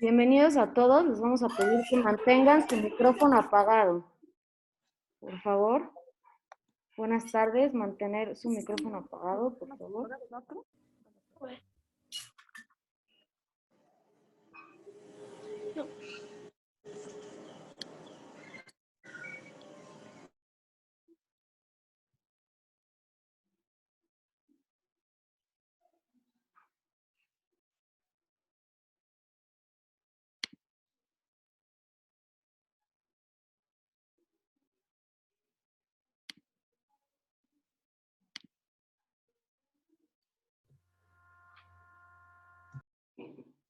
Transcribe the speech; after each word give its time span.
Bienvenidos 0.00 0.56
a 0.56 0.74
todos. 0.74 1.06
Les 1.06 1.20
vamos 1.20 1.42
a 1.42 1.48
pedir 1.48 1.80
que 1.88 1.96
mantengan 1.96 2.68
su 2.68 2.76
micrófono 2.76 3.38
apagado. 3.38 4.04
Por 5.20 5.40
favor. 5.40 5.92
Buenas 6.96 7.30
tardes. 7.32 7.72
Mantener 7.72 8.36
su 8.36 8.50
micrófono 8.50 8.98
apagado, 8.98 9.58
por 9.58 9.78
favor. 9.78 10.10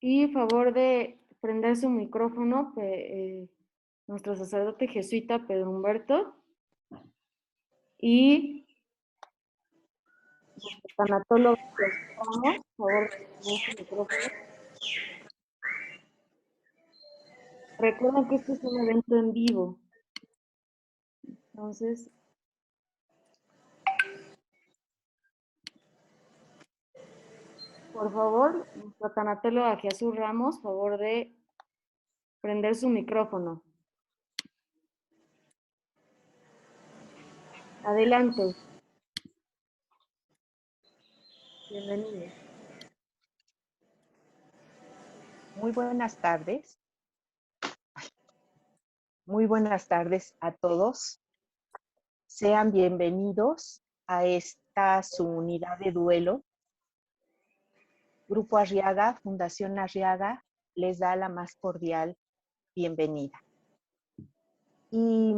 Y 0.07 0.29
favor 0.29 0.75
de 0.75 1.19
prender 1.41 1.79
su 1.79 1.89
micrófono, 1.89 2.75
eh, 2.77 3.49
nuestro 4.07 4.37
sacerdote 4.37 4.87
jesuita 4.87 5.47
Pedro 5.47 5.71
Humberto. 5.71 6.37
Y 7.99 8.67
tanatólogo, 10.95 11.57
por 12.19 12.35
favor, 12.77 13.11
su 13.41 13.79
micrófono. 13.79 14.07
Recuerden 17.79 18.29
que 18.29 18.35
este 18.35 18.53
es 18.53 18.63
un 18.63 18.81
evento 18.85 19.17
en 19.17 19.33
vivo. 19.33 19.79
Entonces, 21.55 22.11
por 27.95 28.13
favor, 28.13 28.67
nuestro 28.75 29.13
tanatólogo 29.13 29.77
Jesús 29.79 30.17
Ramos, 30.17 30.61
favor 30.61 30.99
de 30.99 31.33
prender 32.41 32.75
su 32.75 32.89
micrófono. 32.89 33.63
Adelante. 37.85 38.43
Bienvenido. 41.71 42.33
Muy 45.57 45.71
buenas 45.71 46.17
tardes. 46.19 46.79
Muy 49.25 49.47
buenas 49.47 49.87
tardes 49.87 50.37
a 50.41 50.53
todos. 50.53 51.21
Sean 52.27 52.73
bienvenidos 52.73 53.83
a 54.09 54.25
esta 54.25 55.03
su 55.03 55.25
unidad 55.25 55.79
de 55.79 55.93
duelo. 55.93 56.43
Grupo 58.27 58.57
Arriaga, 58.57 59.15
Fundación 59.23 59.79
Arriaga, 59.79 60.45
les 60.75 60.99
da 60.99 61.15
la 61.17 61.29
más 61.29 61.57
cordial 61.57 62.17
bienvenida. 62.75 63.39
Y 64.91 65.35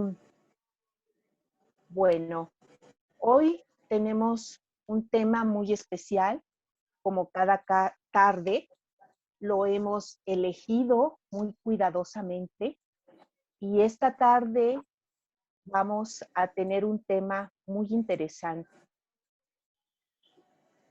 bueno, 1.89 2.53
hoy 3.19 3.63
tenemos 3.89 4.63
un 4.87 5.09
tema 5.09 5.45
muy 5.45 5.73
especial, 5.73 6.43
como 7.03 7.29
cada 7.31 7.63
ca- 7.63 7.97
tarde, 8.13 8.69
lo 9.41 9.67
hemos 9.67 10.21
elegido 10.25 11.19
muy 11.31 11.55
cuidadosamente 11.63 12.79
y 13.61 13.83
esta 13.83 14.17
tarde 14.17 14.81
vamos 15.65 16.25
a 16.35 16.49
tener 16.49 16.85
un 16.85 17.03
tema 17.05 17.53
muy 17.67 17.89
interesante. 17.91 18.69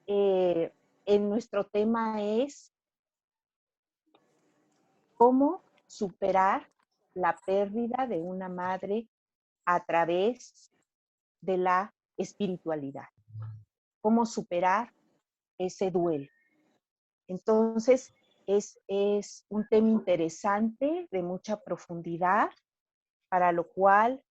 Eh, 0.07 0.71
en 1.05 1.29
nuestro 1.29 1.65
tema 1.65 2.21
es 2.21 2.73
cómo 5.15 5.61
superar 5.87 6.69
la 7.13 7.37
pérdida 7.45 8.07
de 8.07 8.19
una 8.19 8.49
madre 8.49 9.07
a 9.65 9.83
través 9.85 10.71
de 11.41 11.57
la 11.57 11.93
espiritualidad. 12.17 13.07
Cómo 14.01 14.25
superar 14.25 14.93
ese 15.57 15.89
duelo. 15.89 16.27
Entonces, 17.27 18.13
es, 18.45 18.79
es 18.87 19.45
un 19.49 19.67
tema 19.67 19.89
interesante, 19.89 21.07
de 21.11 21.23
mucha 21.23 21.59
profundidad, 21.59 22.49
para 23.29 23.51
lo 23.51 23.67
cual 23.69 24.23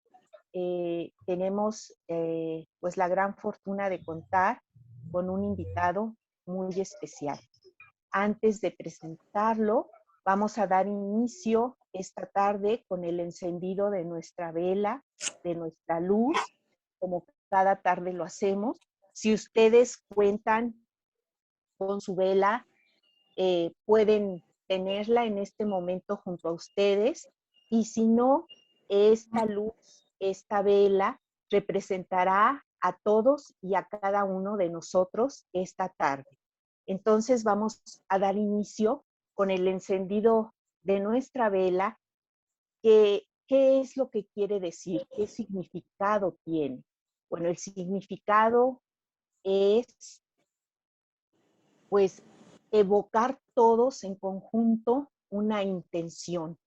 eh, 0.52 1.12
tenemos 1.26 1.92
eh, 2.06 2.66
pues 2.78 2.96
la 2.96 3.08
gran 3.08 3.34
fortuna 3.36 3.88
de 3.88 4.04
contar 4.04 4.62
con 5.10 5.28
un 5.28 5.42
invitado 5.42 6.14
muy 6.46 6.80
especial. 6.80 7.38
Antes 8.10 8.60
de 8.60 8.70
presentarlo, 8.70 9.90
vamos 10.24 10.58
a 10.58 10.66
dar 10.66 10.86
inicio 10.86 11.76
esta 11.92 12.26
tarde 12.26 12.84
con 12.88 13.04
el 13.04 13.20
encendido 13.20 13.90
de 13.90 14.04
nuestra 14.04 14.52
vela, 14.52 15.04
de 15.42 15.54
nuestra 15.54 16.00
luz, 16.00 16.36
como 16.98 17.26
cada 17.50 17.76
tarde 17.82 18.12
lo 18.12 18.24
hacemos. 18.24 18.78
Si 19.12 19.32
ustedes 19.32 19.98
cuentan 20.08 20.74
con 21.76 22.00
su 22.00 22.14
vela, 22.14 22.66
eh, 23.36 23.72
pueden 23.84 24.42
tenerla 24.66 25.26
en 25.26 25.38
este 25.38 25.64
momento 25.64 26.16
junto 26.16 26.48
a 26.48 26.52
ustedes 26.52 27.28
y 27.70 27.84
si 27.84 28.06
no, 28.06 28.46
esta 28.88 29.44
luz, 29.44 30.08
esta 30.18 30.62
vela 30.62 31.20
representará 31.50 32.64
a 32.84 32.92
todos 33.02 33.56
y 33.62 33.76
a 33.76 33.88
cada 33.88 34.24
uno 34.24 34.58
de 34.58 34.68
nosotros 34.68 35.46
esta 35.54 35.88
tarde. 35.88 36.28
Entonces 36.86 37.42
vamos 37.42 37.80
a 38.10 38.18
dar 38.18 38.36
inicio 38.36 39.06
con 39.32 39.50
el 39.50 39.66
encendido 39.68 40.54
de 40.82 41.00
nuestra 41.00 41.48
vela. 41.48 41.98
¿Qué 42.82 43.26
es 43.48 43.96
lo 43.96 44.10
que 44.10 44.26
quiere 44.26 44.60
decir? 44.60 45.08
¿Qué 45.16 45.26
significado 45.26 46.36
tiene? 46.44 46.84
Bueno, 47.30 47.48
el 47.48 47.56
significado 47.56 48.82
es 49.42 50.22
pues 51.88 52.22
evocar 52.70 53.40
todos 53.54 54.04
en 54.04 54.14
conjunto 54.14 55.10
una 55.30 55.62
intención. 55.62 56.58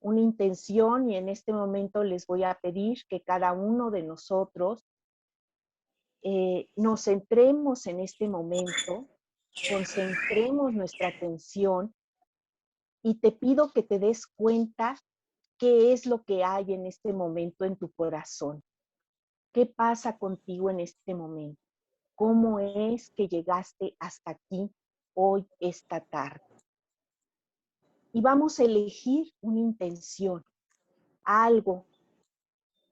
Una 0.00 0.20
intención 0.22 1.10
y 1.10 1.16
en 1.16 1.28
este 1.28 1.52
momento 1.52 2.02
les 2.02 2.26
voy 2.26 2.44
a 2.44 2.54
pedir 2.54 3.04
que 3.10 3.20
cada 3.20 3.52
uno 3.52 3.90
de 3.90 4.04
nosotros 4.04 4.86
eh, 6.26 6.70
nos 6.74 7.04
centremos 7.04 7.86
en 7.86 8.00
este 8.00 8.28
momento, 8.28 9.06
concentremos 9.68 10.72
nuestra 10.72 11.08
atención 11.08 11.94
y 13.02 13.16
te 13.16 13.30
pido 13.30 13.70
que 13.74 13.82
te 13.82 13.98
des 13.98 14.26
cuenta 14.26 14.96
qué 15.58 15.92
es 15.92 16.06
lo 16.06 16.24
que 16.24 16.42
hay 16.42 16.72
en 16.72 16.86
este 16.86 17.12
momento 17.12 17.66
en 17.66 17.76
tu 17.76 17.92
corazón. 17.92 18.64
¿Qué 19.52 19.66
pasa 19.66 20.16
contigo 20.16 20.70
en 20.70 20.80
este 20.80 21.14
momento? 21.14 21.60
¿Cómo 22.14 22.58
es 22.58 23.10
que 23.10 23.28
llegaste 23.28 23.94
hasta 23.98 24.30
aquí 24.30 24.70
hoy, 25.12 25.46
esta 25.60 26.00
tarde? 26.00 26.56
Y 28.14 28.22
vamos 28.22 28.58
a 28.58 28.64
elegir 28.64 29.30
una 29.42 29.60
intención, 29.60 30.42
algo 31.22 31.84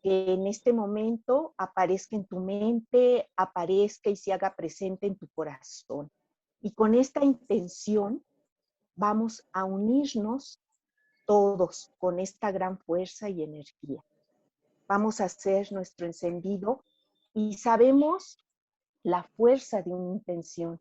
que 0.03 0.33
en 0.33 0.47
este 0.47 0.73
momento 0.73 1.55
aparezca 1.57 2.17
en 2.17 2.25
tu 2.25 2.41
mente, 2.41 3.31
aparezca 3.37 4.11
y 4.11 4.17
se 4.17 4.33
haga 4.33 4.55
presente 4.57 5.07
en 5.07 5.17
tu 5.17 5.29
corazón. 5.29 6.11
Y 6.61 6.73
con 6.73 6.95
esta 6.95 7.25
intención 7.25 8.25
vamos 8.97 9.47
a 9.53 9.65
unirnos 9.65 10.61
todos 11.25 11.93
con 11.99 12.19
esta 12.19 12.51
gran 12.51 12.79
fuerza 12.79 13.29
y 13.29 13.43
energía. 13.43 14.05
Vamos 14.89 15.21
a 15.21 15.25
hacer 15.25 15.73
nuestro 15.73 16.07
encendido 16.07 16.85
y 17.33 17.55
sabemos 17.55 18.45
la 19.03 19.23
fuerza 19.23 19.83
de 19.83 19.91
una 19.91 20.13
intención, 20.13 20.81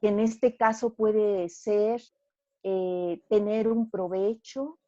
que 0.00 0.08
en 0.08 0.20
este 0.20 0.56
caso 0.56 0.94
puede 0.94 1.48
ser 1.48 2.02
eh, 2.62 3.20
tener 3.28 3.68
un 3.68 3.90
provecho, 3.90 4.78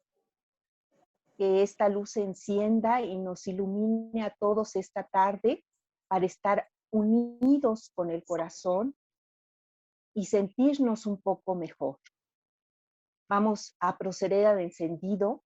que 1.37 1.61
esta 1.61 1.87
luz 1.87 2.11
se 2.11 2.23
encienda 2.23 3.01
y 3.01 3.17
nos 3.17 3.47
ilumine 3.47 4.23
a 4.23 4.35
todos 4.39 4.75
esta 4.75 5.03
tarde 5.03 5.63
para 6.07 6.25
estar 6.25 6.67
unidos 6.91 7.91
con 7.93 8.09
el 8.09 8.25
corazón 8.25 8.95
y 10.15 10.25
sentirnos 10.25 11.05
un 11.05 11.21
poco 11.21 11.53
mejor. 11.53 11.99
Vamos 13.29 13.75
a 13.79 13.97
proceder 13.97 14.47
al 14.47 14.59
encendido, 14.59 15.43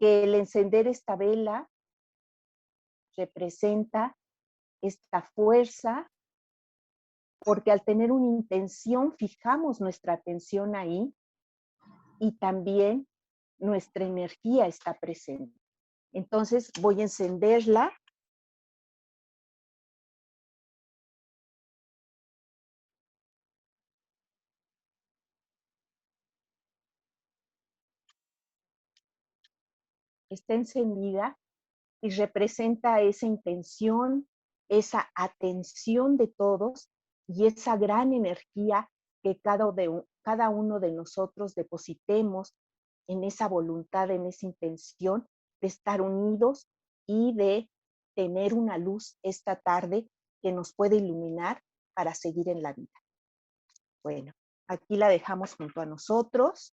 que 0.00 0.24
el 0.24 0.34
encender 0.34 0.88
esta 0.88 1.14
vela 1.14 1.70
representa 3.16 4.16
esta 4.80 5.22
fuerza, 5.22 6.10
porque 7.38 7.70
al 7.70 7.84
tener 7.84 8.10
una 8.10 8.26
intención 8.26 9.12
fijamos 9.12 9.80
nuestra 9.80 10.14
atención 10.14 10.74
ahí 10.74 11.14
y 12.18 12.32
también 12.38 13.06
nuestra 13.62 14.04
energía 14.04 14.66
está 14.66 14.94
presente. 14.94 15.58
Entonces 16.12 16.70
voy 16.80 17.00
a 17.00 17.04
encenderla 17.04 17.92
está 30.28 30.54
encendida 30.54 31.38
y 32.00 32.10
representa 32.10 33.00
esa 33.00 33.26
intención, 33.26 34.26
esa 34.68 35.10
atención 35.14 36.16
de 36.16 36.26
todos 36.26 36.90
y 37.28 37.46
esa 37.46 37.76
gran 37.76 38.12
energía 38.12 38.90
que 39.22 39.38
cada, 39.38 39.70
de, 39.72 40.02
cada 40.22 40.48
uno 40.48 40.80
de 40.80 40.92
nosotros 40.92 41.54
depositemos 41.54 42.54
en 43.08 43.24
esa 43.24 43.48
voluntad, 43.48 44.10
en 44.10 44.26
esa 44.26 44.46
intención 44.46 45.28
de 45.60 45.68
estar 45.68 46.00
unidos 46.00 46.68
y 47.06 47.34
de 47.34 47.70
tener 48.14 48.54
una 48.54 48.78
luz 48.78 49.16
esta 49.22 49.56
tarde 49.56 50.08
que 50.42 50.52
nos 50.52 50.74
puede 50.74 50.96
iluminar 50.96 51.62
para 51.94 52.14
seguir 52.14 52.48
en 52.48 52.62
la 52.62 52.72
vida. 52.72 52.92
Bueno, 54.02 54.32
aquí 54.68 54.96
la 54.96 55.08
dejamos 55.08 55.54
junto 55.54 55.80
a 55.80 55.86
nosotros. 55.86 56.74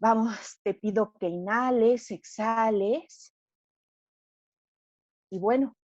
Vamos, 0.00 0.58
te 0.62 0.74
pido 0.74 1.12
que 1.18 1.28
inhales, 1.28 2.10
exhales. 2.10 3.34
Y 5.30 5.38
bueno, 5.38 5.76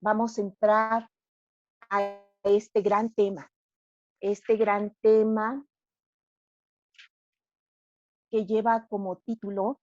vamos 0.00 0.38
a 0.38 0.42
entrar 0.42 1.10
a 1.90 2.24
este 2.44 2.82
gran 2.82 3.12
tema. 3.12 3.50
Este 4.20 4.56
gran 4.56 4.94
tema 5.00 5.64
que 8.30 8.46
lleva 8.46 8.86
como 8.88 9.18
título 9.18 9.80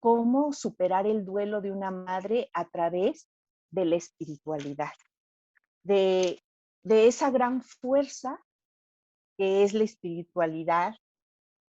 cómo 0.00 0.52
superar 0.52 1.06
el 1.06 1.24
duelo 1.24 1.60
de 1.60 1.70
una 1.70 1.90
madre 1.90 2.50
a 2.54 2.68
través 2.68 3.28
de 3.70 3.84
la 3.84 3.96
espiritualidad, 3.96 4.92
de, 5.82 6.42
de 6.82 7.06
esa 7.06 7.30
gran 7.30 7.62
fuerza 7.62 8.40
que 9.36 9.62
es 9.62 9.74
la 9.74 9.84
espiritualidad 9.84 10.94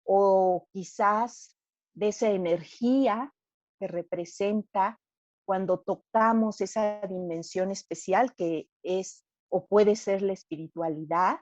o 0.05 0.69
quizás 0.73 1.57
de 1.95 2.09
esa 2.09 2.31
energía 2.31 3.35
que 3.79 3.89
representa 3.89 5.01
cuando 5.45 5.81
tocamos 5.81 6.61
esa 6.61 7.01
dimensión 7.07 7.71
especial 7.71 8.35
que 8.35 8.69
es 8.83 9.25
o 9.51 9.67
puede 9.67 9.97
ser 9.97 10.23
la 10.23 10.33
espiritualidad, 10.33 11.41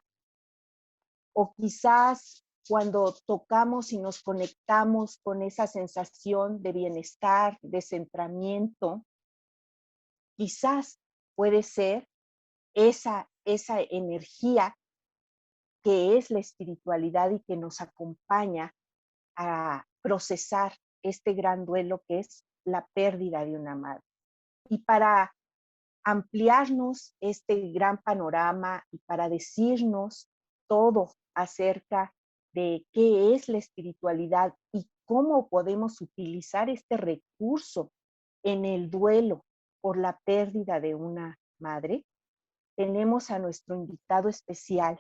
o 1.33 1.53
quizás 1.55 2.46
cuando 2.69 3.15
tocamos 3.27 3.93
y 3.93 3.99
nos 3.99 4.23
conectamos 4.23 5.19
con 5.23 5.43
esa 5.43 5.67
sensación 5.67 6.63
de 6.63 6.73
bienestar, 6.73 7.59
de 7.63 7.81
centramiento, 7.81 9.05
quizás 10.37 11.01
puede 11.35 11.63
ser 11.63 12.09
esa, 12.75 13.29
esa 13.45 13.81
energía 13.81 14.77
que 15.83 16.17
es 16.19 16.31
la 16.31 16.41
espiritualidad 16.41 17.31
y 17.31 17.41
que 17.41 17.57
nos 17.57 17.81
acompaña 17.81 18.75
a 19.37 19.85
procesar 20.03 20.75
este 21.03 21.35
gran 21.35 21.65
duelo 21.65 22.03
que 22.09 22.19
es 22.21 22.45
la 22.65 22.87
pérdida 22.95 23.45
de 23.45 23.57
una 23.57 23.77
madre. 23.77 24.03
Y 24.69 24.79
para 24.79 25.33
ampliarnos 26.05 27.15
este 27.21 27.71
gran 27.73 28.03
panorama 28.03 28.85
y 28.91 28.99
para 29.07 29.29
decirnos 29.29 30.29
todo 30.69 31.15
acerca 31.35 32.13
de 32.57 32.87
qué 32.91 33.35
es 33.35 33.51
la 33.51 33.59
espiritualidad 33.59 34.55
y 34.73 34.89
cómo 35.05 35.51
podemos 35.51 36.01
utilizar 36.01 36.71
este 36.71 36.97
recurso 36.97 37.93
en 38.43 38.65
el 38.65 38.89
duelo 38.89 39.45
por 39.83 39.99
la 39.99 40.19
pérdida 40.25 40.81
de 40.81 40.95
una 40.95 41.39
madre, 41.59 42.07
tenemos 42.75 43.31
a 43.31 43.39
nuestro 43.39 43.75
invitado 43.75 44.31
especial, 44.31 44.99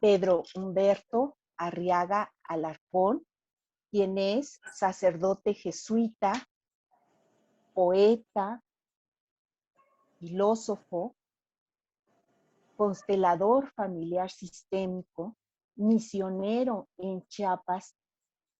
Pedro 0.00 0.42
Humberto 0.56 1.36
Arriaga 1.56 2.34
Alarcón, 2.42 3.24
quien 3.92 4.18
es 4.18 4.60
sacerdote 4.74 5.54
jesuita, 5.54 6.32
poeta, 7.72 8.64
filósofo, 10.18 11.14
constelador 12.76 13.70
familiar 13.76 14.28
sistémico, 14.28 15.36
misionero 15.76 16.88
en 16.98 17.26
Chiapas 17.26 17.94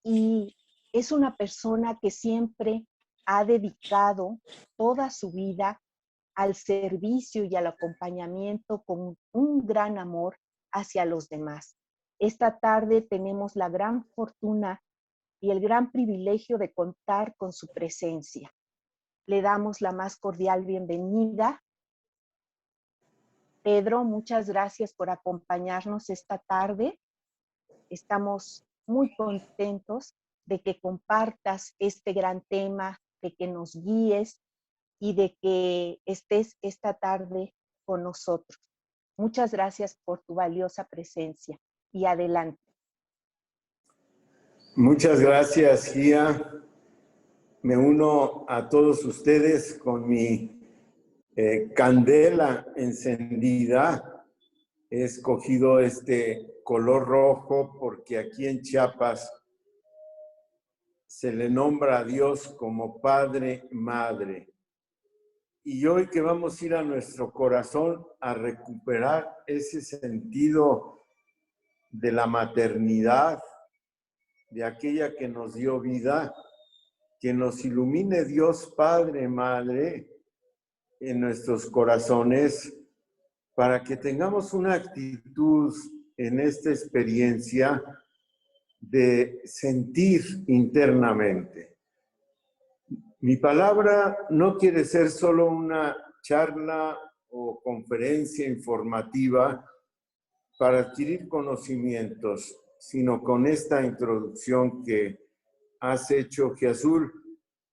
y 0.04 0.56
es 0.92 1.12
una 1.12 1.36
persona 1.36 1.98
que 2.00 2.10
siempre 2.10 2.86
ha 3.26 3.44
dedicado 3.44 4.40
toda 4.76 5.10
su 5.10 5.32
vida 5.32 5.80
al 6.34 6.54
servicio 6.54 7.44
y 7.44 7.54
al 7.56 7.66
acompañamiento 7.66 8.82
con 8.82 9.16
un 9.32 9.66
gran 9.66 9.98
amor 9.98 10.36
hacia 10.72 11.04
los 11.04 11.28
demás. 11.28 11.76
Esta 12.18 12.58
tarde 12.58 13.02
tenemos 13.02 13.56
la 13.56 13.68
gran 13.68 14.04
fortuna 14.14 14.82
y 15.40 15.50
el 15.50 15.60
gran 15.60 15.90
privilegio 15.90 16.56
de 16.56 16.72
contar 16.72 17.34
con 17.36 17.52
su 17.52 17.66
presencia. 17.68 18.52
Le 19.26 19.42
damos 19.42 19.80
la 19.80 19.92
más 19.92 20.16
cordial 20.16 20.64
bienvenida. 20.64 21.62
Pedro, 23.62 24.04
muchas 24.04 24.48
gracias 24.48 24.94
por 24.94 25.10
acompañarnos 25.10 26.10
esta 26.10 26.38
tarde. 26.38 26.98
Estamos 27.92 28.66
muy 28.86 29.14
contentos 29.16 30.16
de 30.46 30.62
que 30.62 30.80
compartas 30.80 31.74
este 31.78 32.14
gran 32.14 32.40
tema, 32.48 33.02
de 33.20 33.34
que 33.34 33.46
nos 33.46 33.76
guíes 33.76 34.40
y 34.98 35.14
de 35.14 35.36
que 35.42 36.00
estés 36.06 36.56
esta 36.62 36.94
tarde 36.94 37.54
con 37.84 38.02
nosotros. 38.02 38.58
Muchas 39.18 39.52
gracias 39.52 39.98
por 40.06 40.22
tu 40.22 40.36
valiosa 40.36 40.88
presencia 40.88 41.60
y 41.92 42.06
adelante. 42.06 42.62
Muchas 44.74 45.20
gracias, 45.20 45.92
Gia. 45.92 46.50
Me 47.60 47.76
uno 47.76 48.46
a 48.48 48.70
todos 48.70 49.04
ustedes 49.04 49.74
con 49.74 50.08
mi 50.08 50.66
eh, 51.36 51.70
candela 51.76 52.66
encendida. 52.74 54.26
He 54.88 55.04
escogido 55.04 55.78
este 55.78 56.51
color 56.62 57.06
rojo 57.06 57.76
porque 57.78 58.18
aquí 58.18 58.46
en 58.46 58.62
Chiapas 58.62 59.30
se 61.06 61.32
le 61.32 61.50
nombra 61.50 61.98
a 61.98 62.04
Dios 62.04 62.48
como 62.58 63.00
Padre, 63.00 63.68
Madre. 63.70 64.54
Y 65.64 65.86
hoy 65.86 66.08
que 66.08 66.20
vamos 66.20 66.60
a 66.60 66.64
ir 66.64 66.74
a 66.74 66.82
nuestro 66.82 67.30
corazón 67.30 68.04
a 68.20 68.34
recuperar 68.34 69.30
ese 69.46 69.80
sentido 69.82 71.06
de 71.90 72.10
la 72.12 72.26
maternidad, 72.26 73.40
de 74.50 74.64
aquella 74.64 75.14
que 75.14 75.28
nos 75.28 75.54
dio 75.54 75.80
vida, 75.80 76.34
que 77.20 77.32
nos 77.32 77.64
ilumine 77.64 78.24
Dios 78.24 78.72
Padre, 78.76 79.28
Madre, 79.28 80.08
en 80.98 81.20
nuestros 81.20 81.70
corazones, 81.70 82.74
para 83.54 83.82
que 83.82 83.96
tengamos 83.96 84.54
una 84.54 84.74
actitud 84.74 85.74
en 86.16 86.40
esta 86.40 86.70
experiencia 86.70 87.82
de 88.80 89.40
sentir 89.44 90.22
internamente. 90.48 91.76
Mi 93.20 93.36
palabra 93.36 94.18
no 94.30 94.58
quiere 94.58 94.84
ser 94.84 95.08
solo 95.10 95.46
una 95.46 95.96
charla 96.22 96.98
o 97.30 97.60
conferencia 97.62 98.46
informativa 98.46 99.64
para 100.58 100.80
adquirir 100.80 101.28
conocimientos, 101.28 102.56
sino 102.78 103.22
con 103.22 103.46
esta 103.46 103.84
introducción 103.84 104.82
que 104.82 105.18
has 105.80 106.10
hecho, 106.10 106.54
Jesús, 106.56 107.10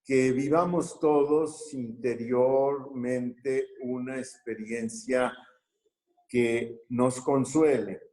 que 0.05 0.31
vivamos 0.31 1.00
todos 1.00 1.74
interiormente 1.74 3.67
una 3.81 4.17
experiencia 4.17 5.34
que 6.27 6.81
nos 6.89 7.22
consuele 7.22 8.09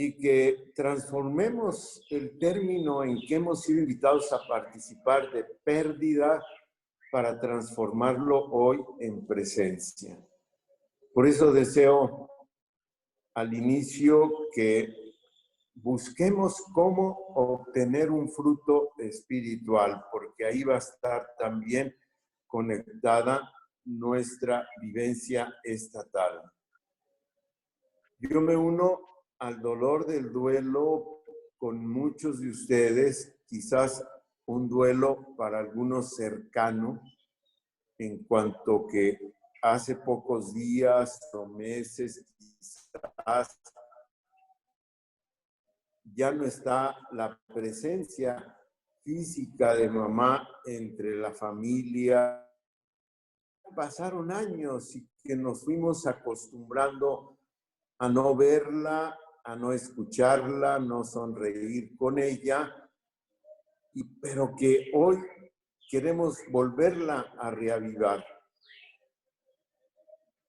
y 0.00 0.16
que 0.16 0.70
transformemos 0.76 2.06
el 2.10 2.38
término 2.38 3.02
en 3.02 3.18
que 3.26 3.34
hemos 3.34 3.62
sido 3.62 3.80
invitados 3.80 4.32
a 4.32 4.38
participar 4.46 5.32
de 5.32 5.42
pérdida 5.64 6.40
para 7.10 7.40
transformarlo 7.40 8.44
hoy 8.52 8.78
en 9.00 9.26
presencia. 9.26 10.16
Por 11.12 11.26
eso 11.26 11.52
deseo 11.52 12.30
al 13.34 13.52
inicio 13.52 14.30
que 14.54 14.94
busquemos 15.74 16.62
cómo 16.72 17.18
obtener 17.34 18.12
un 18.12 18.30
fruto 18.30 18.90
espiritual, 18.98 20.04
porque 20.12 20.44
ahí 20.44 20.62
va 20.62 20.76
a 20.76 20.78
estar 20.78 21.26
también 21.36 21.92
conectada 22.46 23.52
nuestra 23.84 24.64
vivencia 24.80 25.52
estatal. 25.64 26.40
Yo 28.20 28.40
me 28.40 28.54
uno 28.54 29.08
al 29.38 29.60
dolor 29.60 30.06
del 30.06 30.32
duelo 30.32 31.24
con 31.56 31.86
muchos 31.86 32.40
de 32.40 32.50
ustedes, 32.50 33.36
quizás 33.46 34.04
un 34.46 34.68
duelo 34.68 35.34
para 35.36 35.58
algunos 35.58 36.16
cercano, 36.16 37.00
en 37.98 38.24
cuanto 38.24 38.86
que 38.86 39.18
hace 39.62 39.96
pocos 39.96 40.54
días 40.54 41.20
o 41.32 41.46
meses 41.46 42.24
quizás 42.36 43.60
ya 46.04 46.32
no 46.32 46.44
está 46.44 46.96
la 47.12 47.38
presencia 47.46 48.56
física 49.02 49.74
de 49.74 49.88
mamá 49.88 50.48
entre 50.64 51.16
la 51.16 51.32
familia. 51.32 52.44
Pasaron 53.74 54.30
años 54.32 54.94
y 54.96 55.08
que 55.22 55.36
nos 55.36 55.64
fuimos 55.64 56.06
acostumbrando 56.06 57.38
a 57.98 58.08
no 58.08 58.34
verla, 58.34 59.18
a 59.44 59.56
no 59.56 59.72
escucharla, 59.72 60.78
no 60.78 61.04
sonreír 61.04 61.96
con 61.96 62.18
ella, 62.18 62.74
y, 63.94 64.04
pero 64.04 64.54
que 64.56 64.90
hoy 64.94 65.18
queremos 65.88 66.38
volverla 66.50 67.32
a 67.38 67.50
reavivar. 67.50 68.24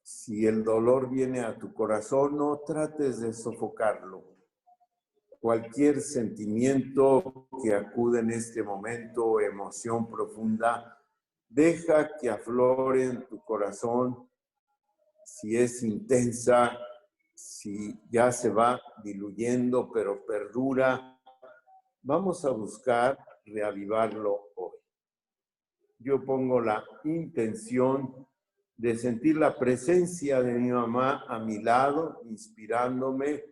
Si 0.02 0.46
el 0.46 0.64
dolor 0.64 1.10
viene 1.10 1.42
a 1.42 1.58
tu 1.58 1.74
corazón, 1.74 2.38
no 2.38 2.60
trates 2.66 3.20
de 3.22 3.32
sofocarlo. 3.32 4.24
Cualquier 5.40 6.02
sentimiento 6.02 7.48
que 7.64 7.74
acude 7.74 8.20
en 8.20 8.32
este 8.32 8.62
momento, 8.62 9.40
emoción 9.40 10.10
profunda, 10.10 11.00
deja 11.48 12.18
que 12.18 12.30
aflore 12.30 13.06
en 13.06 13.28
tu 13.28 13.40
corazón. 13.44 14.30
Si 15.24 15.56
es 15.56 15.84
intensa, 15.84 16.78
si 17.40 17.98
ya 18.10 18.32
se 18.32 18.50
va 18.50 18.82
diluyendo, 19.02 19.90
pero 19.92 20.26
perdura, 20.26 21.18
vamos 22.02 22.44
a 22.44 22.52
buscar 22.52 23.18
reavivarlo 23.46 24.52
hoy. 24.56 24.78
Yo 26.00 26.24
pongo 26.26 26.60
la 26.60 26.84
intención 27.06 28.28
de 28.76 28.98
sentir 28.98 29.38
la 29.38 29.58
presencia 29.58 30.42
de 30.42 30.54
mi 30.54 30.70
mamá 30.70 31.24
a 31.28 31.40
mi 31.40 31.62
lado, 31.62 32.22
inspirándome 32.26 33.46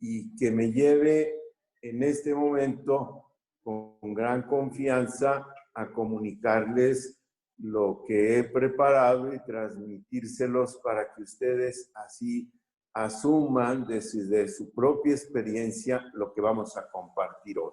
y 0.00 0.34
que 0.36 0.50
me 0.50 0.72
lleve 0.72 1.32
en 1.80 2.02
este 2.02 2.34
momento 2.34 3.30
con 3.62 4.14
gran 4.14 4.42
confianza 4.42 5.46
a 5.74 5.92
comunicarles 5.92 7.20
lo 7.58 8.02
que 8.04 8.38
he 8.38 8.44
preparado 8.44 9.32
y 9.32 9.42
transmitírselos 9.44 10.80
para 10.82 11.14
que 11.14 11.22
ustedes 11.22 11.90
así 11.94 12.52
asuman 12.94 13.86
desde 13.86 14.48
su 14.48 14.72
propia 14.72 15.12
experiencia 15.12 16.04
lo 16.14 16.32
que 16.32 16.40
vamos 16.40 16.76
a 16.76 16.90
compartir 16.90 17.58
hoy. 17.58 17.72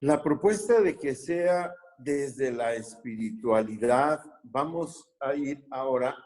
La 0.00 0.22
propuesta 0.22 0.80
de 0.80 0.96
que 0.96 1.14
sea 1.14 1.74
desde 1.98 2.50
la 2.50 2.74
espiritualidad, 2.74 4.22
vamos 4.42 5.10
a 5.20 5.34
ir 5.34 5.66
ahora 5.70 6.16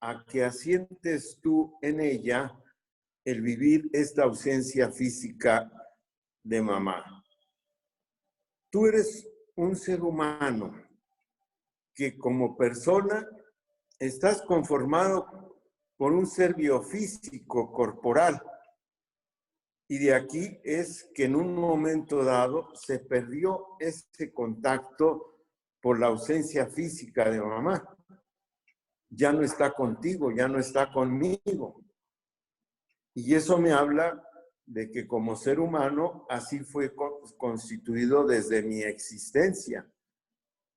a 0.00 0.24
que 0.24 0.44
asientes 0.44 1.38
tú 1.42 1.76
en 1.82 2.00
ella 2.00 2.58
el 3.24 3.42
vivir 3.42 3.88
esta 3.92 4.24
ausencia 4.24 4.90
física 4.90 5.70
de 6.42 6.62
mamá. 6.62 7.22
Tú 8.70 8.86
eres 8.86 9.28
un 9.54 9.76
ser 9.76 10.02
humano 10.02 10.81
que 11.94 12.16
como 12.16 12.56
persona 12.56 13.28
estás 13.98 14.42
conformado 14.42 15.60
por 15.96 16.12
un 16.12 16.26
ser 16.26 16.54
biofísico 16.54 17.72
corporal 17.72 18.42
y 19.92 19.98
de 19.98 20.14
aquí 20.14 20.58
es 20.64 21.10
que 21.14 21.24
en 21.24 21.36
un 21.36 21.54
momento 21.54 22.24
dado 22.24 22.74
se 22.74 22.98
perdió 22.98 23.76
ese 23.78 24.32
contacto 24.32 25.44
por 25.82 26.00
la 26.00 26.06
ausencia 26.06 26.66
física 26.66 27.28
de 27.28 27.42
mamá. 27.42 27.86
Ya 29.10 29.34
no 29.34 29.42
está 29.42 29.74
contigo, 29.74 30.32
ya 30.32 30.48
no 30.48 30.58
está 30.58 30.90
conmigo. 30.90 31.84
Y 33.12 33.34
eso 33.34 33.58
me 33.58 33.72
habla 33.72 34.26
de 34.64 34.90
que 34.90 35.06
como 35.06 35.36
ser 35.36 35.60
humano 35.60 36.24
así 36.30 36.60
fue 36.60 36.94
constituido 37.36 38.26
desde 38.26 38.62
mi 38.62 38.82
existencia, 38.82 39.91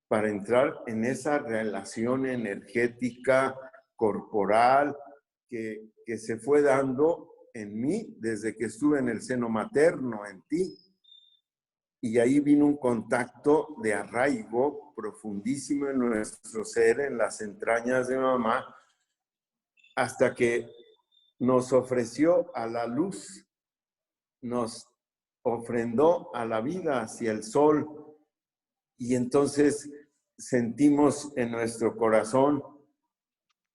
para 0.07 0.29
entrar 0.29 0.83
en 0.87 1.03
esa 1.05 1.39
relación 1.39 2.25
energética, 2.25 3.55
corporal, 3.95 4.95
que, 5.49 5.91
que 6.05 6.17
se 6.17 6.37
fue 6.37 6.61
dando 6.61 7.35
en 7.53 7.79
mí 7.79 8.15
desde 8.19 8.55
que 8.55 8.65
estuve 8.65 8.99
en 8.99 9.09
el 9.09 9.21
seno 9.21 9.49
materno, 9.49 10.25
en 10.25 10.41
ti. 10.43 10.77
Y 12.01 12.19
ahí 12.19 12.39
vino 12.39 12.65
un 12.65 12.77
contacto 12.77 13.75
de 13.81 13.93
arraigo 13.93 14.93
profundísimo 14.95 15.87
en 15.87 15.99
nuestro 15.99 16.63
ser, 16.65 16.99
en 16.99 17.17
las 17.17 17.41
entrañas 17.41 18.07
de 18.07 18.17
mamá, 18.17 18.75
hasta 19.95 20.35
que 20.35 20.69
nos 21.39 21.73
ofreció 21.73 22.55
a 22.55 22.67
la 22.67 22.85
luz, 22.85 23.45
nos 24.41 24.87
ofrendó 25.43 26.33
a 26.35 26.45
la 26.45 26.61
vida 26.61 27.01
hacia 27.01 27.31
el 27.31 27.43
sol. 27.43 28.04
Y 28.97 29.15
entonces 29.15 29.89
sentimos 30.37 31.31
en 31.35 31.51
nuestro 31.51 31.95
corazón 31.95 32.63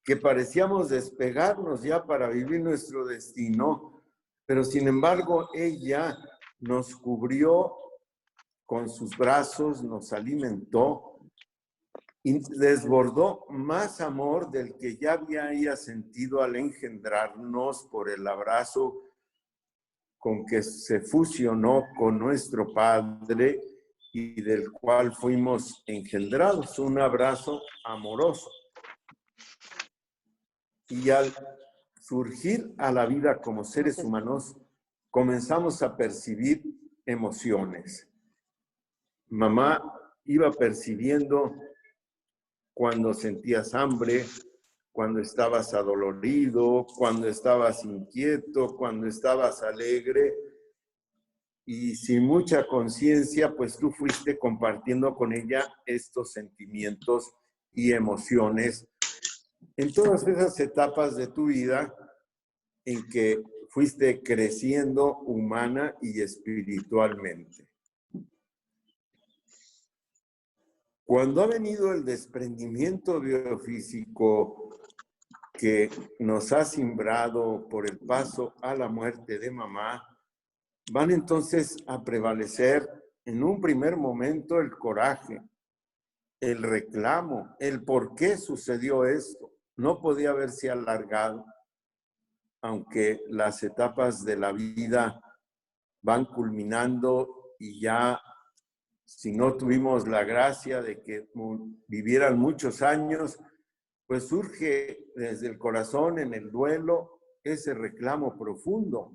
que 0.04 0.16
parecíamos 0.16 0.88
despegarnos 0.88 1.82
ya 1.82 2.04
para 2.04 2.28
vivir 2.28 2.60
nuestro 2.60 3.06
destino, 3.06 4.02
pero 4.46 4.64
sin 4.64 4.88
embargo 4.88 5.50
ella 5.54 6.16
nos 6.60 6.96
cubrió 6.96 7.76
con 8.66 8.88
sus 8.88 9.16
brazos, 9.16 9.82
nos 9.82 10.12
alimentó 10.12 11.18
y 12.22 12.38
desbordó 12.58 13.46
más 13.48 14.00
amor 14.00 14.50
del 14.50 14.76
que 14.76 14.96
ya 14.96 15.14
había 15.14 15.76
sentido 15.76 16.42
al 16.42 16.56
engendrarnos 16.56 17.88
por 17.90 18.10
el 18.10 18.26
abrazo 18.26 19.02
con 20.18 20.44
que 20.44 20.62
se 20.62 21.00
fusionó 21.00 21.86
con 21.98 22.18
nuestro 22.18 22.72
Padre 22.74 23.58
y 24.12 24.40
del 24.40 24.70
cual 24.72 25.14
fuimos 25.14 25.82
engendrados, 25.86 26.78
un 26.78 26.98
abrazo 26.98 27.62
amoroso. 27.84 28.50
Y 30.88 31.10
al 31.10 31.32
surgir 32.00 32.74
a 32.78 32.90
la 32.90 33.06
vida 33.06 33.40
como 33.40 33.62
seres 33.62 33.98
humanos, 33.98 34.56
comenzamos 35.10 35.82
a 35.82 35.96
percibir 35.96 36.62
emociones. 37.06 38.08
Mamá 39.28 39.80
iba 40.24 40.50
percibiendo 40.50 41.54
cuando 42.74 43.14
sentías 43.14 43.74
hambre, 43.74 44.24
cuando 44.92 45.20
estabas 45.20 45.72
adolorido, 45.74 46.86
cuando 46.96 47.28
estabas 47.28 47.84
inquieto, 47.84 48.76
cuando 48.76 49.06
estabas 49.06 49.62
alegre. 49.62 50.34
Y 51.72 51.94
sin 51.94 52.24
mucha 52.24 52.66
conciencia, 52.66 53.54
pues 53.54 53.76
tú 53.76 53.92
fuiste 53.92 54.36
compartiendo 54.36 55.14
con 55.14 55.32
ella 55.32 55.72
estos 55.86 56.32
sentimientos 56.32 57.32
y 57.72 57.92
emociones 57.92 58.88
en 59.76 59.92
todas 59.92 60.26
esas 60.26 60.58
etapas 60.58 61.16
de 61.16 61.28
tu 61.28 61.46
vida 61.46 61.94
en 62.84 63.08
que 63.08 63.40
fuiste 63.68 64.20
creciendo 64.20 65.18
humana 65.18 65.94
y 66.02 66.20
espiritualmente. 66.20 67.68
Cuando 71.04 71.40
ha 71.40 71.46
venido 71.46 71.92
el 71.92 72.04
desprendimiento 72.04 73.20
biofísico 73.20 74.76
que 75.52 75.88
nos 76.18 76.50
ha 76.50 76.64
simbrado 76.64 77.68
por 77.68 77.88
el 77.88 77.96
paso 78.00 78.54
a 78.60 78.74
la 78.74 78.88
muerte 78.88 79.38
de 79.38 79.52
mamá, 79.52 80.09
van 80.90 81.12
entonces 81.12 81.76
a 81.87 82.02
prevalecer 82.02 82.88
en 83.25 83.44
un 83.44 83.61
primer 83.61 83.97
momento 83.97 84.61
el 84.61 84.73
coraje, 84.73 85.40
el 86.40 86.62
reclamo, 86.62 87.54
el 87.61 87.85
por 87.85 88.16
qué 88.16 88.37
sucedió 88.37 89.04
esto. 89.04 89.52
No 89.76 90.00
podía 90.00 90.30
haberse 90.30 90.68
alargado, 90.68 91.47
aunque 92.62 93.20
las 93.28 93.62
etapas 93.62 94.25
de 94.25 94.37
la 94.37 94.50
vida 94.50 95.20
van 96.02 96.25
culminando 96.25 97.54
y 97.61 97.80
ya 97.80 98.20
si 99.04 99.32
no 99.32 99.56
tuvimos 99.56 100.09
la 100.09 100.25
gracia 100.25 100.82
de 100.82 101.02
que 101.02 101.28
vivieran 101.87 102.37
muchos 102.37 102.82
años, 102.82 103.38
pues 104.06 104.26
surge 104.26 105.04
desde 105.14 105.47
el 105.47 105.56
corazón 105.56 106.18
en 106.18 106.35
el 106.35 106.50
duelo 106.50 107.20
ese 107.44 107.75
reclamo 107.75 108.37
profundo. 108.37 109.14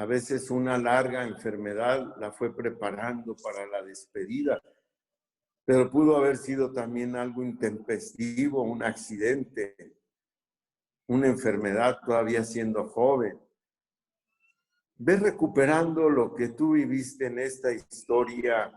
A 0.00 0.06
veces 0.06 0.50
una 0.50 0.78
larga 0.78 1.24
enfermedad 1.24 2.16
la 2.16 2.32
fue 2.32 2.56
preparando 2.56 3.36
para 3.36 3.66
la 3.66 3.82
despedida, 3.82 4.58
pero 5.66 5.90
pudo 5.90 6.16
haber 6.16 6.38
sido 6.38 6.72
también 6.72 7.16
algo 7.16 7.42
intempestivo, 7.42 8.62
un 8.62 8.82
accidente, 8.82 9.76
una 11.06 11.26
enfermedad 11.26 11.98
todavía 12.02 12.44
siendo 12.44 12.88
joven. 12.88 13.38
Ves 14.96 15.20
recuperando 15.20 16.08
lo 16.08 16.34
que 16.34 16.48
tú 16.48 16.72
viviste 16.72 17.26
en 17.26 17.38
esta 17.38 17.70
historia 17.70 18.72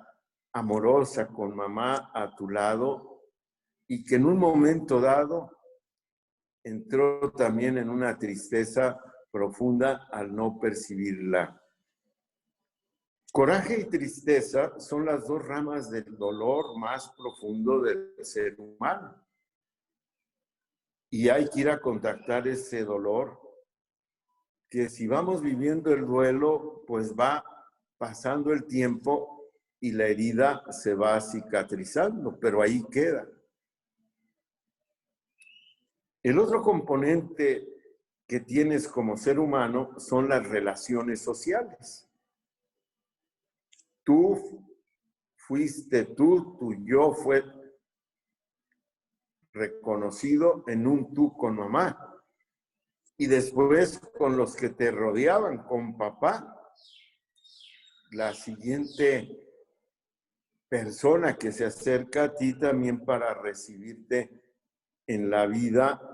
amorosa 0.51 1.29
con 1.29 1.55
mamá 1.55 2.11
a 2.13 2.35
tu 2.35 2.49
lado 2.49 3.21
y 3.87 4.03
que 4.03 4.15
en 4.15 4.25
un 4.25 4.37
momento 4.37 4.99
dado 4.99 5.57
entró 6.65 7.31
también 7.31 7.77
en 7.77 7.89
una 7.89 8.17
tristeza 8.17 8.99
profunda 9.33 10.07
al 10.11 10.33
no 10.35 10.59
percibirla. 10.59 11.59
Coraje 13.31 13.79
y 13.81 13.85
tristeza 13.85 14.79
son 14.79 15.05
las 15.05 15.27
dos 15.27 15.43
ramas 15.43 15.89
del 15.89 16.15
dolor 16.15 16.77
más 16.77 17.11
profundo 17.17 17.81
del 17.81 18.13
ser 18.23 18.55
humano. 18.59 19.19
Y 21.09 21.29
hay 21.29 21.49
que 21.49 21.61
ir 21.61 21.69
a 21.71 21.81
contactar 21.81 22.47
ese 22.47 22.85
dolor, 22.85 23.39
que 24.69 24.87
si 24.87 25.07
vamos 25.07 25.41
viviendo 25.41 25.91
el 25.91 26.05
duelo, 26.05 26.83
pues 26.85 27.15
va 27.15 27.43
pasando 27.97 28.53
el 28.53 28.65
tiempo 28.65 29.51
y 29.79 29.93
la 29.93 30.05
herida 30.05 30.63
se 30.71 30.93
va 30.93 31.19
cicatrizando, 31.19 32.39
pero 32.39 32.61
ahí 32.61 32.83
queda. 32.91 33.27
El 36.21 36.37
otro 36.37 36.61
componente 36.61 37.72
que 38.27 38.39
tienes 38.39 38.87
como 38.87 39.17
ser 39.17 39.39
humano 39.39 39.99
son 39.99 40.29
las 40.29 40.47
relaciones 40.47 41.21
sociales. 41.21 42.09
Tú 44.03 44.65
fuiste 45.35 46.05
tú, 46.05 46.57
tu 46.57 46.73
yo 46.85 47.13
fue 47.13 47.43
reconocido 49.53 50.63
en 50.67 50.87
un 50.87 51.13
tú 51.13 51.35
con 51.37 51.55
mamá. 51.55 52.09
Y 53.17 53.27
después 53.27 53.99
con 54.17 54.35
los 54.35 54.55
que 54.55 54.69
te 54.69 54.91
rodeaban, 54.91 55.63
con 55.63 55.97
papá. 55.97 56.49
La 58.11 58.33
siguiente 58.33 59.43
persona 60.67 61.37
que 61.37 61.51
se 61.51 61.65
acerca 61.65 62.23
a 62.23 62.35
ti 62.35 62.57
también 62.57 63.05
para 63.05 63.33
recibirte 63.33 64.43
en 65.05 65.29
la 65.29 65.45
vida 65.45 66.12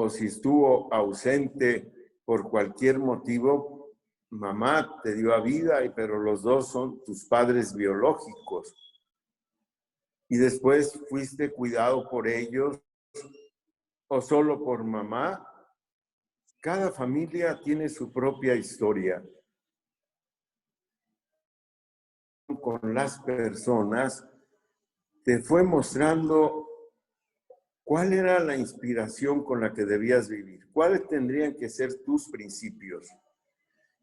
o 0.00 0.08
si 0.08 0.26
estuvo 0.26 0.94
ausente 0.94 1.92
por 2.24 2.48
cualquier 2.48 3.00
motivo, 3.00 3.96
mamá 4.30 5.00
te 5.02 5.12
dio 5.16 5.34
a 5.34 5.40
vida, 5.40 5.80
pero 5.96 6.20
los 6.20 6.42
dos 6.42 6.70
son 6.70 7.02
tus 7.04 7.24
padres 7.24 7.74
biológicos. 7.74 8.76
Y 10.28 10.36
después 10.36 11.00
fuiste 11.08 11.52
cuidado 11.52 12.08
por 12.08 12.28
ellos 12.28 12.80
o 14.06 14.20
solo 14.20 14.62
por 14.62 14.84
mamá. 14.84 15.44
Cada 16.60 16.92
familia 16.92 17.58
tiene 17.60 17.88
su 17.88 18.12
propia 18.12 18.54
historia. 18.54 19.20
Con 22.62 22.94
las 22.94 23.18
personas 23.22 24.24
te 25.24 25.42
fue 25.42 25.64
mostrando 25.64 26.67
¿Cuál 27.88 28.12
era 28.12 28.38
la 28.40 28.54
inspiración 28.54 29.42
con 29.42 29.62
la 29.62 29.72
que 29.72 29.86
debías 29.86 30.28
vivir? 30.28 30.70
¿Cuáles 30.74 31.08
tendrían 31.08 31.56
que 31.56 31.70
ser 31.70 32.02
tus 32.04 32.28
principios? 32.28 33.08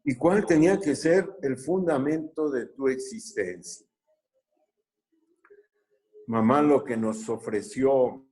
¿Y 0.02 0.16
cuál 0.16 0.44
tenía 0.44 0.80
que 0.80 0.96
ser 0.96 1.36
el 1.40 1.56
fundamento 1.56 2.50
de 2.50 2.66
tu 2.66 2.88
existencia? 2.88 3.86
Mamá 6.26 6.62
lo 6.62 6.82
que 6.82 6.96
nos 6.96 7.28
ofreció 7.28 8.26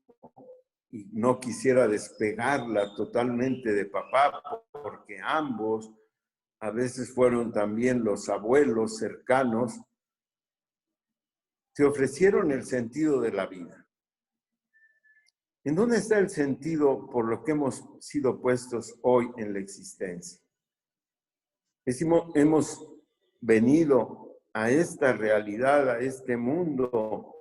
y 0.90 1.04
no 1.12 1.38
quisiera 1.38 1.86
despegarla 1.86 2.92
totalmente 2.96 3.72
de 3.72 3.84
papá 3.84 4.42
porque 4.72 5.20
ambos 5.22 5.88
a 6.58 6.72
veces 6.72 7.14
fueron 7.14 7.52
también 7.52 8.02
los 8.02 8.28
abuelos 8.28 8.96
cercanos, 8.96 9.80
te 11.72 11.84
ofrecieron 11.84 12.50
el 12.50 12.64
sentido 12.64 13.20
de 13.20 13.30
la 13.30 13.46
vida 13.46 13.83
¿En 15.66 15.74
dónde 15.74 15.96
está 15.96 16.18
el 16.18 16.28
sentido 16.28 17.08
por 17.08 17.26
lo 17.26 17.42
que 17.42 17.52
hemos 17.52 17.82
sido 17.98 18.38
puestos 18.38 18.94
hoy 19.00 19.30
en 19.38 19.54
la 19.54 19.60
existencia? 19.60 20.38
Decimos, 21.86 22.30
hemos 22.34 22.86
venido 23.40 24.40
a 24.52 24.70
esta 24.70 25.14
realidad, 25.14 25.88
a 25.88 25.98
este 26.00 26.36
mundo, 26.36 27.34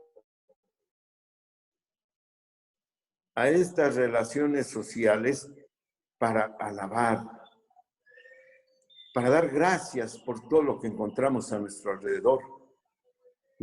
a 3.35 3.49
estas 3.49 3.95
relaciones 3.95 4.67
sociales 4.67 5.51
para 6.17 6.55
alabar, 6.59 7.25
para 9.13 9.29
dar 9.29 9.49
gracias 9.49 10.17
por 10.19 10.47
todo 10.47 10.63
lo 10.63 10.79
que 10.79 10.87
encontramos 10.87 11.51
a 11.51 11.59
nuestro 11.59 11.91
alrededor 11.91 12.62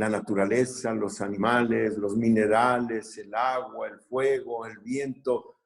la 0.01 0.09
naturaleza, 0.09 0.95
los 0.95 1.21
animales, 1.21 1.99
los 1.99 2.17
minerales, 2.17 3.19
el 3.19 3.35
agua, 3.35 3.87
el 3.87 4.01
fuego, 4.01 4.65
el 4.65 4.79
viento, 4.79 5.61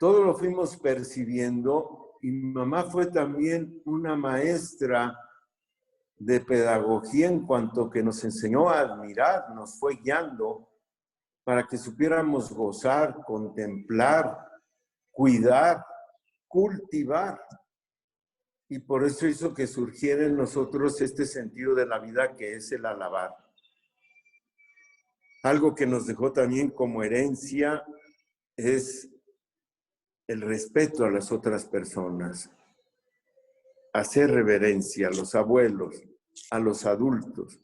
todo 0.00 0.24
lo 0.24 0.34
fuimos 0.34 0.78
percibiendo 0.78 2.14
y 2.22 2.30
mi 2.30 2.54
mamá 2.54 2.84
fue 2.84 3.04
también 3.04 3.82
una 3.84 4.16
maestra 4.16 5.14
de 6.16 6.40
pedagogía 6.40 7.28
en 7.28 7.44
cuanto 7.44 7.90
que 7.90 8.02
nos 8.02 8.24
enseñó 8.24 8.70
a 8.70 8.80
admirar, 8.80 9.54
nos 9.54 9.78
fue 9.78 9.96
guiando 9.96 10.70
para 11.44 11.66
que 11.66 11.76
supiéramos 11.76 12.50
gozar, 12.50 13.22
contemplar, 13.26 14.38
cuidar, 15.10 15.84
cultivar. 16.48 17.38
Y 18.68 18.78
por 18.78 19.04
eso 19.04 19.26
hizo 19.26 19.54
que 19.54 19.66
surgiera 19.66 20.24
en 20.24 20.36
nosotros 20.36 21.00
este 21.00 21.26
sentido 21.26 21.74
de 21.74 21.86
la 21.86 21.98
vida 21.98 22.34
que 22.34 22.54
es 22.54 22.72
el 22.72 22.86
alabar. 22.86 23.30
Algo 25.42 25.74
que 25.74 25.86
nos 25.86 26.06
dejó 26.06 26.32
también 26.32 26.70
como 26.70 27.02
herencia 27.02 27.84
es 28.56 29.10
el 30.26 30.40
respeto 30.40 31.04
a 31.04 31.10
las 31.10 31.30
otras 31.30 31.66
personas, 31.66 32.50
hacer 33.92 34.30
reverencia 34.30 35.08
a 35.08 35.10
los 35.10 35.34
abuelos, 35.34 36.02
a 36.50 36.58
los 36.58 36.86
adultos. 36.86 37.60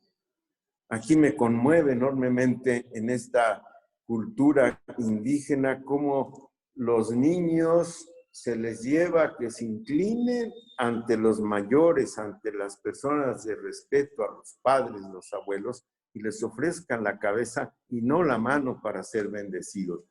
Aquí 0.90 1.16
me 1.16 1.34
conmueve 1.34 1.92
enormemente 1.92 2.86
en 2.92 3.08
esta 3.08 3.62
cultura 4.04 4.82
indígena 4.98 5.82
cómo 5.82 6.52
los 6.74 7.12
niños 7.12 8.09
se 8.30 8.56
les 8.56 8.82
lleva 8.82 9.24
a 9.24 9.36
que 9.36 9.50
se 9.50 9.64
inclinen 9.64 10.52
ante 10.78 11.16
los 11.16 11.40
mayores, 11.40 12.18
ante 12.18 12.52
las 12.52 12.76
personas 12.76 13.44
de 13.44 13.56
respeto, 13.56 14.22
a 14.22 14.32
los 14.32 14.58
padres, 14.62 15.00
los 15.12 15.32
abuelos, 15.32 15.86
y 16.12 16.22
les 16.22 16.42
ofrezcan 16.42 17.04
la 17.04 17.18
cabeza 17.18 17.74
y 17.88 18.02
no 18.02 18.22
la 18.22 18.38
mano 18.38 18.80
para 18.82 19.02
ser 19.02 19.28
bendecidos. 19.28 20.04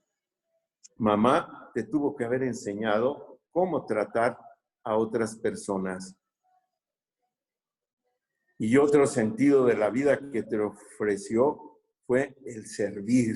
Mamá 0.98 1.72
te 1.74 1.84
tuvo 1.84 2.16
que 2.16 2.26
haber 2.26 2.44
enseñado 2.44 3.40
cómo 3.52 3.86
tratar 3.86 4.38
a 4.84 4.98
otras 4.98 5.36
personas. 5.38 6.16
Y 8.58 8.76
otro 8.78 9.08
sentido 9.08 9.66
de 9.66 9.78
la 9.78 9.90
vida 9.90 10.20
que 10.32 10.44
te 10.44 10.60
ofreció 10.60 11.80
fue 12.06 12.36
el 12.46 12.66
servir, 12.66 13.36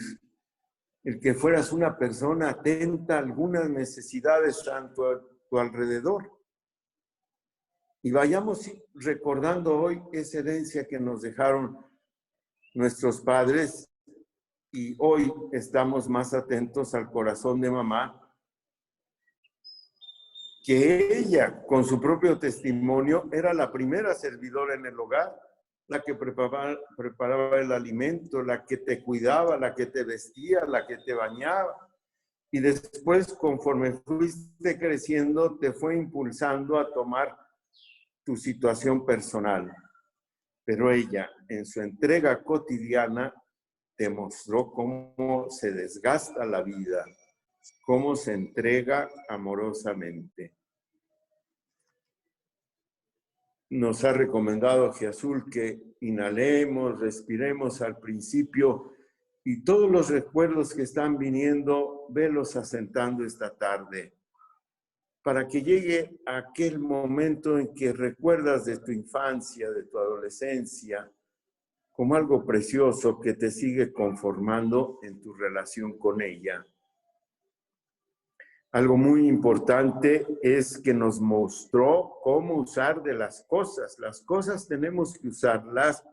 el 1.03 1.19
que 1.19 1.33
fueras 1.33 1.71
una 1.71 1.97
persona 1.97 2.49
atenta 2.49 3.15
a 3.15 3.19
algunas 3.19 3.69
necesidades 3.69 4.65
a 4.67 4.91
tu, 4.93 5.59
alrededor. 5.59 6.31
Y 8.01 8.11
vayamos 8.11 8.71
recordando 8.95 9.77
hoy 9.77 10.01
esa 10.11 10.39
herencia 10.39 10.87
que 10.87 10.99
nos 10.99 11.21
dejaron 11.21 11.77
nuestros 12.73 13.21
padres 13.21 13.89
y 14.71 14.95
hoy 14.97 15.31
estamos 15.51 16.09
más 16.09 16.33
atentos 16.33 16.95
al 16.95 17.11
corazón 17.11 17.61
de 17.61 17.69
mamá 17.69 18.19
que 20.65 21.17
ella, 21.17 21.61
con 21.67 21.83
su 21.83 21.99
propio 21.99 22.39
testimonio, 22.39 23.29
era 23.33 23.53
la 23.53 23.71
primera 23.71 24.13
servidora 24.15 24.75
en 24.75 24.85
el 24.85 24.97
hogar 24.97 25.37
la 25.87 26.01
que 26.01 26.15
preparaba, 26.15 26.77
preparaba 26.95 27.59
el 27.59 27.71
alimento, 27.71 28.41
la 28.41 28.65
que 28.65 28.77
te 28.77 29.03
cuidaba, 29.03 29.57
la 29.57 29.75
que 29.75 29.87
te 29.87 30.03
vestía, 30.03 30.65
la 30.65 30.85
que 30.87 30.97
te 30.97 31.13
bañaba. 31.13 31.75
Y 32.51 32.59
después, 32.59 33.33
conforme 33.33 33.93
fuiste 33.93 34.77
creciendo, 34.77 35.57
te 35.57 35.73
fue 35.73 35.95
impulsando 35.95 36.77
a 36.77 36.91
tomar 36.93 37.37
tu 38.23 38.35
situación 38.37 39.05
personal. 39.05 39.71
pero 40.65 40.89
ella 40.91 41.29
en 41.49 41.65
su 41.65 41.81
entrega 41.81 42.41
cotidiana 42.41 43.33
demostró 43.97 44.71
cómo 44.71 45.49
se 45.49 45.73
desgasta 45.73 46.45
la 46.45 46.61
vida, 46.61 47.03
cómo 47.85 48.15
se 48.15 48.31
entrega 48.33 49.09
amorosamente. 49.27 50.53
Nos 53.73 54.03
ha 54.03 54.13
recomendado 54.13 54.91
Azul 54.91 55.49
que 55.49 55.95
inhalemos, 56.01 56.99
respiremos 56.99 57.81
al 57.81 57.97
principio 57.97 58.91
y 59.43 59.63
todos 59.63 59.89
los 59.89 60.11
recuerdos 60.11 60.75
que 60.75 60.83
están 60.83 61.17
viniendo, 61.17 62.05
velos 62.09 62.55
asentando 62.55 63.25
esta 63.25 63.57
tarde 63.57 64.13
para 65.23 65.47
que 65.47 65.63
llegue 65.63 66.19
aquel 66.27 66.77
momento 66.77 67.57
en 67.57 67.73
que 67.73 67.93
recuerdas 67.93 68.65
de 68.65 68.77
tu 68.77 68.91
infancia, 68.91 69.71
de 69.71 69.85
tu 69.85 69.97
adolescencia, 69.97 71.11
como 71.91 72.13
algo 72.13 72.45
precioso 72.45 73.19
que 73.19 73.33
te 73.33 73.49
sigue 73.49 73.91
conformando 73.91 74.99
en 75.01 75.19
tu 75.19 75.33
relación 75.33 75.97
con 75.97 76.21
ella. 76.21 76.63
Algo 78.73 78.97
muy 78.97 79.27
importante 79.27 80.25
es 80.41 80.77
que 80.79 80.93
nos 80.93 81.21
mostró 81.21 82.17
cómo 82.23 82.55
usar 82.55 83.01
de 83.01 83.13
las 83.13 83.43
cosas. 83.43 83.97
Las 83.99 84.21
cosas 84.21 84.67
tenemos 84.67 85.13
que 85.13 85.29
usarlas 85.29 86.03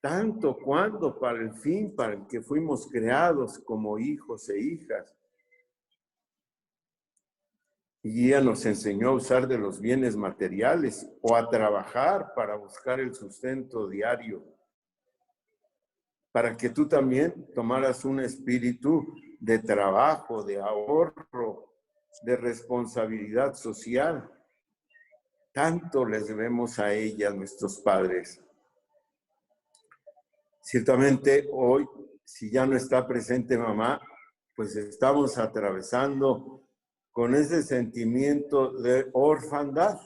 tanto 0.00 0.58
cuando 0.58 1.18
para 1.18 1.40
el 1.40 1.54
fin 1.54 1.96
para 1.96 2.12
el 2.12 2.26
que 2.26 2.42
fuimos 2.42 2.86
creados 2.86 3.58
como 3.58 3.98
hijos 3.98 4.48
e 4.50 4.60
hijas 4.60 5.16
y 8.06 8.26
ella 8.26 8.42
nos 8.42 8.66
enseñó 8.66 9.08
a 9.08 9.14
usar 9.14 9.48
de 9.48 9.56
los 9.56 9.80
bienes 9.80 10.14
materiales 10.14 11.10
o 11.22 11.34
a 11.34 11.48
trabajar 11.48 12.34
para 12.36 12.54
buscar 12.54 13.00
el 13.00 13.14
sustento 13.14 13.88
diario, 13.88 14.44
para 16.30 16.54
que 16.54 16.68
tú 16.68 16.86
también 16.86 17.46
tomaras 17.54 18.04
un 18.04 18.20
espíritu 18.20 19.06
de 19.40 19.58
trabajo, 19.58 20.42
de 20.42 20.60
ahorro, 20.60 21.72
de 22.22 22.36
responsabilidad 22.36 23.54
social. 23.54 24.30
Tanto 25.52 26.04
les 26.04 26.26
debemos 26.26 26.78
a 26.78 26.92
ella, 26.92 27.30
nuestros 27.30 27.80
padres. 27.80 28.40
Ciertamente 30.60 31.48
hoy, 31.52 31.86
si 32.24 32.50
ya 32.50 32.66
no 32.66 32.76
está 32.76 33.06
presente 33.06 33.58
mamá, 33.58 34.00
pues 34.56 34.76
estamos 34.76 35.38
atravesando 35.38 36.62
con 37.12 37.34
ese 37.34 37.62
sentimiento 37.62 38.72
de 38.80 39.08
orfandad. 39.12 39.98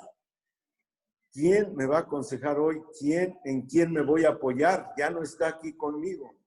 ¿Quién 1.33 1.75
me 1.77 1.87
va 1.87 1.99
a 1.99 2.01
aconsejar 2.01 2.59
hoy? 2.59 2.83
¿Quién, 2.99 3.39
en 3.45 3.63
quién 3.63 3.93
me 3.93 4.03
voy 4.03 4.25
a 4.25 4.31
apoyar? 4.31 4.93
Ya 4.97 5.09
no 5.09 5.23
está 5.23 5.49
aquí 5.49 5.75
conmigo. 5.75 6.38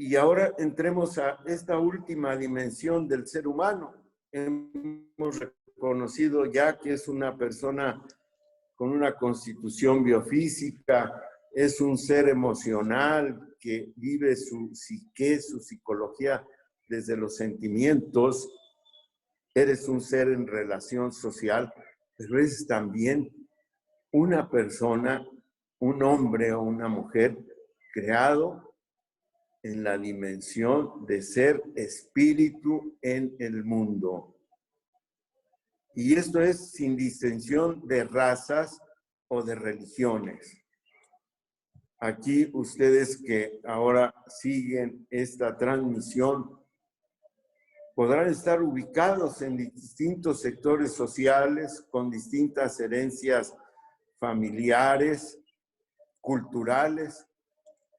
Y 0.00 0.14
ahora 0.14 0.54
entremos 0.58 1.18
a 1.18 1.40
esta 1.44 1.76
última 1.76 2.36
dimensión 2.36 3.08
del 3.08 3.26
ser 3.26 3.48
humano. 3.48 3.92
Hemos 4.30 5.40
reconocido 5.40 6.46
ya 6.46 6.78
que 6.78 6.92
es 6.92 7.08
una 7.08 7.36
persona 7.36 8.00
con 8.76 8.90
una 8.90 9.16
constitución 9.16 10.04
biofísica, 10.04 11.20
es 11.52 11.80
un 11.80 11.98
ser 11.98 12.28
emocional 12.28 13.56
que 13.58 13.92
vive 13.96 14.36
su 14.36 14.70
psique, 14.72 15.40
su 15.40 15.58
psicología 15.58 16.46
desde 16.86 17.16
los 17.16 17.34
sentimientos, 17.34 18.48
eres 19.52 19.88
un 19.88 20.00
ser 20.00 20.28
en 20.28 20.46
relación 20.46 21.10
social, 21.10 21.74
pero 22.16 22.38
eres 22.38 22.68
también 22.68 23.28
una 24.12 24.48
persona, 24.48 25.26
un 25.80 26.04
hombre 26.04 26.52
o 26.52 26.62
una 26.62 26.86
mujer 26.86 27.36
creado 27.92 28.67
en 29.62 29.84
la 29.84 29.98
dimensión 29.98 31.04
de 31.06 31.22
ser 31.22 31.62
espíritu 31.74 32.96
en 33.02 33.34
el 33.38 33.64
mundo. 33.64 34.36
Y 35.94 36.14
esto 36.14 36.40
es 36.40 36.70
sin 36.70 36.96
distinción 36.96 37.86
de 37.86 38.04
razas 38.04 38.78
o 39.28 39.42
de 39.42 39.54
religiones. 39.54 40.56
Aquí 42.00 42.48
ustedes 42.52 43.20
que 43.20 43.60
ahora 43.64 44.14
siguen 44.28 45.06
esta 45.10 45.56
transmisión 45.56 46.58
podrán 47.96 48.28
estar 48.28 48.62
ubicados 48.62 49.42
en 49.42 49.56
distintos 49.56 50.40
sectores 50.40 50.92
sociales, 50.92 51.84
con 51.90 52.08
distintas 52.08 52.78
herencias 52.78 53.52
familiares, 54.20 55.36
culturales, 56.20 57.27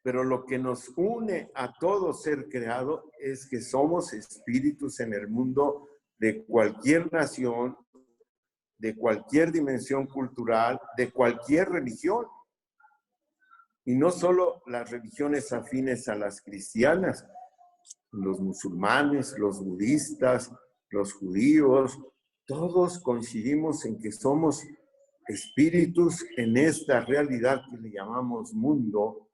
pero 0.01 0.23
lo 0.23 0.45
que 0.45 0.57
nos 0.57 0.89
une 0.95 1.51
a 1.55 1.73
todo 1.73 2.13
ser 2.13 2.47
creado 2.47 3.11
es 3.19 3.47
que 3.47 3.61
somos 3.61 4.13
espíritus 4.13 4.99
en 4.99 5.13
el 5.13 5.27
mundo 5.27 5.89
de 6.17 6.45
cualquier 6.45 7.11
nación, 7.11 7.77
de 8.77 8.95
cualquier 8.95 9.51
dimensión 9.51 10.07
cultural, 10.07 10.79
de 10.95 11.11
cualquier 11.11 11.69
religión. 11.69 12.25
Y 13.85 13.95
no 13.95 14.11
solo 14.11 14.61
las 14.67 14.89
religiones 14.89 15.51
afines 15.51 16.07
a 16.07 16.15
las 16.15 16.41
cristianas, 16.41 17.25
los 18.11 18.39
musulmanes, 18.39 19.37
los 19.37 19.63
budistas, 19.63 20.51
los 20.89 21.13
judíos, 21.13 21.99
todos 22.45 22.99
coincidimos 22.99 23.85
en 23.85 23.99
que 23.99 24.11
somos 24.11 24.63
espíritus 25.27 26.25
en 26.37 26.57
esta 26.57 27.01
realidad 27.01 27.61
que 27.69 27.77
le 27.77 27.91
llamamos 27.91 28.53
mundo, 28.53 29.28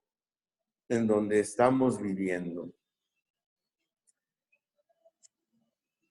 en 0.89 1.07
donde 1.07 1.39
estamos 1.39 2.01
viviendo. 2.01 2.71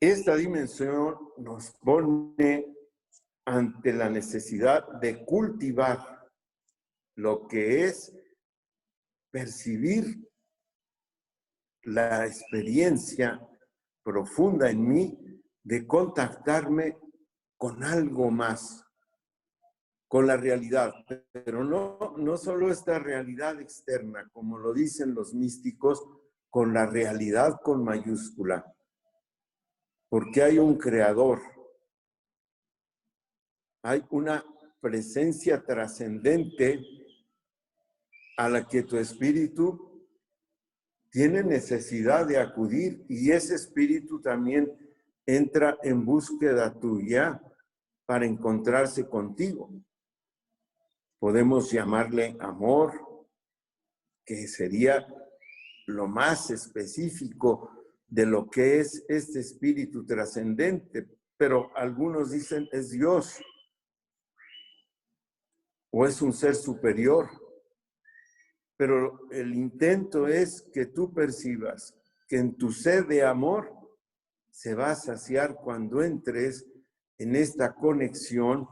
Esta 0.00 0.37
dimensión 0.37 1.16
nos 1.38 1.70
pone 1.80 2.66
ante 3.46 3.92
la 3.92 4.10
necesidad 4.10 4.87
de 5.00 5.24
cultivar 5.24 6.30
lo 7.16 7.46
que 7.46 7.84
es 7.84 8.12
percibir 9.30 10.30
la 11.82 12.26
experiencia 12.26 13.40
profunda 14.02 14.70
en 14.70 14.87
mí 14.87 15.18
de 15.62 15.87
contactarme 15.87 16.98
con 17.56 17.82
algo 17.82 18.30
más, 18.30 18.83
con 20.14 20.29
la 20.29 20.37
realidad, 20.37 20.94
pero 21.33 21.64
no, 21.64 22.14
no 22.18 22.37
solo 22.37 22.70
esta 22.70 23.00
realidad 23.00 23.61
externa, 23.61 24.31
como 24.33 24.59
lo 24.59 24.72
dicen 24.72 25.12
los 25.12 25.35
místicos, 25.35 26.07
con 26.48 26.72
la 26.72 26.87
realidad 26.87 27.59
con 27.61 27.83
mayúscula, 27.83 28.64
porque 30.09 30.44
hay 30.44 30.61
un 30.61 30.79
creador, 30.79 31.42
hay 33.83 34.05
una 34.11 34.44
presencia 34.81 35.64
trascendente 35.64 36.81
a 38.37 38.48
la 38.48 38.68
que 38.68 38.85
tu 38.85 38.96
espíritu 38.96 40.07
tiene 41.11 41.42
necesidad 41.42 42.24
de 42.24 42.38
acudir 42.38 43.05
y 43.09 43.33
ese 43.33 43.57
espíritu 43.57 44.20
también 44.20 44.72
entra 45.27 45.77
en 45.83 46.05
búsqueda 46.05 46.72
tuya 46.79 47.42
para 48.07 48.27
encontrarse 48.27 49.09
contigo. 49.09 49.72
Podemos 51.24 51.72
llamarle 51.72 52.37
amor, 52.38 52.92
que 54.26 54.46
sería 54.46 55.06
lo 55.87 56.06
más 56.06 56.50
específico 56.50 57.70
de 58.06 58.26
lo 58.26 58.50
que 58.50 58.80
es 58.80 59.06
este 59.08 59.40
espíritu 59.40 60.04
trascendente, 60.04 61.08
pero 61.38 61.74
algunos 61.78 62.30
dicen 62.30 62.68
es 62.72 62.90
Dios 62.90 63.40
o 65.90 66.06
es 66.06 66.20
un 66.20 66.34
ser 66.34 66.54
superior. 66.54 67.30
Pero 68.76 69.26
el 69.30 69.54
intento 69.54 70.28
es 70.28 70.60
que 70.74 70.84
tú 70.84 71.14
percibas 71.14 71.96
que 72.28 72.37
en 72.37 72.54
tu 72.54 72.70
sed 72.70 73.06
de 73.06 73.24
amor 73.24 73.72
se 74.50 74.74
va 74.74 74.90
a 74.90 74.94
saciar 74.94 75.54
cuando 75.54 76.02
entres 76.02 76.66
en 77.16 77.34
esta 77.34 77.74
conexión 77.74 78.68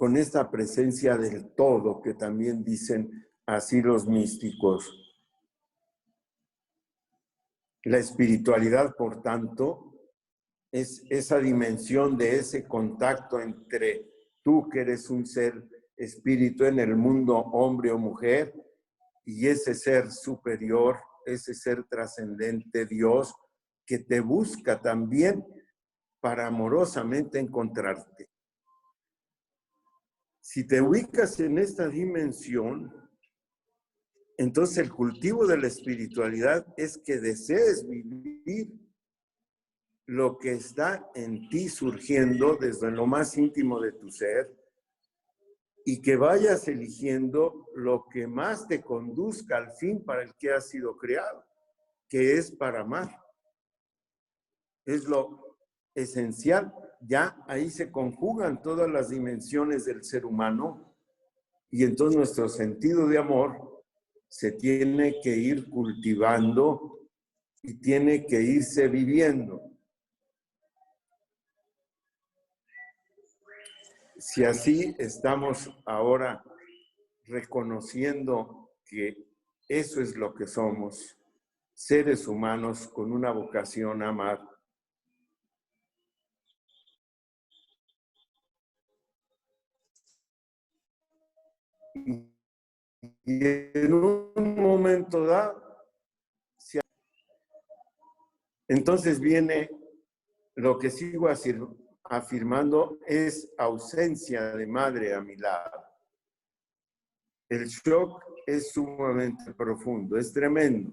con 0.00 0.16
esta 0.16 0.50
presencia 0.50 1.18
del 1.18 1.50
todo 1.54 2.00
que 2.00 2.14
también 2.14 2.64
dicen 2.64 3.28
así 3.44 3.82
los 3.82 4.06
místicos. 4.06 4.90
La 7.84 7.98
espiritualidad, 7.98 8.94
por 8.96 9.20
tanto, 9.20 9.92
es 10.72 11.04
esa 11.10 11.38
dimensión 11.38 12.16
de 12.16 12.36
ese 12.36 12.66
contacto 12.66 13.42
entre 13.42 14.10
tú 14.42 14.70
que 14.70 14.80
eres 14.80 15.10
un 15.10 15.26
ser 15.26 15.68
espíritu 15.98 16.64
en 16.64 16.78
el 16.78 16.96
mundo, 16.96 17.36
hombre 17.36 17.90
o 17.90 17.98
mujer, 17.98 18.54
y 19.26 19.48
ese 19.48 19.74
ser 19.74 20.10
superior, 20.10 20.96
ese 21.26 21.52
ser 21.52 21.84
trascendente, 21.84 22.86
Dios, 22.86 23.34
que 23.84 23.98
te 23.98 24.20
busca 24.20 24.80
también 24.80 25.44
para 26.20 26.46
amorosamente 26.46 27.38
encontrarte. 27.38 28.29
Si 30.52 30.66
te 30.66 30.82
ubicas 30.82 31.38
en 31.38 31.58
esta 31.58 31.86
dimensión, 31.86 32.92
entonces 34.36 34.78
el 34.78 34.90
cultivo 34.90 35.46
de 35.46 35.56
la 35.56 35.68
espiritualidad 35.68 36.66
es 36.76 36.98
que 36.98 37.20
desees 37.20 37.86
vivir 37.86 38.72
lo 40.06 40.38
que 40.38 40.54
está 40.54 41.08
en 41.14 41.48
ti 41.50 41.68
surgiendo 41.68 42.56
desde 42.56 42.90
lo 42.90 43.06
más 43.06 43.38
íntimo 43.38 43.78
de 43.78 43.92
tu 43.92 44.10
ser 44.10 44.52
y 45.84 46.02
que 46.02 46.16
vayas 46.16 46.66
eligiendo 46.66 47.68
lo 47.76 48.08
que 48.08 48.26
más 48.26 48.66
te 48.66 48.80
conduzca 48.80 49.56
al 49.56 49.70
fin 49.70 50.04
para 50.04 50.24
el 50.24 50.34
que 50.34 50.50
has 50.50 50.68
sido 50.68 50.96
creado, 50.96 51.46
que 52.08 52.32
es 52.32 52.50
para 52.50 52.80
amar. 52.80 53.08
Es 54.84 55.04
lo 55.04 55.60
esencial. 55.94 56.74
Ya 57.00 57.36
ahí 57.46 57.70
se 57.70 57.90
conjugan 57.90 58.62
todas 58.62 58.88
las 58.88 59.10
dimensiones 59.10 59.86
del 59.86 60.04
ser 60.04 60.26
humano 60.26 60.94
y 61.70 61.84
entonces 61.84 62.16
nuestro 62.16 62.48
sentido 62.48 63.06
de 63.08 63.18
amor 63.18 63.84
se 64.28 64.52
tiene 64.52 65.16
que 65.22 65.36
ir 65.36 65.68
cultivando 65.68 66.98
y 67.62 67.74
tiene 67.80 68.26
que 68.26 68.40
irse 68.40 68.88
viviendo. 68.88 69.70
si 74.20 74.44
así 74.44 74.94
estamos 74.98 75.70
ahora 75.86 76.44
reconociendo 77.24 78.70
que 78.84 79.16
eso 79.66 80.02
es 80.02 80.14
lo 80.14 80.34
que 80.34 80.46
somos, 80.46 81.16
seres 81.72 82.28
humanos 82.28 82.86
con 82.88 83.12
una 83.12 83.30
vocación 83.30 84.02
a 84.02 84.08
amar, 84.08 84.46
y 93.30 93.46
en 93.46 93.94
un 93.94 94.32
momento 94.56 95.24
dado, 95.24 95.62
entonces 98.66 99.20
viene 99.20 99.70
lo 100.56 100.76
que 100.76 100.90
sigo 100.90 101.28
afirmando 102.04 102.98
es 103.06 103.52
ausencia 103.56 104.56
de 104.56 104.66
madre 104.66 105.14
a 105.14 105.20
mi 105.20 105.36
lado. 105.36 105.80
El 107.48 107.66
shock 107.66 108.20
es 108.46 108.72
sumamente 108.72 109.54
profundo, 109.54 110.16
es 110.16 110.32
tremendo. 110.32 110.92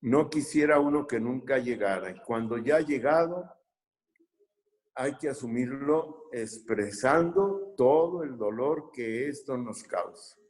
No 0.00 0.30
quisiera 0.30 0.78
uno 0.78 1.08
que 1.08 1.18
nunca 1.18 1.58
llegara. 1.58 2.10
Y 2.10 2.20
cuando 2.20 2.58
ya 2.58 2.76
ha 2.76 2.80
llegado, 2.80 3.50
hay 4.94 5.16
que 5.16 5.28
asumirlo 5.28 6.28
expresando 6.32 7.74
todo 7.76 8.22
el 8.22 8.36
dolor 8.36 8.90
que 8.92 9.28
esto 9.28 9.56
nos 9.56 9.82
causa. 9.82 10.43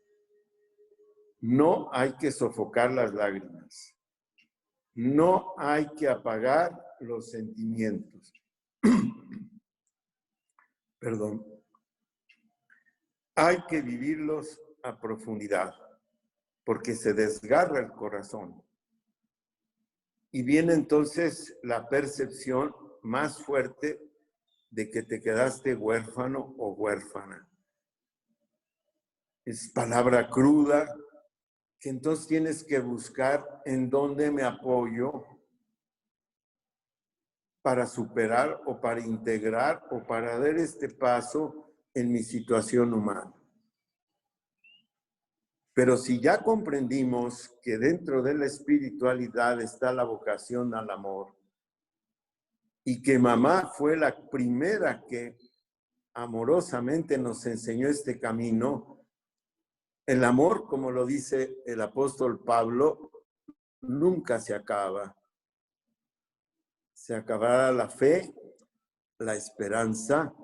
No 1.47 1.91
hay 1.93 2.15
que 2.15 2.33
sofocar 2.33 2.91
las 2.91 3.13
lágrimas. 3.13 3.95
No 4.95 5.53
hay 5.59 5.87
que 5.95 6.09
apagar 6.09 6.83
los 7.01 7.33
sentimientos. 7.33 8.33
Perdón. 10.99 11.47
Hay 13.35 13.63
que 13.69 13.83
vivirlos 13.83 14.59
a 14.83 14.99
profundidad, 14.99 15.75
porque 16.65 16.95
se 16.95 17.13
desgarra 17.13 17.81
el 17.81 17.93
corazón. 17.93 18.63
Y 20.31 20.45
viene 20.45 20.73
entonces 20.73 21.59
la 21.63 21.91
percepción 21.91 22.75
más 23.03 23.45
fuerte 23.45 24.01
de 24.71 24.91
que 24.91 25.03
te 25.03 25.21
quedaste 25.21 25.75
huérfano 25.75 26.55
o 26.57 26.73
huérfana. 26.73 27.47
Es 29.45 29.71
palabra 29.75 30.31
cruda, 30.31 30.89
entonces 31.89 32.27
tienes 32.27 32.65
que 32.65 32.79
buscar 32.79 33.63
en 33.65 33.91
dónde 33.91 34.31
me 34.31 34.43
apoyo 34.43 35.25
para 37.63 37.87
superar 37.87 38.61
o 38.67 38.81
para 38.81 39.01
integrar 39.01 39.87
o 39.91 40.03
para 40.03 40.39
dar 40.39 40.57
este 40.57 40.89
paso 40.89 41.73
en 41.95 42.13
mi 42.13 42.23
situación 42.23 42.93
humana. 42.93 43.33
Pero 45.73 45.97
si 45.97 46.21
ya 46.21 46.43
comprendimos 46.43 47.49
que 47.63 47.79
dentro 47.79 48.23
de 48.23 48.35
la 48.35 48.47
espiritualidad 48.47 49.61
está 49.61 49.93
la 49.93 50.05
vocación 50.05 50.75
al 50.75 50.89
amor 50.91 51.35
y 52.85 53.03
que 53.03 53.19
mamá 53.19 53.73
fue 53.77 53.97
la 53.97 54.15
primera 54.31 55.05
que 55.09 55.37
amorosamente 56.15 57.19
nos 57.19 57.45
enseñó 57.47 57.89
este 57.89 58.21
camino, 58.21 58.94
el 60.07 60.25
amor, 60.25 60.67
como 60.67 60.91
lo 60.91 61.07
dice 61.07 61.57
el 61.67 61.81
apóstol 61.81 62.43
Pablo, 62.45 63.11
nunca 63.81 64.41
se 64.41 64.55
acaba 64.55 65.17
se 67.05 67.15
acabará 67.15 67.71
la 67.71 67.91
fe, 67.91 68.35
la 69.19 69.35
esperanza, 69.35 70.35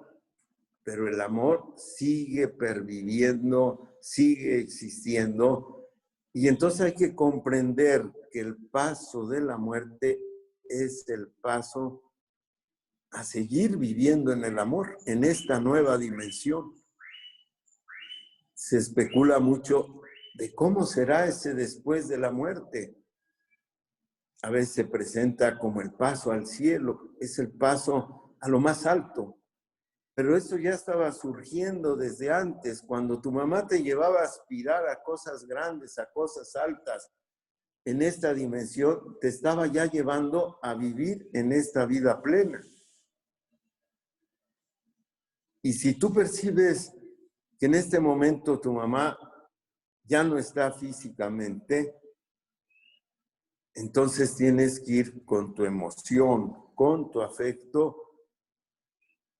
pero 0.82 1.08
el 1.08 1.18
amor 1.22 1.72
sigue 1.78 2.48
perviviendo, 2.48 3.96
sigue 4.02 4.60
existiendo. 4.60 5.88
Y 6.34 6.48
entonces 6.48 6.82
hay 6.82 6.94
que 6.94 7.14
comprender 7.14 8.04
que 8.30 8.40
el 8.40 8.58
paso 8.68 9.26
de 9.26 9.40
la 9.40 9.56
muerte 9.56 10.20
es 10.64 11.08
el 11.08 11.28
paso 11.28 12.02
a 13.12 13.24
seguir 13.24 13.78
viviendo 13.78 14.30
en 14.30 14.44
el 14.44 14.58
amor, 14.58 14.98
en 15.06 15.24
esta 15.24 15.60
nueva 15.60 15.96
dimensión. 15.96 16.74
Se 18.60 18.76
especula 18.76 19.38
mucho 19.38 20.02
de 20.34 20.54
cómo 20.54 20.84
será 20.84 21.26
ese 21.26 21.54
después 21.54 22.08
de 22.08 22.18
la 22.18 22.30
muerte 22.30 23.00
a 24.42 24.50
veces 24.50 24.72
se 24.72 24.84
presenta 24.84 25.58
como 25.58 25.80
el 25.80 25.92
paso 25.92 26.32
al 26.32 26.46
cielo, 26.46 27.14
es 27.20 27.38
el 27.38 27.52
paso 27.52 28.36
a 28.40 28.48
lo 28.48 28.58
más 28.58 28.86
alto. 28.86 29.38
Pero 30.14 30.36
eso 30.36 30.56
ya 30.56 30.70
estaba 30.70 31.12
surgiendo 31.12 31.94
desde 31.94 32.30
antes, 32.30 32.82
cuando 32.82 33.20
tu 33.20 33.30
mamá 33.30 33.66
te 33.66 33.82
llevaba 33.82 34.20
a 34.20 34.24
aspirar 34.24 34.88
a 34.88 35.02
cosas 35.02 35.46
grandes, 35.46 35.98
a 35.98 36.10
cosas 36.10 36.56
altas. 36.56 37.10
En 37.84 38.02
esta 38.02 38.34
dimensión 38.34 39.18
te 39.20 39.28
estaba 39.28 39.66
ya 39.66 39.86
llevando 39.86 40.58
a 40.62 40.74
vivir 40.74 41.28
en 41.32 41.52
esta 41.52 41.86
vida 41.86 42.20
plena. 42.22 42.60
Y 45.62 45.74
si 45.74 45.98
tú 45.98 46.12
percibes 46.12 46.92
que 47.60 47.66
en 47.66 47.74
este 47.74 48.00
momento 48.00 48.58
tu 48.58 48.72
mamá 48.72 49.18
ya 50.04 50.24
no 50.24 50.38
está 50.38 50.72
físicamente, 50.72 51.94
entonces 53.74 54.34
tienes 54.34 54.80
que 54.80 54.92
ir 54.92 55.24
con 55.26 55.54
tu 55.54 55.66
emoción, 55.66 56.74
con 56.74 57.10
tu 57.10 57.20
afecto, 57.20 57.96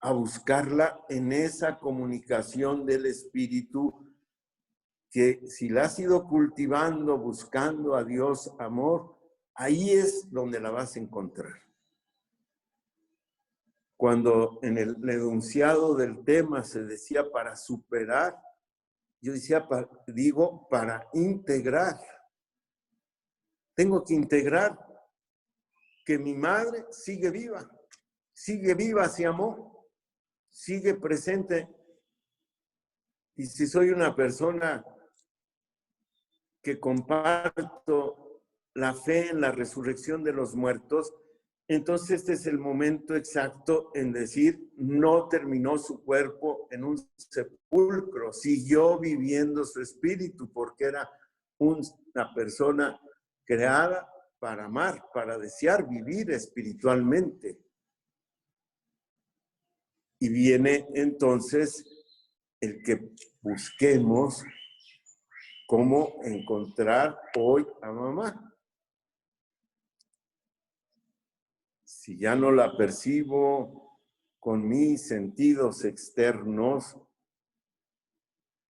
a 0.02 0.12
buscarla 0.12 1.02
en 1.08 1.32
esa 1.32 1.78
comunicación 1.78 2.84
del 2.84 3.06
espíritu 3.06 4.14
que 5.10 5.46
si 5.48 5.70
la 5.70 5.84
has 5.84 5.98
ido 5.98 6.28
cultivando, 6.28 7.16
buscando 7.16 7.94
a 7.94 8.04
Dios 8.04 8.52
amor, 8.58 9.18
ahí 9.54 9.92
es 9.92 10.30
donde 10.30 10.60
la 10.60 10.70
vas 10.70 10.94
a 10.94 11.00
encontrar. 11.00 11.69
Cuando 14.00 14.58
en 14.62 14.78
el 14.78 14.96
enunciado 15.10 15.94
del 15.94 16.24
tema 16.24 16.64
se 16.64 16.84
decía 16.84 17.30
para 17.30 17.54
superar, 17.54 18.34
yo 19.20 19.34
decía, 19.34 19.68
digo, 20.06 20.66
para 20.70 21.06
integrar 21.12 22.00
tengo 23.80 24.04
que 24.04 24.12
integrar 24.12 24.78
que 26.04 26.18
mi 26.18 26.34
madre 26.34 26.84
sigue 26.90 27.30
viva, 27.30 27.66
sigue 28.30 28.74
viva, 28.74 29.08
se 29.08 29.24
amó, 29.24 29.88
sigue 30.50 30.94
presente. 30.94 31.66
Y 33.36 33.46
si 33.46 33.66
soy 33.66 33.88
una 33.88 34.14
persona 34.14 34.84
que 36.62 36.78
comparto 36.78 38.42
la 38.74 38.92
fe 38.92 39.30
en 39.30 39.40
la 39.40 39.50
resurrección 39.50 40.24
de 40.24 40.32
los 40.34 40.54
muertos, 40.54 41.14
entonces 41.72 42.22
este 42.22 42.32
es 42.32 42.46
el 42.46 42.58
momento 42.58 43.14
exacto 43.14 43.92
en 43.94 44.12
decir, 44.12 44.72
no 44.76 45.28
terminó 45.28 45.78
su 45.78 46.02
cuerpo 46.02 46.66
en 46.72 46.82
un 46.82 46.98
sepulcro, 47.16 48.32
siguió 48.32 48.98
viviendo 48.98 49.64
su 49.64 49.80
espíritu 49.80 50.50
porque 50.52 50.86
era 50.86 51.08
una 51.58 52.34
persona 52.34 53.00
creada 53.44 54.12
para 54.40 54.64
amar, 54.64 55.10
para 55.14 55.38
desear 55.38 55.88
vivir 55.88 56.32
espiritualmente. 56.32 57.56
Y 60.18 60.28
viene 60.28 60.88
entonces 60.92 61.84
el 62.60 62.82
que 62.82 63.12
busquemos 63.42 64.42
cómo 65.68 66.16
encontrar 66.24 67.16
hoy 67.38 67.64
a 67.80 67.92
mamá. 67.92 68.49
Si 72.10 72.18
ya 72.18 72.34
no 72.34 72.50
la 72.50 72.76
percibo 72.76 74.00
con 74.40 74.66
mis 74.66 75.06
sentidos 75.06 75.84
externos, 75.84 76.98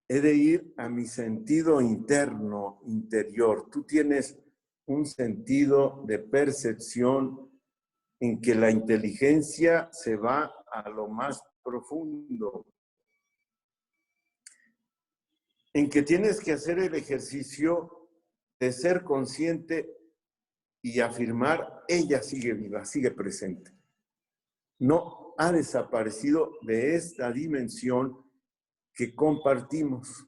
he 0.07 0.21
de 0.21 0.35
ir 0.35 0.75
a 0.77 0.91
mi 0.91 1.07
sentido 1.07 1.81
interno, 1.81 2.83
interior. 2.85 3.71
Tú 3.71 3.85
tienes 3.85 4.39
un 4.85 5.07
sentido 5.07 6.05
de 6.07 6.19
percepción 6.19 7.51
en 8.21 8.43
que 8.43 8.55
la 8.55 8.71
inteligencia 8.71 9.89
se 9.91 10.17
va 10.17 10.53
a 10.71 10.91
lo 10.91 11.09
más 11.09 11.43
profundo, 11.65 12.67
en 15.73 15.89
que 15.89 16.03
tienes 16.03 16.41
que 16.41 16.53
hacer 16.53 16.79
el 16.79 16.95
ejercicio 16.95 18.11
de 18.61 18.71
ser 18.71 19.03
consciente 19.03 20.00
y 20.83 21.01
afirmar, 21.01 21.85
ella 21.89 22.23
sigue 22.23 22.55
viva, 22.55 22.85
sigue 22.85 23.11
presente. 23.11 23.73
No 24.79 25.35
ha 25.37 25.53
desaparecido 25.53 26.53
de 26.63 26.97
esta 26.97 27.31
dimensión 27.31 28.25
que 28.95 29.15
compartimos, 29.15 30.27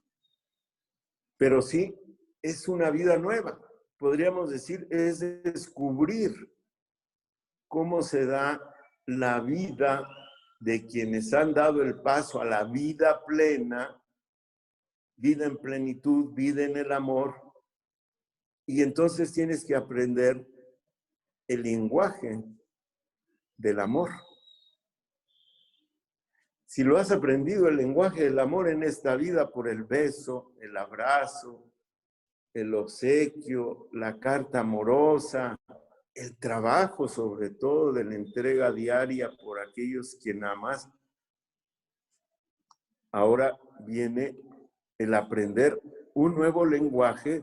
pero 1.37 1.63
sí 1.63 1.95
es 2.43 2.69
una 2.69 2.91
vida 2.91 3.17
nueva 3.19 3.59
podríamos 4.03 4.51
decir, 4.51 4.89
es 4.91 5.21
descubrir 5.21 6.35
cómo 7.69 8.03
se 8.03 8.27
da 8.27 8.61
la 9.07 9.39
vida 9.39 10.05
de 10.59 10.85
quienes 10.89 11.33
han 11.33 11.55
dado 11.55 11.85
el 11.85 12.03
paso 12.03 12.41
a 12.41 12.45
la 12.45 12.65
vida 12.65 13.25
plena, 13.25 13.97
vida 15.15 15.47
en 15.47 15.57
plenitud, 15.57 16.35
vida 16.35 16.65
en 16.65 16.77
el 16.79 16.91
amor. 16.91 17.52
Y 18.67 18.83
entonces 18.83 19.33
tienes 19.33 19.65
que 19.65 19.75
aprender 19.75 20.47
el 21.49 21.63
lenguaje 21.63 22.43
del 23.57 23.81
amor. 23.81 24.11
Si 26.67 26.83
lo 26.83 26.97
has 26.97 27.11
aprendido 27.11 27.69
el 27.69 27.77
lenguaje 27.77 28.25
del 28.25 28.39
amor 28.39 28.69
en 28.69 28.83
esta 28.83 29.15
vida 29.17 29.51
por 29.51 29.69
el 29.69 29.85
beso, 29.85 30.55
el 30.61 30.77
abrazo, 30.77 31.71
el 32.55 32.75
obsequio, 32.75 33.89
la 33.93 34.19
carta 34.19 34.61
amorosa, 34.61 35.57
el 36.15 36.37
trabajo 36.39 37.09
sobre 37.09 37.51
todo 37.51 37.93
de 37.93 38.05
la 38.05 38.15
entrega 38.15 38.73
diaria 38.73 39.31
por 39.43 39.61
aquellos 39.61 40.19
que 40.23 40.35
nada 40.35 40.57
más. 40.57 40.89
Ahora 43.11 43.59
viene 43.81 44.35
el 44.99 45.15
aprender 45.15 45.81
un 46.15 46.35
nuevo 46.35 46.65
lenguaje 46.65 47.43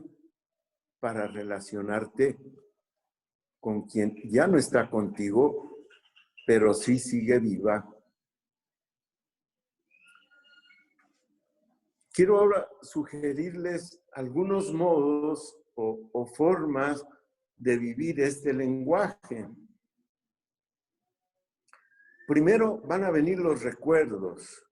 para 1.00 1.26
relacionarte 1.26 2.38
con 3.58 3.82
quien 3.86 4.14
ya 4.30 4.46
no 4.46 4.58
está 4.58 4.88
contigo, 4.88 5.78
pero 6.46 6.72
sí 6.74 6.98
sigue 6.98 7.38
viva 7.38 7.86
Quiero 12.12 12.38
ahora 12.38 12.68
sugerirles 12.82 14.02
algunos 14.12 14.72
modos 14.74 15.56
o, 15.74 16.26
formas 16.26 17.06
de 17.56 17.78
vivir 17.78 18.20
este 18.20 18.52
lenguaje. 18.52 19.48
Primero 22.26 22.78
van 22.82 23.04
a 23.04 23.10
venir 23.10 23.38
los 23.38 23.62
recuerdos. 23.62 24.62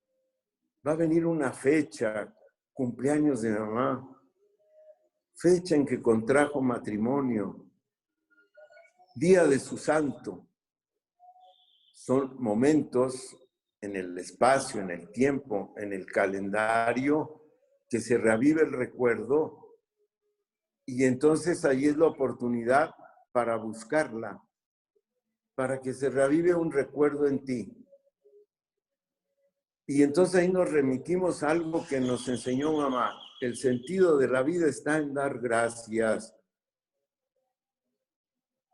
Va 0.87 0.93
a 0.93 0.97
venir 0.97 1.25
una 1.25 1.53
fecha, 1.53 2.35
cumpleaños 2.75 3.41
de 3.41 3.59
mamá, 3.59 4.18
fecha 5.39 5.77
en 5.77 5.87
que 5.87 6.03
contrajo 6.03 6.61
matrimonio, 6.61 7.65
día 9.15 9.47
de 9.47 9.59
su 9.61 9.79
santo. 9.79 10.49
Son 11.95 12.41
momentos 12.43 13.37
en 13.81 13.95
el 13.95 14.19
espacio, 14.19 14.81
en 14.81 14.91
el 14.91 15.13
tiempo, 15.13 15.75
en 15.77 15.93
el 15.93 16.07
calendario, 16.07 17.45
que 17.89 18.01
se 18.01 18.19
reavive 18.19 18.63
el 18.63 18.73
recuerdo 18.73 19.77
y 20.85 21.05
entonces 21.05 21.65
ahí 21.65 21.87
es 21.87 21.97
la 21.97 22.07
oportunidad 22.07 22.91
para 23.31 23.57
buscarla, 23.57 24.43
para 25.55 25.81
que 25.81 25.93
se 25.93 26.11
reavive 26.11 26.55
un 26.55 26.73
recuerdo 26.73 27.27
en 27.27 27.45
ti. 27.45 27.87
Y 29.87 30.03
entonces 30.03 30.41
ahí 30.41 30.51
nos 30.51 30.71
remitimos 30.71 31.43
a 31.43 31.51
algo 31.51 31.87
que 31.87 32.01
nos 32.01 32.27
enseñó 32.29 32.73
mamá. 32.73 33.28
El 33.41 33.57
sentido 33.57 34.19
de 34.19 34.29
la 34.29 34.43
vida 34.43 34.67
está 34.67 34.99
en 34.99 35.15
dar 35.15 35.39
gracias. 35.39 36.35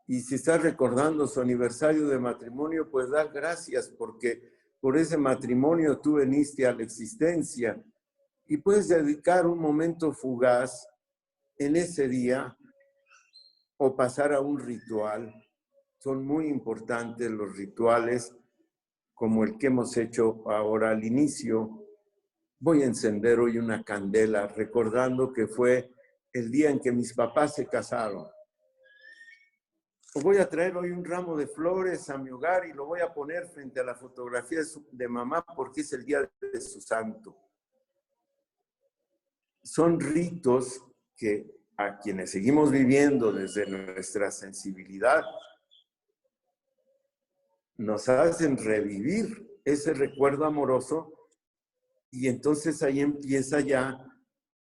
Y 0.07 0.21
si 0.21 0.35
estás 0.35 0.61
recordando 0.61 1.27
su 1.27 1.41
aniversario 1.41 2.07
de 2.07 2.19
matrimonio, 2.19 2.89
pues 2.89 3.09
dar 3.09 3.31
gracias 3.31 3.89
porque 3.89 4.53
por 4.79 4.97
ese 4.97 5.17
matrimonio 5.17 5.99
tú 5.99 6.15
veniste 6.15 6.65
a 6.65 6.73
la 6.73 6.83
existencia 6.83 7.83
y 8.47 8.57
puedes 8.57 8.87
dedicar 8.87 9.47
un 9.47 9.59
momento 9.59 10.13
fugaz 10.13 10.87
en 11.57 11.75
ese 11.75 12.07
día 12.07 12.55
o 13.77 13.95
pasar 13.95 14.33
a 14.33 14.41
un 14.41 14.59
ritual. 14.59 15.33
Son 15.99 16.25
muy 16.25 16.47
importantes 16.47 17.29
los 17.31 17.55
rituales 17.55 18.35
como 19.13 19.43
el 19.43 19.57
que 19.57 19.67
hemos 19.67 19.95
hecho 19.97 20.43
ahora 20.49 20.91
al 20.91 21.03
inicio. 21.03 21.84
Voy 22.65 22.81
a 22.81 22.85
encender 22.87 23.39
hoy 23.39 23.59
una 23.59 23.83
candela 23.83 24.47
recordando 24.47 25.31
que 25.31 25.45
fue 25.45 25.93
el 26.33 26.49
día 26.49 26.71
en 26.71 26.79
que 26.79 26.91
mis 26.91 27.13
papás 27.13 27.53
se 27.53 27.67
casaron 27.67 28.25
voy 30.21 30.37
a 30.37 30.49
traer 30.49 30.75
hoy 30.77 30.91
un 30.91 31.03
ramo 31.03 31.35
de 31.35 31.45
flores 31.45 32.09
a 32.09 32.17
mi 32.17 32.29
hogar 32.29 32.65
y 32.65 32.73
lo 32.73 32.85
voy 32.85 33.01
a 33.01 33.13
poner 33.13 33.47
frente 33.49 33.81
a 33.81 33.83
la 33.83 33.95
fotografía 33.95 34.61
de, 34.91 35.07
mamá 35.07 35.45
porque 35.55 35.81
es 35.81 35.91
el 35.93 36.05
día 36.05 36.27
de 36.39 36.61
su 36.61 36.79
santo. 36.79 37.37
Son 39.61 39.99
ritos 39.99 40.81
que 41.17 41.45
a 41.75 41.99
quienes 41.99 42.31
seguimos 42.31 42.71
viviendo 42.71 43.33
desde 43.33 43.67
nuestra 43.67 44.31
sensibilidad 44.31 45.21
nos 47.77 48.07
hacen 48.07 48.57
revivir 48.57 49.59
ese 49.65 49.93
recuerdo 49.93 50.45
amoroso 50.45 51.14
y 52.15 52.27
entonces 52.27 52.81
ahí 52.81 53.01
empieza 53.01 53.59
ya 53.59 53.99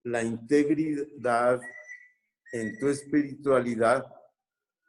la 0.04 0.22
integridad 0.22 1.60
en 2.52 2.78
tu 2.78 2.88
espiritualidad 2.88 4.06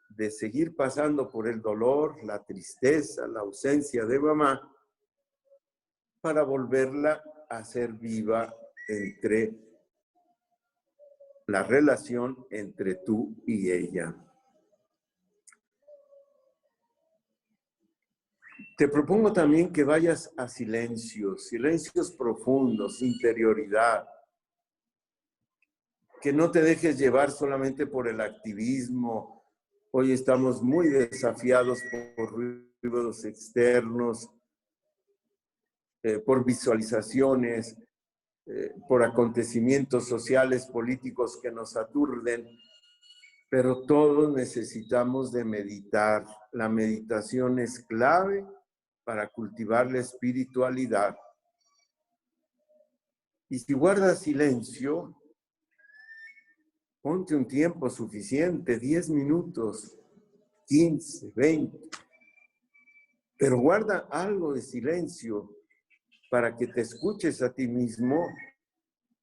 de 0.09 0.29
seguir 0.29 0.75
pasando 0.75 1.29
por 1.29 1.47
el 1.47 1.61
dolor, 1.61 2.23
la 2.23 2.43
tristeza, 2.43 3.27
la 3.27 3.39
ausencia 3.39 4.05
de 4.05 4.19
mamá, 4.19 4.61
para 6.21 6.43
volverla 6.43 7.23
a 7.49 7.63
ser 7.63 7.93
viva 7.93 8.53
entre 8.87 9.55
la 11.47 11.63
relación 11.63 12.45
entre 12.51 12.95
tú 12.95 13.41
y 13.47 13.71
ella. 13.71 14.15
Te 18.81 18.87
propongo 18.87 19.31
también 19.31 19.71
que 19.71 19.83
vayas 19.83 20.33
a 20.37 20.47
silencios, 20.47 21.49
silencios 21.49 22.13
profundos, 22.13 23.03
interioridad, 23.03 24.07
que 26.19 26.33
no 26.33 26.49
te 26.49 26.63
dejes 26.63 26.97
llevar 26.97 27.29
solamente 27.29 27.85
por 27.85 28.07
el 28.07 28.19
activismo, 28.19 29.45
Hoy 29.91 30.13
estamos 30.13 30.63
muy 30.63 30.89
desafiados 30.89 31.79
por 32.15 32.31
ruidos 32.31 33.23
externos, 33.23 34.31
eh, 36.01 36.17
por 36.17 36.43
visualizaciones, 36.43 37.77
eh, 38.47 38.73
por 38.87 39.03
acontecimientos 39.03 40.07
sociales, 40.07 40.65
políticos 40.65 41.39
que 41.39 41.51
nos 41.51 41.77
aturden, 41.77 42.47
pero 43.47 43.83
todos 43.83 44.33
necesitamos 44.33 45.31
de 45.31 45.43
meditar. 45.43 46.25
La 46.51 46.67
meditación 46.67 47.59
es 47.59 47.79
clave 47.81 48.43
para 49.03 49.27
cultivar 49.27 49.91
la 49.91 49.99
espiritualidad. 49.99 51.15
Y 53.49 53.59
si 53.59 53.73
guardas 53.73 54.21
silencio, 54.21 55.21
Ponte 57.01 57.35
un 57.35 57.47
tiempo 57.47 57.89
suficiente, 57.89 58.77
10 58.77 59.09
minutos, 59.09 59.97
15, 60.67 61.31
20. 61.35 61.79
Pero 63.37 63.59
guarda 63.59 64.07
algo 64.11 64.53
de 64.53 64.61
silencio 64.61 65.49
para 66.29 66.55
que 66.55 66.67
te 66.67 66.81
escuches 66.81 67.41
a 67.41 67.51
ti 67.51 67.67
mismo 67.67 68.27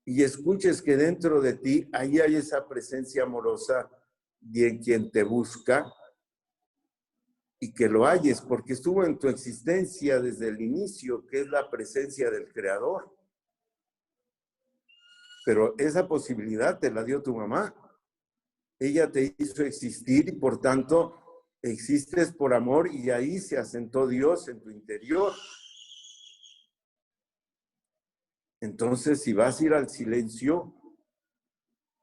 y 0.05 0.25
escuches 0.25 0.83
que 0.83 0.97
dentro 0.97 1.41
de 1.41 1.55
ti 1.55 1.89
ahí 1.93 2.19
hay 2.19 2.35
esa 2.35 2.67
presencia 2.67 3.23
amorosa 3.23 3.89
de 4.41 4.81
quien 4.81 5.09
te 5.13 5.23
busca 5.23 5.87
y 7.61 7.73
que 7.73 7.89
lo 7.89 8.07
hayes, 8.07 8.41
porque 8.41 8.75
estuvo 8.75 9.05
en 9.05 9.19
tu 9.19 9.29
existencia 9.29 10.21
desde 10.21 10.49
el 10.49 10.61
inicio, 10.61 11.27
que 11.27 11.41
es 11.41 11.49
la 11.49 11.69
presencia 11.69 12.31
del 12.31 12.53
Creador. 12.53 13.17
Pero 15.45 15.75
esa 15.79 16.07
posibilidad 16.07 16.79
te 16.79 16.91
la 16.91 17.03
dio 17.03 17.23
tu 17.23 17.35
mamá. 17.35 17.75
Ella 18.79 19.11
te 19.11 19.35
hizo 19.39 19.65
existir 19.65 20.29
y 20.29 20.33
por 20.33 20.61
tanto 20.61 21.47
existes 21.63 22.33
por 22.33 22.55
amor 22.55 22.93
y 22.93 23.11
ahí 23.11 23.39
se 23.39 23.59
asentó 23.59 24.07
Dios 24.07 24.47
en 24.49 24.61
tu 24.61 24.71
interior. 24.71 25.33
Entonces, 28.61 29.23
si 29.23 29.33
vas 29.33 29.61
a 29.61 29.65
ir 29.65 29.75
al 29.75 29.89
silencio 29.89 30.75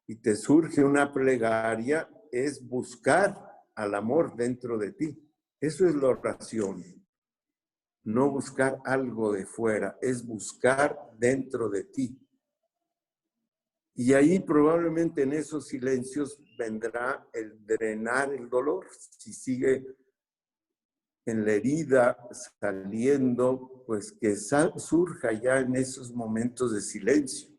y 0.07 0.15
te 0.15 0.35
surge 0.35 0.83
una 0.83 1.13
plegaria, 1.13 2.09
es 2.31 2.65
buscar 2.65 3.35
al 3.75 3.95
amor 3.95 4.35
dentro 4.35 4.77
de 4.77 4.91
ti. 4.91 5.24
Eso 5.65 5.87
es 5.87 5.95
la 5.95 6.09
oración. 6.09 6.83
No 8.03 8.29
buscar 8.29 8.77
algo 8.85 9.33
de 9.33 9.47
fuera, 9.47 9.97
es 9.99 10.23
buscar 10.23 10.95
dentro 11.17 11.69
de 11.69 11.85
ti. 11.85 12.21
Y 13.95 14.13
ahí 14.13 14.39
probablemente 14.39 15.23
en 15.23 15.33
esos 15.33 15.67
silencios 15.67 16.39
vendrá 16.55 17.27
el 17.33 17.65
drenar 17.65 18.31
el 18.31 18.47
dolor. 18.47 18.85
Si 19.17 19.33
sigue 19.33 19.83
en 21.25 21.43
la 21.43 21.53
herida 21.53 22.15
saliendo, 22.59 23.83
pues 23.87 24.11
que 24.11 24.35
surja 24.35 25.31
ya 25.31 25.61
en 25.61 25.75
esos 25.77 26.13
momentos 26.13 26.75
de 26.75 26.81
silencio. 26.81 27.49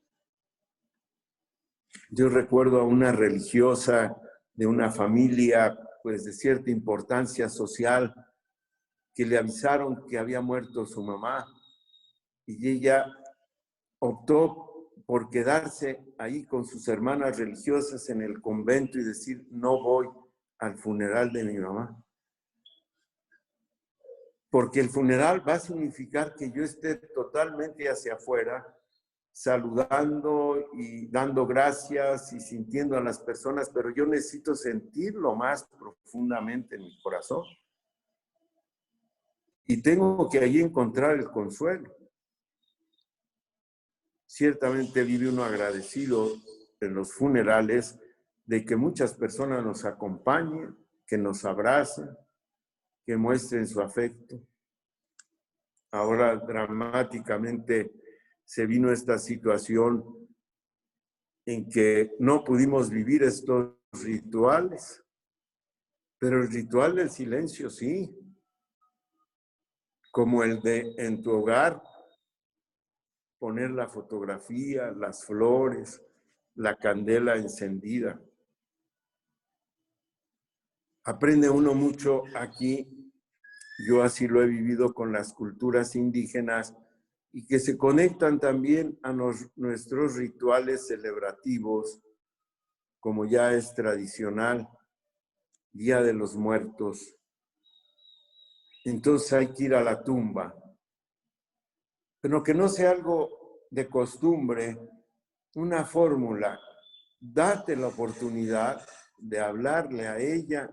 Yo 2.11 2.28
recuerdo 2.28 2.80
a 2.80 2.84
una 2.84 3.11
religiosa 3.11 4.16
de 4.54 4.66
una 4.68 4.92
familia 4.92 5.76
pues 6.07 6.22
de 6.22 6.32
cierta 6.32 6.70
importancia 6.70 7.48
social 7.48 8.14
que 9.12 9.26
le 9.26 9.38
avisaron 9.38 10.07
que 10.07 10.20
había 10.20 10.40
muerto 10.40 10.86
su 10.86 11.02
mamá 11.02 11.44
y 12.46 12.68
ella 12.68 13.07
optó 13.98 14.92
por 15.04 15.30
quedarse 15.30 16.14
ahí 16.16 16.46
con 16.46 16.64
sus 16.64 16.86
hermanas 16.86 17.36
religiosas 17.36 18.09
en 18.09 18.22
el 18.22 18.40
convento 18.40 19.00
y 19.00 19.02
decir, 19.02 19.48
no 19.50 19.82
voy 19.82 20.09
al 20.61 20.78
funeral 20.78 21.32
de 21.32 21.42
mi 21.42 21.59
mamá. 21.59 22.00
Porque 24.48 24.78
el 24.78 24.90
funeral 24.90 25.42
va 25.44 25.54
a 25.54 25.59
significar 25.59 26.36
que 26.36 26.52
yo 26.52 26.62
esté 26.62 26.94
totalmente 27.16 27.88
hacia 27.88 28.14
afuera, 28.14 28.76
saludando 29.37 30.70
y 30.72 31.09
dando 31.09 31.47
gracias 31.47 32.32
y 32.32 32.41
sintiendo 32.41 32.97
a 32.97 33.03
las 33.03 33.18
personas, 33.18 33.68
pero 33.68 33.95
yo 33.95 34.07
necesito 34.07 34.55
sentirlo 34.55 35.37
más 35.37 35.64
profundamente 35.64 36.76
en 36.76 36.84
mi 36.84 36.99
corazón. 37.03 37.45
Y 39.66 39.82
tengo 39.82 40.30
que 40.30 40.39
ahí 40.39 40.61
encontrar 40.61 41.18
el 41.18 41.30
consuelo 41.30 41.95
ciertamente 44.37 45.03
vive 45.03 45.28
uno 45.30 45.45
agradecido 45.45 46.30
en 46.80 46.95
los 46.95 47.12
funerales 47.12 47.99
de 48.45 48.64
que 48.64 48.76
muchas 48.76 49.14
personas 49.14 49.64
nos 49.64 49.84
acompañen, 49.84 50.76
que 51.07 51.16
nos 51.16 51.45
abracen, 51.45 52.09
que 53.05 53.16
muestren 53.16 53.66
su 53.66 53.80
afecto. 53.80 54.39
Ahora 55.91 56.37
dramáticamente 56.37 57.93
se 58.47 58.64
vino 58.64 58.92
esta 58.92 59.18
situación 59.18 60.28
en 61.44 61.68
que 61.68 62.14
no 62.20 62.44
pudimos 62.44 62.90
vivir 62.90 63.24
estos 63.24 63.74
rituales, 63.92 65.05
pero 66.18 66.42
el 66.42 66.51
ritual 66.51 66.94
del 66.94 67.11
silencio 67.11 67.68
sí, 67.68 68.16
como 70.12 70.44
el 70.44 70.61
de 70.62 70.94
en 70.97 71.22
tu 71.22 71.32
hogar 71.32 71.82
poner 73.38 73.70
la 73.70 73.88
fotografía, 73.88 74.92
las 74.92 75.24
flores, 75.24 76.01
la 76.55 76.76
candela 76.76 77.36
encendida. 77.36 78.20
Aprende 81.05 81.51
uno 81.51 81.74
mucho 81.74 82.22
aquí, 82.36 83.12
yo 83.86 84.03
así 84.03 84.26
lo 84.28 84.40
he 84.40 84.47
vivido 84.47 84.94
con 84.94 85.12
las 85.12 85.32
culturas 85.34 85.97
indígenas 85.97 86.74
y 87.33 87.47
que 87.47 87.59
se 87.59 87.77
conectan 87.77 88.41
también 88.41 88.99
a 89.03 89.12
nuestros 89.12 90.16
rituales 90.16 90.87
celebrativos, 90.87 92.01
como 93.01 93.24
ya 93.24 93.53
es 93.53 93.74
tradicional, 93.74 94.68
Día 95.72 96.03
de 96.03 96.14
los 96.14 96.37
Muertos. 96.37 97.16
Entonces 98.85 99.33
hay 99.33 99.53
que 99.53 99.64
ir 99.64 99.74
a 99.74 99.83
la 99.83 100.03
tumba 100.03 100.55
pero 102.27 102.43
que 102.43 102.55
no 102.55 102.68
sea 102.68 102.91
algo 102.91 103.61
de 103.70 103.89
costumbre, 103.89 104.77
una 105.55 105.85
fórmula. 105.85 106.59
Date 107.20 107.77
la 107.77 107.87
oportunidad 107.87 108.85
de 109.16 109.39
hablarle 109.39 110.09
a 110.09 110.18
ella 110.18 110.68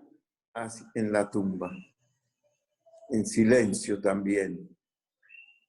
en 0.96 1.12
la 1.12 1.30
tumba, 1.30 1.72
en 3.10 3.24
silencio 3.28 4.02
también. 4.02 4.68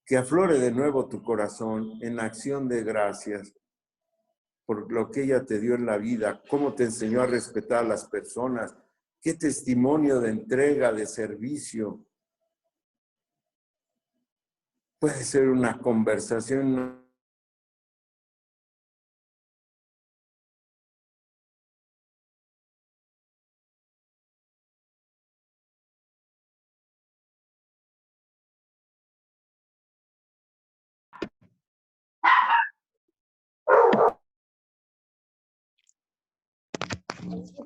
Que 0.04 0.16
aflore 0.16 0.58
de 0.58 0.70
nuevo 0.70 1.08
tu 1.08 1.22
corazón 1.22 1.98
en 2.02 2.20
acción 2.20 2.68
de 2.68 2.82
gracias 2.84 3.54
por 4.66 4.90
lo 4.90 5.10
que 5.10 5.24
ella 5.24 5.44
te 5.44 5.60
dio 5.60 5.74
en 5.74 5.86
la 5.86 5.98
vida, 5.98 6.42
cómo 6.48 6.74
te 6.74 6.84
enseñó 6.84 7.22
a 7.22 7.26
respetar 7.26 7.84
a 7.84 7.88
las 7.88 8.06
personas, 8.06 8.74
qué 9.20 9.34
testimonio 9.34 10.20
de 10.20 10.30
entrega, 10.30 10.92
de 10.92 11.06
servicio, 11.06 12.04
puede 14.98 15.22
ser 15.22 15.48
una 15.48 15.78
conversación 15.78 17.03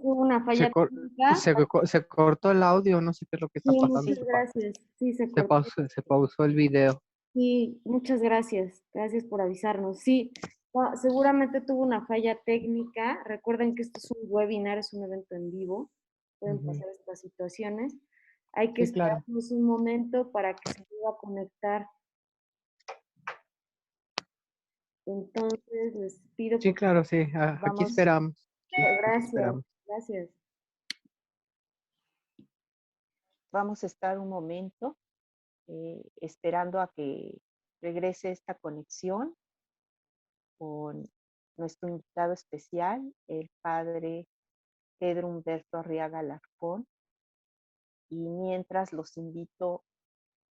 una 0.02 0.44
falla 0.44 0.70
se, 1.36 1.54
se, 1.84 2.06
cortó 2.06 2.50
el 2.50 2.62
audio, 2.62 3.00
no 3.00 3.12
sé 3.12 3.26
qué 3.30 3.36
es 3.36 3.40
lo 3.40 3.48
que 3.48 3.58
está 3.58 3.72
pasando. 3.72 4.02
Muchas 4.02 4.24
gracias. 4.24 4.74
Sí, 4.96 5.12
se, 5.12 5.28
se, 5.28 5.44
pausó, 5.44 5.88
se 5.88 6.02
pausó 6.02 6.44
el 6.44 6.54
video. 6.54 7.02
Sí, 7.32 7.80
muchas 7.84 8.20
gracias. 8.20 8.82
Gracias 8.92 9.24
por 9.24 9.40
avisarnos. 9.40 9.98
Sí, 10.00 10.32
seguramente 11.00 11.60
tuvo 11.60 11.82
una 11.82 12.06
falla 12.06 12.38
técnica. 12.44 13.22
Recuerden 13.24 13.74
que 13.74 13.82
esto 13.82 13.98
es 13.98 14.10
un 14.10 14.18
webinar, 14.28 14.78
es 14.78 14.92
un 14.92 15.04
evento 15.04 15.34
en 15.34 15.50
vivo. 15.50 15.90
Pueden 16.38 16.64
pasar 16.64 16.88
estas 16.90 17.20
situaciones. 17.20 17.96
Hay 18.52 18.72
que 18.72 18.82
esperarnos 18.82 19.50
un 19.50 19.62
momento 19.62 20.30
para 20.30 20.54
que 20.54 20.72
se 20.72 20.84
pueda 20.84 21.16
conectar. 21.20 21.86
Entonces, 25.06 25.94
les 25.94 26.20
pido... 26.36 26.60
Sí, 26.60 26.74
claro, 26.74 27.04
sí. 27.04 27.26
Ah, 27.34 27.60
aquí 27.64 27.84
esperamos. 27.84 28.46
gracias. 28.70 29.54
Gracias. 29.88 30.28
Vamos 33.50 33.82
a 33.82 33.86
estar 33.86 34.18
un 34.18 34.28
momento 34.28 34.98
eh, 35.66 36.02
esperando 36.20 36.80
a 36.80 36.92
que 36.94 37.40
regrese 37.80 38.30
esta 38.30 38.54
conexión 38.54 39.34
con 40.58 41.10
nuestro 41.56 41.88
invitado 41.88 42.34
especial, 42.34 43.14
el 43.28 43.50
padre 43.62 44.28
Pedro 44.98 45.28
Humberto 45.28 45.78
Arriaga 45.78 46.22
Larcón. 46.22 46.86
Y 48.10 48.28
mientras 48.28 48.92
los 48.92 49.16
invito 49.16 49.84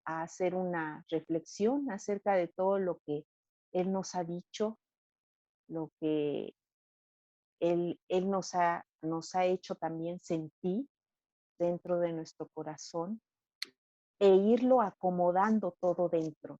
a 0.03 0.23
hacer 0.23 0.55
una 0.55 1.05
reflexión 1.09 1.91
acerca 1.91 2.33
de 2.33 2.47
todo 2.47 2.79
lo 2.79 2.99
que 3.05 3.25
él 3.71 3.91
nos 3.91 4.15
ha 4.15 4.23
dicho, 4.23 4.79
lo 5.67 5.91
que 5.99 6.55
él, 7.59 7.99
él 8.07 8.29
nos, 8.29 8.53
ha, 8.55 8.85
nos 9.07 9.33
ha 9.35 9.45
hecho 9.45 9.75
también 9.75 10.19
sentir 10.19 10.87
dentro 11.59 11.99
de 11.99 12.13
nuestro 12.13 12.47
corazón 12.53 13.21
e 14.19 14.27
irlo 14.27 14.81
acomodando 14.81 15.75
todo 15.79 16.09
dentro. 16.09 16.59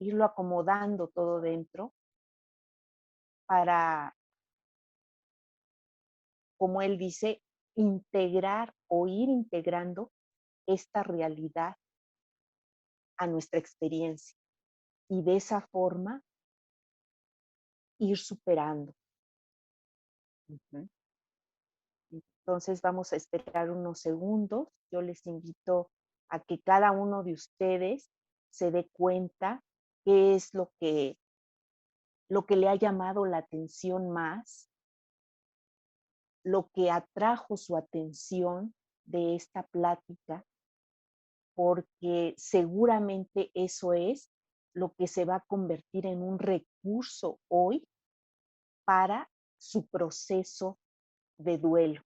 Irlo 0.00 0.24
acomodando 0.24 1.08
todo 1.08 1.40
dentro 1.40 1.92
para, 3.46 4.16
como 6.58 6.82
él 6.82 6.98
dice, 6.98 7.42
integrar 7.76 8.74
o 8.88 9.06
ir 9.06 9.28
integrando 9.28 10.12
esta 10.66 11.02
realidad 11.02 11.76
a 13.18 13.26
nuestra 13.26 13.58
experiencia 13.58 14.36
y 15.08 15.22
de 15.22 15.36
esa 15.36 15.60
forma 15.60 16.22
ir 17.98 18.18
superando. 18.18 18.94
Entonces 22.44 22.82
vamos 22.82 23.12
a 23.12 23.16
esperar 23.16 23.70
unos 23.70 24.00
segundos. 24.00 24.68
Yo 24.90 25.00
les 25.00 25.26
invito 25.26 25.90
a 26.28 26.40
que 26.40 26.60
cada 26.60 26.90
uno 26.90 27.22
de 27.22 27.34
ustedes 27.34 28.10
se 28.50 28.70
dé 28.70 28.88
cuenta 28.92 29.62
qué 30.04 30.34
es 30.34 30.52
lo 30.52 30.72
que, 30.80 31.16
lo 32.28 32.44
que 32.44 32.56
le 32.56 32.68
ha 32.68 32.74
llamado 32.74 33.24
la 33.26 33.38
atención 33.38 34.10
más, 34.10 34.68
lo 36.44 36.68
que 36.70 36.90
atrajo 36.90 37.56
su 37.56 37.76
atención 37.76 38.74
de 39.04 39.36
esta 39.36 39.62
plática, 39.64 40.44
porque 41.54 42.34
seguramente 42.36 43.50
eso 43.54 43.92
es 43.92 44.30
lo 44.74 44.94
que 44.94 45.06
se 45.06 45.24
va 45.24 45.36
a 45.36 45.44
convertir 45.46 46.06
en 46.06 46.22
un 46.22 46.38
recurso 46.38 47.38
hoy 47.48 47.86
para 48.84 49.30
su 49.58 49.86
proceso 49.86 50.78
de 51.38 51.58
duelo, 51.58 52.02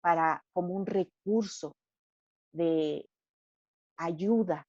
para 0.00 0.44
como 0.52 0.74
un 0.74 0.86
recurso 0.86 1.76
de 2.52 3.08
ayuda 3.96 4.66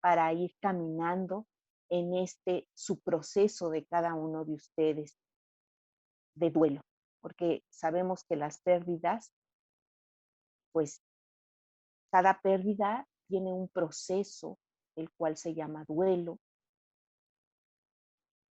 para 0.00 0.32
ir 0.32 0.54
caminando 0.60 1.46
en 1.88 2.14
este 2.14 2.68
su 2.74 3.00
proceso 3.00 3.70
de 3.70 3.84
cada 3.86 4.14
uno 4.14 4.44
de 4.44 4.54
ustedes 4.54 5.16
de 6.34 6.50
duelo, 6.50 6.82
porque 7.20 7.64
sabemos 7.70 8.24
que 8.24 8.36
las 8.36 8.60
pérdidas, 8.60 9.32
pues 10.72 11.00
cada 12.12 12.40
pérdida 12.40 13.08
tiene 13.28 13.52
un 13.52 13.68
proceso, 13.68 14.58
el 14.96 15.10
cual 15.12 15.36
se 15.36 15.54
llama 15.54 15.84
duelo, 15.88 16.38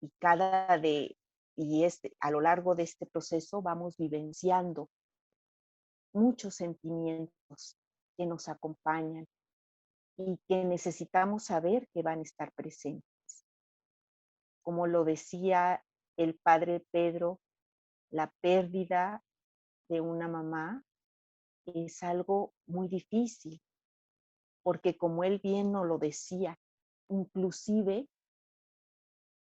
y 0.00 0.10
cada 0.18 0.78
de 0.78 1.16
y 1.56 1.84
este 1.84 2.14
a 2.20 2.30
lo 2.30 2.40
largo 2.40 2.74
de 2.74 2.82
este 2.82 3.06
proceso 3.06 3.62
vamos 3.62 3.96
vivenciando 3.96 4.90
muchos 6.16 6.54
sentimientos 6.54 7.76
que 8.16 8.26
nos 8.26 8.48
acompañan 8.48 9.26
y 10.16 10.38
que 10.48 10.64
necesitamos 10.64 11.44
saber 11.44 11.88
que 11.92 12.02
van 12.02 12.20
a 12.20 12.22
estar 12.22 12.52
presentes. 12.52 13.04
Como 14.62 14.86
lo 14.86 15.04
decía 15.04 15.84
el 16.16 16.38
padre 16.38 16.84
Pedro, 16.90 17.40
la 18.10 18.32
pérdida 18.40 19.22
de 19.88 20.00
una 20.00 20.26
mamá 20.26 20.82
es 21.66 22.02
algo 22.02 22.54
muy 22.66 22.88
difícil, 22.88 23.60
porque 24.62 24.96
como 24.96 25.22
él 25.22 25.38
bien 25.42 25.70
nos 25.70 25.86
lo 25.86 25.98
decía, 25.98 26.58
inclusive 27.08 28.08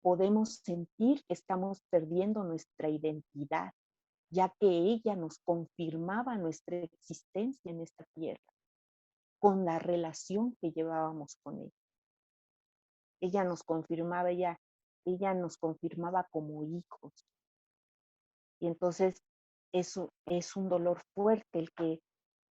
podemos 0.02 0.56
sentir 0.56 1.24
que 1.24 1.34
estamos 1.34 1.82
perdiendo 1.90 2.42
nuestra 2.42 2.88
identidad, 2.88 3.72
ya 4.30 4.54
que 4.60 4.66
ella 4.66 5.16
nos 5.16 5.38
confirmaba 5.40 6.36
nuestra 6.36 6.76
existencia 6.76 7.70
en 7.70 7.80
esta 7.80 8.04
tierra 8.14 8.42
con 9.38 9.64
la 9.64 9.78
relación 9.78 10.56
que 10.60 10.72
llevábamos 10.72 11.36
con 11.42 11.60
ella. 11.60 11.72
Ella 13.20 13.44
nos 13.44 13.62
confirmaba, 13.62 14.30
ella, 14.30 14.60
ella 15.04 15.34
nos 15.34 15.56
confirmaba 15.56 16.26
como 16.30 16.64
hijos. 16.64 17.26
Y 18.60 18.66
entonces 18.66 19.22
eso 19.72 20.12
es 20.26 20.56
un 20.56 20.68
dolor 20.68 21.02
fuerte 21.14 21.58
el 21.58 21.72
que 21.72 22.00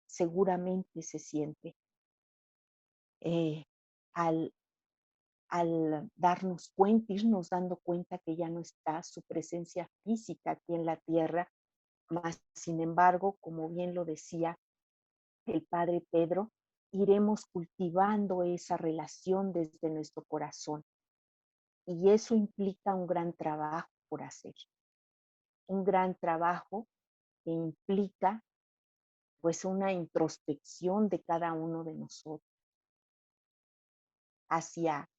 seguramente 0.06 1.02
se 1.02 1.20
siente 1.20 1.76
eh, 3.22 3.66
al, 4.14 4.54
al 5.50 6.10
darnos 6.16 6.72
cuenta, 6.76 7.14
irnos 7.14 7.50
dando 7.50 7.78
cuenta 7.78 8.18
que 8.20 8.36
ya 8.36 8.50
no 8.50 8.62
está 8.62 9.04
su 9.04 9.22
presencia 9.24 9.90
física 10.04 10.52
aquí 10.52 10.76
en 10.76 10.86
la 10.86 10.98
tierra, 10.98 11.50
más 12.10 12.42
sin 12.54 12.82
embargo, 12.82 13.38
como 13.40 13.70
bien 13.70 13.94
lo 13.94 14.06
decía 14.06 14.58
el 15.46 15.64
padre 15.64 16.06
Pedro, 16.12 16.52
iremos 16.92 17.46
cultivando 17.46 18.44
esa 18.44 18.78
relación 18.78 19.54
desde 19.54 19.90
nuestro 19.90 20.24
corazón. 20.26 20.84
Y 21.86 22.10
eso 22.10 22.36
implica 22.36 22.94
un 22.94 23.08
gran 23.08 23.34
trabajo 23.34 23.90
por 24.10 24.24
hacer. 24.24 24.56
Un 25.68 25.84
gran 25.84 26.16
trabajo 26.16 26.88
que 27.44 27.52
implica 27.52 28.44
pues 29.42 29.64
una 29.64 29.94
introspección 29.94 31.08
de 31.08 31.22
cada 31.22 31.54
uno 31.54 31.84
de 31.84 31.94
nosotros 31.94 32.42
hacia 34.50 35.10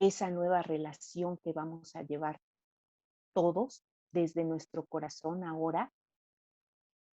esa 0.00 0.30
nueva 0.30 0.62
relación 0.62 1.36
que 1.38 1.52
vamos 1.52 1.94
a 1.96 2.02
llevar 2.02 2.40
todos 3.34 3.84
desde 4.12 4.44
nuestro 4.44 4.86
corazón 4.86 5.44
ahora 5.44 5.92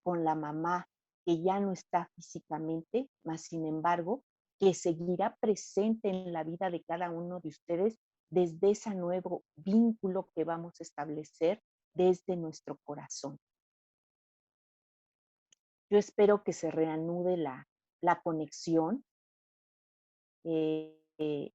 con 0.03 0.23
la 0.23 0.35
mamá 0.35 0.87
que 1.25 1.41
ya 1.41 1.59
no 1.59 1.71
está 1.71 2.09
físicamente, 2.15 3.09
mas 3.23 3.43
sin 3.43 3.65
embargo, 3.65 4.23
que 4.59 4.73
seguirá 4.73 5.35
presente 5.39 6.09
en 6.09 6.33
la 6.33 6.43
vida 6.43 6.69
de 6.69 6.83
cada 6.83 7.09
uno 7.09 7.39
de 7.39 7.49
ustedes 7.49 7.99
desde 8.29 8.71
ese 8.71 8.93
nuevo 8.95 9.43
vínculo 9.55 10.29
que 10.35 10.43
vamos 10.43 10.79
a 10.79 10.83
establecer 10.83 11.61
desde 11.93 12.35
nuestro 12.35 12.77
corazón. 12.83 13.39
Yo 15.89 15.97
espero 15.97 16.43
que 16.43 16.53
se 16.53 16.71
reanude 16.71 17.37
la, 17.37 17.67
la 18.01 18.21
conexión. 18.21 19.05
Eh, 20.43 20.99
eh, 21.19 21.51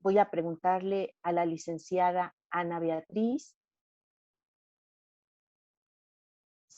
voy 0.00 0.18
a 0.18 0.30
preguntarle 0.30 1.14
a 1.22 1.32
la 1.32 1.44
licenciada 1.44 2.34
Ana 2.50 2.78
Beatriz 2.80 3.56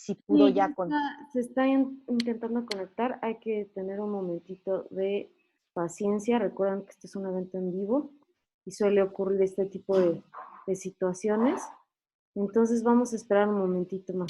si 0.07 0.14
pudo 0.14 0.48
ya 0.48 0.72
con... 0.72 0.88
Se 1.32 1.40
está 1.40 1.66
intentando 1.66 2.64
conectar, 2.64 3.18
hay 3.22 3.38
que 3.40 3.64
tener 3.74 3.98
un 3.98 4.12
momentito 4.12 4.86
de 4.90 5.32
paciencia. 5.72 6.38
Recuerden 6.38 6.84
que 6.84 6.90
este 6.90 7.09
es 7.09 7.16
un 7.16 7.26
evento 7.26 7.59
en 7.59 7.72
vivo 7.72 8.12
y 8.64 8.70
suele 8.70 9.02
ocurrir 9.02 9.42
este 9.42 9.66
tipo 9.66 9.98
de, 9.98 10.22
de 10.68 10.76
situaciones. 10.76 11.61
Entonces 12.36 12.84
vamos 12.84 13.12
a 13.12 13.16
esperar 13.16 13.48
un 13.48 13.59
momentito 13.59 14.14
más. 14.14 14.28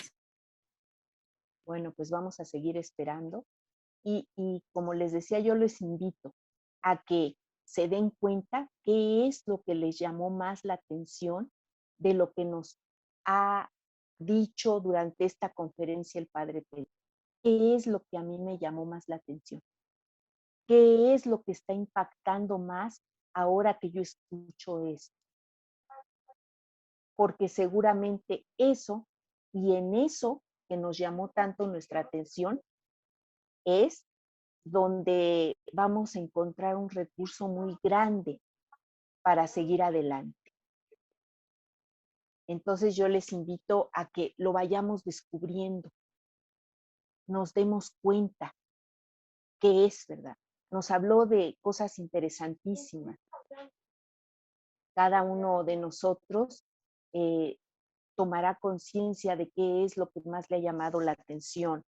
Bueno, 1.67 1.93
pues 1.93 2.11
vamos 2.11 2.41
a 2.41 2.47
seguir 2.47 2.79
esperando. 2.79 3.45
Y, 4.03 4.27
y, 4.35 4.63
como 4.73 4.95
les 4.95 5.13
decía, 5.13 5.41
yo 5.41 5.55
les 5.57 5.83
invito 5.83 6.35
a 6.81 7.03
que 7.05 7.37
se 7.65 7.87
den 7.87 8.11
cuenta 8.19 8.71
qué 8.83 9.27
es 9.27 9.43
lo 9.47 9.61
que 9.63 9.75
les 9.75 9.99
llamó 9.99 10.31
más 10.31 10.65
la 10.65 10.75
atención 10.75 11.51
de 11.99 12.15
lo 12.15 12.33
que 12.33 12.47
nos 12.47 12.79
ha 13.27 13.69
dicho 14.19 14.81
durante 14.81 15.25
esta 15.25 15.53
conferencia 15.53 16.19
el 16.21 16.27
padre 16.27 16.63
Pedro? 16.71 16.91
¿Qué 17.43 17.75
es 17.75 17.87
lo 17.87 18.03
que 18.05 18.17
a 18.17 18.23
mí 18.23 18.39
me 18.39 18.59
llamó 18.59 18.85
más 18.85 19.09
la 19.09 19.17
atención? 19.17 19.63
¿Qué 20.67 21.15
es 21.15 21.27
lo 21.27 21.43
que 21.43 21.53
está 21.53 21.73
impactando 21.73 22.59
más 22.59 23.03
ahora 23.35 23.79
que 23.79 23.91
yo 23.91 24.03
escucho 24.03 24.81
esto? 24.81 25.15
Porque 27.15 27.49
seguramente 27.49 28.45
eso 28.59 29.07
y 29.53 29.75
en 29.77 29.95
eso 29.95 30.43
que 30.69 30.77
nos 30.77 30.99
llamó 30.99 31.29
tanto 31.29 31.67
nuestra 31.67 32.01
atención 32.01 32.61
es 33.65 34.05
donde 34.65 35.57
vamos 35.73 36.17
a 36.17 36.19
encontrar 36.19 36.77
un 36.77 36.91
recurso 36.91 37.47
muy 37.47 37.77
grande 37.83 38.41
para 39.23 39.47
seguir 39.47 39.83
adelante. 39.83 40.36
Entonces 42.49 42.95
yo 42.95 43.09
les 43.09 43.33
invito 43.33 43.91
a 43.93 44.09
que 44.11 44.35
lo 44.37 44.53
vayamos 44.53 45.05
descubriendo, 45.05 45.91
nos 47.27 47.53
demos 47.55 47.93
cuenta 48.03 48.55
que 49.61 49.85
es 49.85 50.07
verdad. 50.07 50.37
Nos 50.71 50.91
habló 50.91 51.27
de 51.27 51.57
cosas 51.61 51.99
interesantísimas. 51.99 53.19
Cada 54.95 55.23
uno 55.23 55.65
de 55.65 55.77
nosotros 55.77 56.65
eh, 57.13 57.59
tomará 58.17 58.57
conciencia 58.57 59.37
de 59.37 59.51
qué 59.51 59.85
es 59.85 59.97
lo 59.97 60.09
que 60.11 60.21
más 60.23 60.51
le 60.51 60.57
ha 60.57 60.61
llamado 60.61 61.01
la 61.01 61.13
atención. 61.13 61.85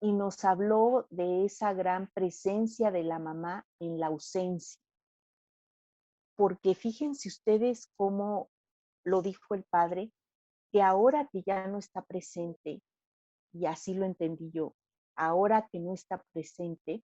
Y 0.00 0.12
nos 0.12 0.44
habló 0.44 1.06
de 1.10 1.44
esa 1.44 1.72
gran 1.72 2.08
presencia 2.12 2.90
de 2.90 3.02
la 3.02 3.18
mamá 3.18 3.66
en 3.80 3.98
la 3.98 4.06
ausencia. 4.06 4.80
Porque 6.36 6.74
fíjense 6.74 7.28
ustedes 7.28 7.90
cómo 7.96 8.48
lo 9.08 9.22
dijo 9.22 9.54
el 9.54 9.64
Padre, 9.64 10.12
que 10.70 10.82
ahora 10.82 11.28
que 11.32 11.42
ya 11.42 11.66
no 11.66 11.78
está 11.78 12.02
presente, 12.02 12.82
y 13.52 13.66
así 13.66 13.94
lo 13.94 14.04
entendí 14.04 14.50
yo, 14.50 14.74
ahora 15.16 15.68
que 15.70 15.80
no 15.80 15.94
está 15.94 16.22
presente, 16.32 17.02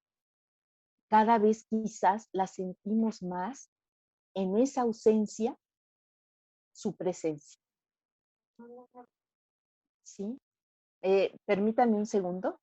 cada 1.08 1.38
vez 1.38 1.64
quizás 1.64 2.28
la 2.32 2.46
sentimos 2.46 3.22
más 3.22 3.70
en 4.34 4.58
esa 4.58 4.82
ausencia, 4.82 5.56
su 6.72 6.94
presencia. 6.94 7.60
¿Sí? 10.02 10.38
Eh, 11.02 11.36
permítanme 11.44 11.96
un 11.96 12.06
segundo. 12.06 12.60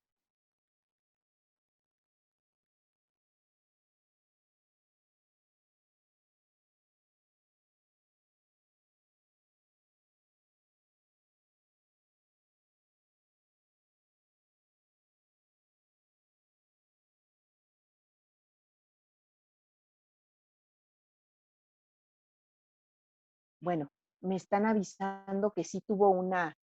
Bueno, 23.61 23.89
me 24.21 24.35
están 24.35 24.65
avisando 24.65 25.51
que 25.51 25.63
sí 25.63 25.81
tuvo 25.81 26.09
una, 26.09 26.57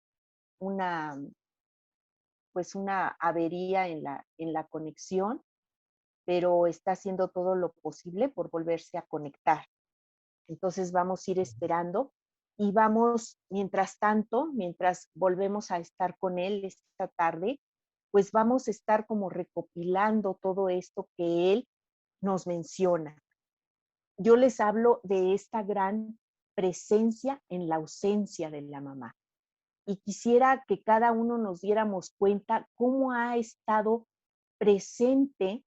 una, 0.60 1.16
pues 2.52 2.74
una 2.74 3.08
avería 3.20 3.88
en 3.88 4.02
la, 4.02 4.26
en 4.36 4.52
la 4.52 4.64
conexión, 4.64 5.42
pero 6.26 6.66
está 6.66 6.92
haciendo 6.92 7.28
todo 7.28 7.54
lo 7.54 7.72
posible 7.72 8.28
por 8.28 8.50
volverse 8.50 8.98
a 8.98 9.02
conectar. 9.02 9.64
Entonces 10.48 10.92
vamos 10.92 11.26
a 11.26 11.30
ir 11.30 11.40
esperando 11.40 12.12
y 12.56 12.72
vamos, 12.72 13.38
mientras 13.48 13.98
tanto, 13.98 14.46
mientras 14.52 15.08
volvemos 15.14 15.70
a 15.70 15.78
estar 15.78 16.18
con 16.18 16.38
él 16.38 16.64
esta 16.64 17.08
tarde, 17.08 17.60
pues 18.10 18.32
vamos 18.32 18.66
a 18.66 18.70
estar 18.70 19.06
como 19.06 19.30
recopilando 19.30 20.38
todo 20.42 20.68
esto 20.68 21.08
que 21.16 21.52
él 21.52 21.68
nos 22.20 22.46
menciona. 22.46 23.16
Yo 24.16 24.36
les 24.36 24.58
hablo 24.60 25.00
de 25.04 25.34
esta 25.34 25.62
gran 25.62 26.18
presencia 26.58 27.40
en 27.48 27.68
la 27.68 27.76
ausencia 27.76 28.50
de 28.50 28.62
la 28.62 28.80
mamá. 28.80 29.16
Y 29.86 29.98
quisiera 29.98 30.64
que 30.66 30.82
cada 30.82 31.12
uno 31.12 31.38
nos 31.38 31.60
diéramos 31.60 32.10
cuenta 32.18 32.68
cómo 32.74 33.12
ha 33.12 33.36
estado 33.36 34.08
presente, 34.58 35.64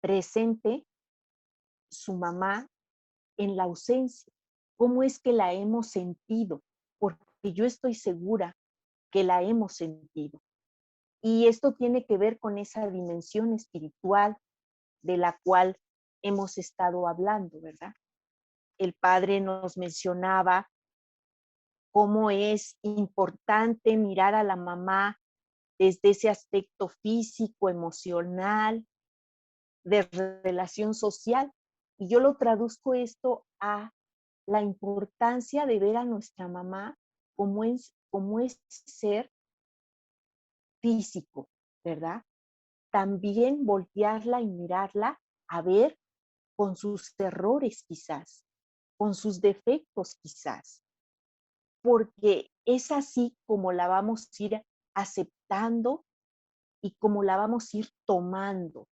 presente 0.00 0.86
su 1.90 2.14
mamá 2.14 2.68
en 3.36 3.56
la 3.56 3.64
ausencia, 3.64 4.32
cómo 4.76 5.02
es 5.02 5.18
que 5.18 5.32
la 5.32 5.52
hemos 5.52 5.88
sentido, 5.88 6.62
porque 7.00 7.52
yo 7.52 7.64
estoy 7.64 7.94
segura 7.94 8.56
que 9.10 9.24
la 9.24 9.42
hemos 9.42 9.72
sentido. 9.72 10.40
Y 11.20 11.48
esto 11.48 11.74
tiene 11.74 12.06
que 12.06 12.16
ver 12.16 12.38
con 12.38 12.58
esa 12.58 12.88
dimensión 12.88 13.52
espiritual 13.54 14.36
de 15.02 15.16
la 15.16 15.36
cual 15.42 15.76
hemos 16.22 16.58
estado 16.58 17.08
hablando, 17.08 17.60
¿verdad? 17.60 17.92
El 18.82 18.94
padre 18.94 19.40
nos 19.40 19.76
mencionaba 19.76 20.68
cómo 21.92 22.32
es 22.32 22.76
importante 22.82 23.96
mirar 23.96 24.34
a 24.34 24.42
la 24.42 24.56
mamá 24.56 25.20
desde 25.78 26.10
ese 26.10 26.28
aspecto 26.28 26.88
físico, 26.88 27.68
emocional, 27.68 28.84
de 29.84 30.02
relación 30.42 30.94
social. 30.94 31.52
Y 31.96 32.08
yo 32.08 32.18
lo 32.18 32.36
traduzco 32.36 32.94
esto 32.94 33.46
a 33.60 33.92
la 34.48 34.62
importancia 34.62 35.64
de 35.64 35.78
ver 35.78 35.96
a 35.96 36.04
nuestra 36.04 36.48
mamá 36.48 36.98
como 37.36 37.62
es, 37.62 37.94
es 38.40 38.60
ser 38.66 39.30
físico, 40.80 41.48
¿verdad? 41.84 42.24
También 42.90 43.64
voltearla 43.64 44.40
y 44.40 44.48
mirarla 44.48 45.20
a 45.46 45.62
ver 45.62 45.96
con 46.56 46.76
sus 46.76 47.14
errores 47.20 47.84
quizás, 47.86 48.44
con 49.02 49.16
sus 49.16 49.40
defectos 49.40 50.14
quizás, 50.22 50.80
porque 51.82 52.52
es 52.64 52.92
así 52.92 53.36
como 53.46 53.72
la 53.72 53.88
vamos 53.88 54.28
a 54.28 54.42
ir 54.44 54.62
aceptando 54.94 56.04
y 56.80 56.92
como 57.00 57.24
la 57.24 57.36
vamos 57.36 57.74
a 57.74 57.78
ir 57.78 57.88
tomando. 58.06 58.86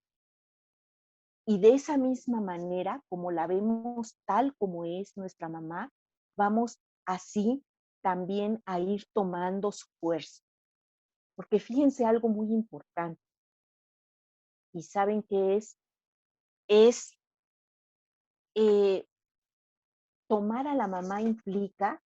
Y 1.47 1.61
de 1.61 1.75
esa 1.75 1.97
misma 1.97 2.41
manera, 2.41 3.05
como 3.09 3.31
la 3.31 3.47
vemos 3.47 4.17
tal 4.25 4.53
como 4.57 4.85
es 4.85 5.17
nuestra 5.17 5.49
mamá, 5.49 5.93
vamos 6.37 6.81
así 7.07 7.65
también 8.03 8.61
a 8.67 8.81
ir 8.81 9.07
tomando 9.13 9.71
su 9.71 9.87
fuerza. 10.01 10.43
Porque 11.37 11.61
fíjense 11.61 12.05
algo 12.05 12.29
muy 12.29 12.53
importante. 12.53 13.23
Y 14.73 14.83
saben 14.83 15.23
qué 15.23 15.55
es, 15.55 15.79
es 16.67 17.17
eh, 18.57 19.07
tomar 20.31 20.69
a 20.69 20.77
la 20.77 20.87
mamá 20.87 21.21
implica 21.21 22.01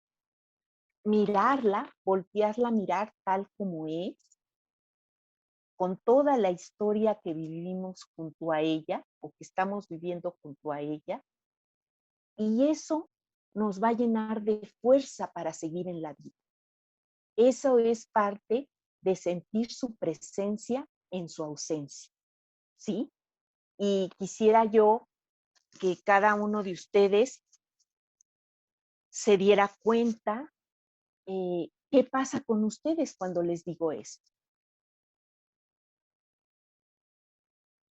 mirarla, 1.04 1.92
voltearla 2.04 2.68
a 2.68 2.70
mirar 2.70 3.12
tal 3.24 3.48
como 3.56 3.88
es, 3.88 4.16
con 5.74 5.96
toda 5.96 6.36
la 6.36 6.52
historia 6.52 7.18
que 7.20 7.34
vivimos 7.34 8.04
junto 8.14 8.52
a 8.52 8.60
ella 8.60 9.04
o 9.18 9.30
que 9.30 9.38
estamos 9.40 9.88
viviendo 9.88 10.36
junto 10.40 10.70
a 10.70 10.80
ella. 10.80 11.20
Y 12.36 12.68
eso 12.68 13.10
nos 13.54 13.82
va 13.82 13.88
a 13.88 13.94
llenar 13.94 14.42
de 14.42 14.72
fuerza 14.80 15.32
para 15.32 15.52
seguir 15.52 15.88
en 15.88 16.00
la 16.00 16.14
vida. 16.14 16.36
Eso 17.34 17.80
es 17.80 18.06
parte 18.06 18.70
de 19.00 19.16
sentir 19.16 19.72
su 19.72 19.96
presencia 19.96 20.88
en 21.10 21.28
su 21.28 21.42
ausencia. 21.42 22.12
¿Sí? 22.76 23.10
Y 23.78 24.10
quisiera 24.16 24.64
yo 24.64 25.08
que 25.80 25.96
cada 26.04 26.36
uno 26.36 26.62
de 26.62 26.72
ustedes 26.72 27.42
se 29.12 29.36
diera 29.36 29.70
cuenta 29.82 30.50
eh, 31.26 31.68
qué 31.90 32.02
pasa 32.02 32.40
con 32.40 32.64
ustedes 32.64 33.14
cuando 33.14 33.42
les 33.42 33.62
digo 33.62 33.92
esto. 33.92 34.26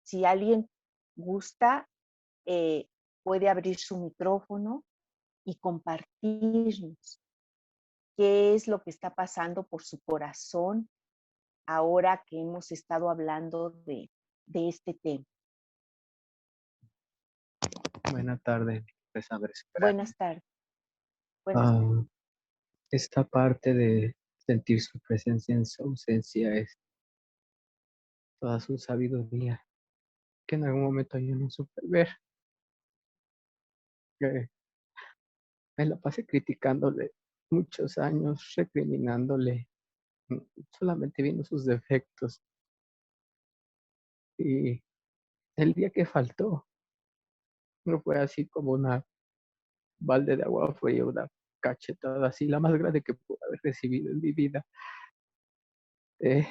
Si 0.03 0.26
alguien 0.26 0.67
gusta, 1.15 1.88
eh, 2.45 2.89
puede 3.24 3.49
abrir 3.49 3.78
su 3.78 3.97
micrófono 3.97 4.84
y 5.45 5.55
compartirnos 5.59 7.22
qué 8.17 8.55
es 8.55 8.67
lo 8.67 8.82
que 8.82 8.89
está 8.89 9.13
pasando 9.13 9.63
por 9.63 9.84
su 9.84 10.01
corazón 10.01 10.89
ahora 11.67 12.24
que 12.26 12.41
hemos 12.41 12.72
estado 12.72 13.11
hablando 13.11 13.69
de, 13.69 14.09
este 14.53 14.95
tema. 14.95 15.24
Buenas 18.11 18.41
tardes, 18.41 18.84
Buenas 19.80 20.17
tardes. 20.17 20.51
Ah, 21.47 22.03
esta 22.91 23.23
parte 23.23 23.73
de 23.73 24.15
sentir 24.37 24.81
su 24.81 24.99
presencia 24.99 25.55
en 25.55 25.65
su 25.65 25.83
ausencia 25.83 26.55
es 26.55 26.77
toda 28.39 28.59
su 28.59 28.77
sabiduría 28.77 29.63
que 30.47 30.55
en 30.55 30.65
algún 30.65 30.83
momento 30.83 31.17
yo 31.17 31.35
no 31.35 31.49
supe 31.49 31.81
ver. 31.83 32.09
Que 34.19 34.49
me 35.77 35.85
la 35.85 35.95
pasé 35.97 36.25
criticándole 36.25 37.13
muchos 37.49 37.97
años, 37.97 38.53
recriminándole 38.55 39.69
solamente 40.77 41.23
viendo 41.23 41.43
sus 41.43 41.65
defectos. 41.65 42.41
Y 44.37 44.83
el 45.55 45.73
día 45.73 45.89
que 45.89 46.05
faltó, 46.05 46.67
no 47.85 48.01
fue 48.01 48.19
así 48.19 48.47
como 48.47 48.71
una 48.71 49.05
balde 50.02 50.38
de 50.38 50.43
agua 50.43 50.74
fría, 50.74 51.06
una 51.06 51.28
cachetada 51.62 52.28
así, 52.28 52.47
la 52.47 52.60
más 52.60 52.74
grande 52.74 53.02
que 53.02 53.14
pude 53.14 53.39
haber 53.47 53.60
recibido 53.64 54.12
en 54.12 54.20
mi 54.20 54.32
vida. 54.34 54.66
Eh, 56.20 56.47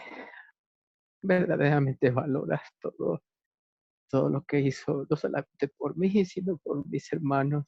verdaderamente 1.22 2.10
valoras 2.10 2.62
todo, 2.80 3.22
todo 4.08 4.30
lo 4.30 4.42
que 4.42 4.60
hizo, 4.60 5.06
no 5.08 5.16
solamente 5.16 5.68
por 5.68 5.96
mí, 5.96 6.24
sino 6.24 6.58
por 6.58 6.86
mis 6.88 7.12
hermanos. 7.12 7.64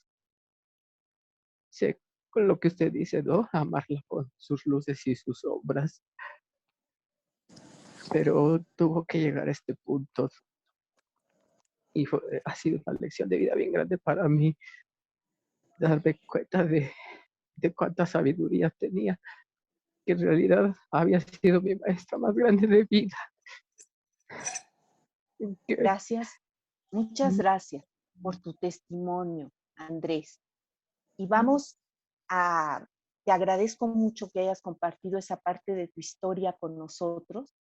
Sé 1.71 2.01
con 2.31 2.49
lo 2.49 2.59
que 2.59 2.69
usted 2.69 2.91
dice, 2.91 3.23
¿no? 3.23 3.49
Amarla 3.53 4.03
con 4.09 4.33
sus 4.39 4.67
luces 4.67 5.07
y 5.07 5.15
sus 5.15 5.41
sombras. 5.41 6.03
Pero 8.11 8.65
tuvo 8.75 9.05
que 9.05 9.21
llegar 9.21 9.49
a 9.49 9.53
este 9.53 9.75
punto. 9.75 10.29
Y 11.95 12.07
ha 12.45 12.55
sido 12.55 12.81
una 12.87 12.99
lección 12.99 13.29
de 13.29 13.37
vida 13.37 13.55
bien 13.55 13.73
grande 13.73 13.99
para 13.99 14.29
mí. 14.29 14.57
Darme 15.83 16.21
cuenta 16.27 16.65
de, 16.65 16.93
de 17.57 17.75
cuánta 17.75 18.07
sabiduría 18.07 18.71
tenía, 18.71 19.19
que 20.05 20.13
en 20.13 20.21
realidad 20.21 20.75
había 20.91 21.21
sido 21.21 21.61
mi 21.61 21.75
maestra 21.75 22.19
más 22.19 22.35
grande 22.35 22.67
de 22.67 22.85
vida. 22.85 23.17
Gracias, 25.67 26.31
muchas 26.93 27.37
gracias 27.37 27.85
por 28.23 28.37
tu 28.37 28.55
testimonio, 28.55 29.51
Andrés. 29.75 30.41
Y 31.17 31.27
vamos 31.27 31.79
te 33.25 33.31
agradezco 33.31 33.87
mucho 33.87 34.31
que 34.31 34.41
hayas 34.41 34.63
compartido 34.63 35.19
esa 35.19 35.37
parte 35.37 35.75
de 35.75 35.89
tu 35.89 36.01
historia 36.01 36.55
con 36.55 36.77
nosotros 36.79 37.55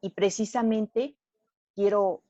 y 0.00 0.10
precisamente 0.10 1.16
quiero 1.74 2.22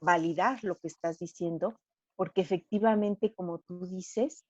validar 0.00 0.64
lo 0.64 0.78
que 0.78 0.88
estás 0.88 1.18
diciendo 1.18 1.78
porque 2.16 2.40
efectivamente, 2.40 3.34
como 3.34 3.58
tú 3.60 3.86
dices, 3.86 4.44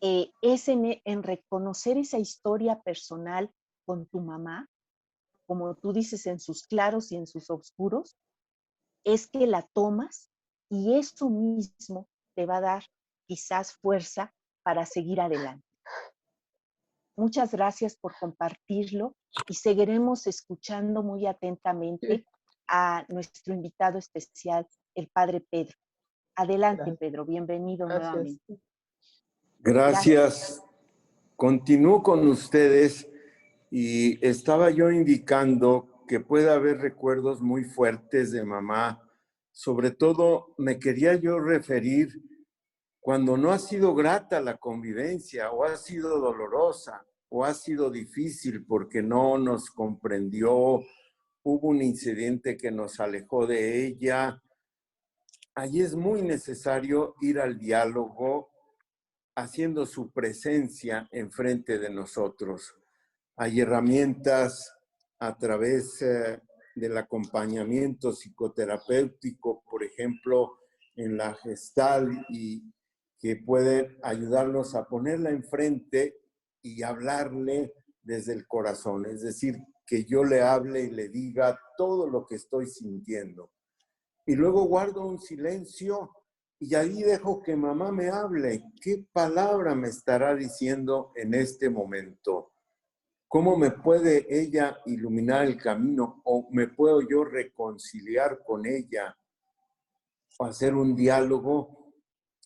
eh, 0.00 0.30
es 0.42 0.68
en, 0.68 1.00
en 1.04 1.22
reconocer 1.22 1.98
esa 1.98 2.18
historia 2.18 2.80
personal 2.80 3.52
con 3.84 4.06
tu 4.06 4.20
mamá, 4.20 4.68
como 5.46 5.74
tú 5.74 5.92
dices, 5.92 6.26
en 6.26 6.38
sus 6.38 6.66
claros 6.66 7.12
y 7.12 7.16
en 7.16 7.26
sus 7.26 7.50
oscuros, 7.50 8.16
es 9.04 9.28
que 9.28 9.46
la 9.46 9.62
tomas 9.72 10.30
y 10.68 10.98
eso 10.98 11.28
mismo 11.28 12.08
te 12.34 12.46
va 12.46 12.58
a 12.58 12.60
dar 12.60 12.84
quizás 13.26 13.74
fuerza 13.74 14.32
para 14.62 14.86
seguir 14.86 15.20
adelante. 15.20 15.66
Muchas 17.16 17.52
gracias 17.52 17.96
por 17.96 18.14
compartirlo 18.18 19.14
y 19.46 19.54
seguiremos 19.54 20.26
escuchando 20.26 21.02
muy 21.02 21.26
atentamente 21.26 22.24
a 22.66 23.04
nuestro 23.08 23.52
invitado 23.52 23.98
especial, 23.98 24.66
el 24.94 25.08
Padre 25.08 25.40
Pedro. 25.40 25.76
Adelante, 26.34 26.92
Pedro, 26.98 27.24
bienvenido 27.24 27.86
nuevamente. 27.86 28.60
Gracias. 29.58 30.62
Continúo 31.36 32.02
con 32.02 32.26
ustedes 32.28 33.08
y 33.70 34.24
estaba 34.26 34.70
yo 34.70 34.90
indicando 34.90 36.04
que 36.08 36.20
puede 36.20 36.50
haber 36.50 36.78
recuerdos 36.78 37.40
muy 37.40 37.64
fuertes 37.64 38.32
de 38.32 38.44
mamá. 38.44 39.00
Sobre 39.52 39.90
todo, 39.90 40.54
me 40.58 40.78
quería 40.78 41.14
yo 41.14 41.38
referir 41.38 42.08
cuando 43.00 43.36
no 43.36 43.50
ha 43.52 43.58
sido 43.58 43.94
grata 43.94 44.40
la 44.40 44.56
convivencia 44.56 45.50
o 45.50 45.64
ha 45.64 45.76
sido 45.76 46.18
dolorosa 46.18 47.06
o 47.28 47.44
ha 47.44 47.54
sido 47.54 47.90
difícil 47.90 48.66
porque 48.66 49.02
no 49.02 49.38
nos 49.38 49.70
comprendió, 49.70 50.80
hubo 51.42 51.68
un 51.68 51.80
incidente 51.80 52.56
que 52.56 52.70
nos 52.70 53.00
alejó 53.00 53.46
de 53.46 53.86
ella, 53.86 54.42
allí 55.60 55.82
es 55.82 55.94
muy 55.94 56.22
necesario 56.22 57.16
ir 57.20 57.38
al 57.38 57.58
diálogo 57.58 58.50
haciendo 59.34 59.84
su 59.84 60.10
presencia 60.10 61.06
enfrente 61.12 61.78
de 61.78 61.90
nosotros. 61.90 62.74
Hay 63.36 63.60
herramientas 63.60 64.72
a 65.18 65.36
través 65.36 66.00
eh, 66.00 66.40
del 66.74 66.96
acompañamiento 66.96 68.10
psicoterapéutico, 68.12 69.62
por 69.70 69.84
ejemplo, 69.84 70.60
en 70.96 71.18
la 71.18 71.34
gestal 71.34 72.24
y 72.30 72.64
que 73.18 73.36
pueden 73.36 73.98
ayudarnos 74.02 74.74
a 74.74 74.86
ponerla 74.86 75.28
enfrente 75.28 76.22
y 76.62 76.82
hablarle 76.82 77.74
desde 78.02 78.32
el 78.32 78.46
corazón, 78.46 79.04
es 79.04 79.20
decir, 79.20 79.58
que 79.84 80.06
yo 80.06 80.24
le 80.24 80.40
hable 80.40 80.84
y 80.84 80.90
le 80.90 81.10
diga 81.10 81.60
todo 81.76 82.08
lo 82.08 82.24
que 82.24 82.36
estoy 82.36 82.66
sintiendo. 82.66 83.50
Y 84.30 84.36
luego 84.36 84.62
guardo 84.62 85.04
un 85.04 85.18
silencio 85.20 86.12
y 86.60 86.76
ahí 86.76 87.02
dejo 87.02 87.42
que 87.42 87.56
mamá 87.56 87.90
me 87.90 88.10
hable. 88.10 88.62
¿Qué 88.80 89.04
palabra 89.12 89.74
me 89.74 89.88
estará 89.88 90.36
diciendo 90.36 91.10
en 91.16 91.34
este 91.34 91.68
momento? 91.68 92.52
¿Cómo 93.26 93.56
me 93.56 93.72
puede 93.72 94.24
ella 94.30 94.78
iluminar 94.86 95.46
el 95.46 95.56
camino 95.56 96.22
o 96.24 96.46
me 96.52 96.68
puedo 96.68 97.00
yo 97.00 97.24
reconciliar 97.24 98.44
con 98.44 98.66
ella 98.66 99.18
o 100.38 100.44
hacer 100.44 100.76
un 100.76 100.94
diálogo 100.94 101.92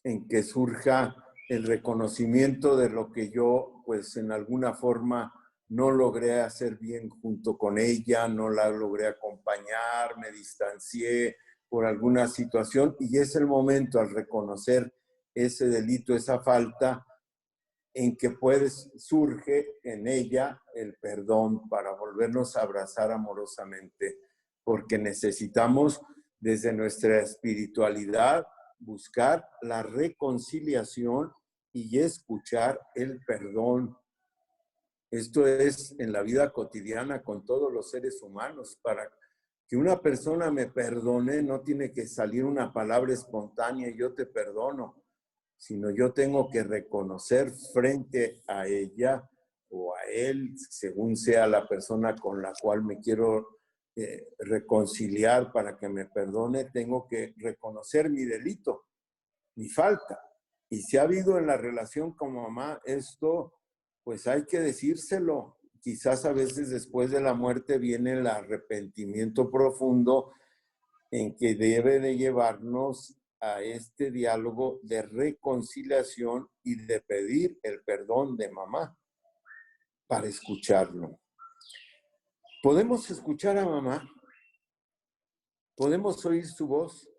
en 0.03 0.27
que 0.27 0.43
surja 0.43 1.15
el 1.51 1.65
reconocimiento 1.65 2.79
de 2.79 2.89
lo 2.89 3.13
que 3.13 3.29
yo, 3.29 3.83
pues 3.85 4.17
en 4.17 4.33
alguna 4.33 4.73
forma, 4.73 5.35
no 5.69 5.91
logré 5.91 6.41
hacer 6.41 6.77
bien 6.77 7.11
junto 7.11 7.59
con 7.59 7.77
ella, 7.77 8.27
no 8.27 8.49
la 8.49 8.71
logré 8.71 9.07
acompañar, 9.07 10.17
me 10.17 10.33
distancié 10.33 11.37
por 11.75 11.87
alguna 11.87 12.29
situación 12.29 12.95
y 13.01 13.19
es 13.19 13.35
el 13.35 13.49
momento 13.49 13.99
al 13.99 14.09
reconocer 14.11 14.95
ese 15.35 15.67
delito, 15.67 16.15
esa 16.15 16.39
falta, 16.39 17.05
en 17.93 18.17
que 18.17 18.31
puedes, 18.31 18.93
surge 18.97 19.81
en 19.83 20.07
ella 20.07 20.63
el 20.73 20.95
perdón 21.01 21.69
para 21.69 21.91
volvernos 21.97 22.57
a 22.57 22.63
abrazar 22.63 23.11
amorosamente, 23.11 24.21
porque 24.63 24.99
necesitamos 24.99 26.01
desde 26.39 26.73
nuestra 26.73 27.21
espiritualidad 27.21 28.47
buscar 28.79 29.45
la 29.61 29.83
reconciliación 29.83 31.33
y 31.73 31.99
escuchar 31.99 32.81
el 32.95 33.19
perdón. 33.27 33.99
Esto 35.11 35.45
es 35.45 35.97
en 35.99 36.13
la 36.13 36.23
vida 36.23 36.53
cotidiana 36.53 37.25
con 37.25 37.45
todos 37.45 37.73
los 37.73 37.91
seres 37.91 38.23
humanos. 38.23 38.79
Para 38.81 39.11
que 39.67 39.77
una 39.77 40.01
persona 40.01 40.51
me 40.51 40.67
perdone, 40.67 41.43
no 41.43 41.61
tiene 41.63 41.93
que 41.93 42.07
salir 42.07 42.45
una 42.45 42.73
palabra 42.73 43.13
espontánea, 43.13 43.91
yo 43.97 44.15
te 44.15 44.27
perdono, 44.27 45.03
sino 45.57 45.91
yo 45.91 46.13
tengo 46.13 46.49
que 46.49 46.63
reconocer 46.63 47.51
frente 47.73 48.43
a 48.47 48.67
ella 48.67 49.29
o 49.71 49.95
a 49.95 50.03
él, 50.13 50.55
según 50.71 51.17
sea 51.17 51.47
la 51.47 51.67
persona 51.67 52.15
con 52.15 52.43
la 52.43 52.53
cual 52.61 52.85
me 52.85 53.01
quiero 53.01 53.61
eh, 53.97 54.29
reconciliar 54.39 55.53
para 55.53 55.77
que 55.77 55.89
me 55.89 56.07
perdone, 56.07 56.67
tengo 56.67 57.07
que 57.09 57.35
reconocer 57.37 58.11
mi 58.11 58.25
delito 58.25 58.87
ni 59.57 59.69
falta. 59.69 60.21
Y 60.69 60.83
si 60.83 60.97
ha 60.97 61.03
habido 61.03 61.39
en 61.39 61.47
la 61.47 61.57
relación 61.57 62.13
con 62.13 62.35
mamá 62.35 62.81
esto, 62.85 63.55
pues 64.03 64.27
hay 64.27 64.45
que 64.47 64.61
decírselo. 64.61 65.59
Quizás 65.85 66.25
a 66.25 66.33
veces 66.33 66.71
después 66.71 67.11
de 67.11 67.21
la 67.21 67.35
muerte 67.35 67.77
viene 67.77 68.15
el 68.15 68.27
arrepentimiento 68.27 69.51
profundo 69.51 70.33
en 71.11 71.37
que 71.37 71.55
debe 71.55 72.01
de 72.01 72.17
llevarnos 72.17 73.15
a 73.39 73.61
este 73.61 74.11
diálogo 74.11 74.81
de 74.83 75.03
reconciliación 75.03 76.49
y 76.63 76.87
de 76.87 77.03
pedir 77.03 77.61
el 77.63 77.85
perdón 77.85 78.35
de 78.39 78.51
mamá 78.51 78.97
para 80.07 80.27
escucharlo. 80.27 81.21
¿Podemos 82.63 83.11
escuchar 83.11 83.59
a 83.59 83.67
mamá? 83.67 84.09
¿Podemos 85.77 86.25
oír 86.25 86.47
su 86.47 86.67
voz? 86.67 87.11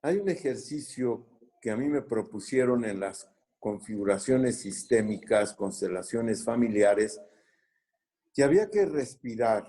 Hay 0.00 0.16
un 0.16 0.30
ejercicio 0.30 1.28
que 1.60 1.70
a 1.70 1.76
mí 1.76 1.90
me 1.90 2.00
propusieron 2.00 2.86
en 2.86 3.00
las 3.00 3.30
configuraciones 3.60 4.60
sistémicas, 4.60 5.54
constelaciones 5.54 6.44
familiares, 6.44 7.20
que 8.34 8.42
había 8.42 8.70
que 8.70 8.86
respirar, 8.86 9.64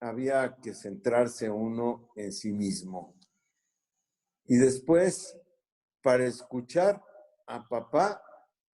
había 0.00 0.56
que 0.62 0.74
centrarse 0.74 1.50
uno 1.50 2.10
en 2.14 2.32
sí 2.32 2.52
mismo. 2.52 3.18
Y 4.44 4.58
después, 4.58 5.36
para 6.02 6.26
escuchar 6.26 7.02
a 7.46 7.66
papá, 7.66 8.22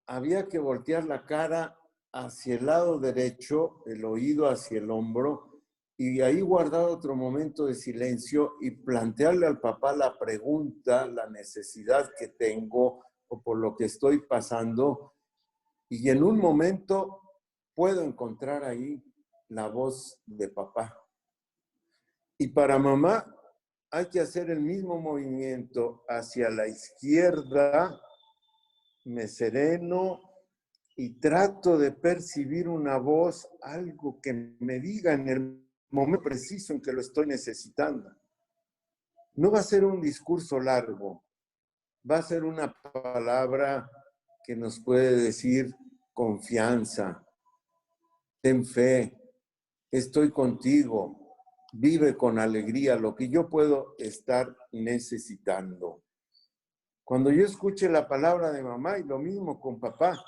había 0.07 0.49
que 0.49 0.59
voltear 0.59 1.05
la 1.05 1.25
cara 1.25 1.79
hacia 2.13 2.57
el 2.57 2.67
lado 2.67 2.99
derecho, 2.99 3.83
el 3.87 4.05
oído 4.05 4.49
hacia 4.49 4.79
el 4.79 4.91
hombro, 4.91 5.63
y 5.97 6.21
ahí 6.21 6.41
guardar 6.41 6.87
otro 6.87 7.15
momento 7.15 7.67
de 7.67 7.75
silencio 7.75 8.55
y 8.61 8.73
plantearle 8.73 9.47
al 9.47 9.61
papá 9.61 9.95
la 9.95 10.19
pregunta, 10.19 11.07
la 11.07 11.29
necesidad 11.29 12.11
que 12.19 12.29
tengo 12.29 13.05
o 13.29 13.43
por 13.43 13.59
lo 13.59 13.77
que 13.77 13.85
estoy 13.85 14.27
pasando. 14.27 15.15
Y 15.89 16.09
en 16.11 16.23
un 16.23 16.39
momento 16.39 17.21
puedo 17.75 18.03
encontrar 18.03 18.65
ahí 18.65 19.03
la 19.49 19.69
voz 19.69 20.21
de 20.27 20.49
papá. 20.49 20.99
Y 22.39 22.49
para 22.49 22.79
mamá 22.79 23.25
hay 23.91 24.07
que 24.07 24.21
hacer 24.21 24.51
el 24.51 24.61
mismo 24.61 24.99
movimiento 24.99 26.05
hacia 26.09 26.51
la 26.51 26.67
izquierda, 26.67 28.01
me 29.05 29.29
sereno 29.29 30.21
y 30.97 31.21
trato 31.21 31.77
de 31.79 31.93
percibir 31.93 32.69
una 32.69 32.99
voz, 32.99 33.49
algo 33.63 34.21
que 34.21 34.33
me 34.33 34.81
diga 34.81 35.13
en 35.13 35.29
el 35.29 35.69
momento 35.91 36.23
preciso 36.23 36.73
en 36.73 36.81
que 36.81 36.93
lo 36.93 37.01
estoy 37.01 37.27
necesitando. 37.27 38.11
No 39.35 39.51
va 39.51 39.61
a 39.61 39.65
ser 39.65 39.85
un 39.85 40.01
discurso 40.01 40.61
largo, 40.61 41.24
va 42.09 42.19
a 42.19 42.23
ser 42.23 42.45
una 42.45 42.73
palabra 42.73 43.91
que 44.45 44.55
nos 44.55 44.81
puede 44.81 45.17
decir 45.17 45.75
confianza, 46.13 47.25
ten 48.41 48.65
fe, 48.65 49.17
estoy 49.91 50.31
contigo, 50.31 51.37
vive 51.73 52.17
con 52.17 52.39
alegría 52.39 52.97
lo 52.97 53.15
que 53.15 53.29
yo 53.29 53.49
puedo 53.49 53.95
estar 53.99 54.55
necesitando. 54.73 56.03
Cuando 57.03 57.31
yo 57.31 57.45
escuche 57.45 57.89
la 57.89 58.07
palabra 58.07 58.53
de 58.53 58.63
mamá 58.63 58.99
y 58.99 59.03
lo 59.03 59.19
mismo 59.19 59.61
con 59.61 59.81
papá, 59.81 60.23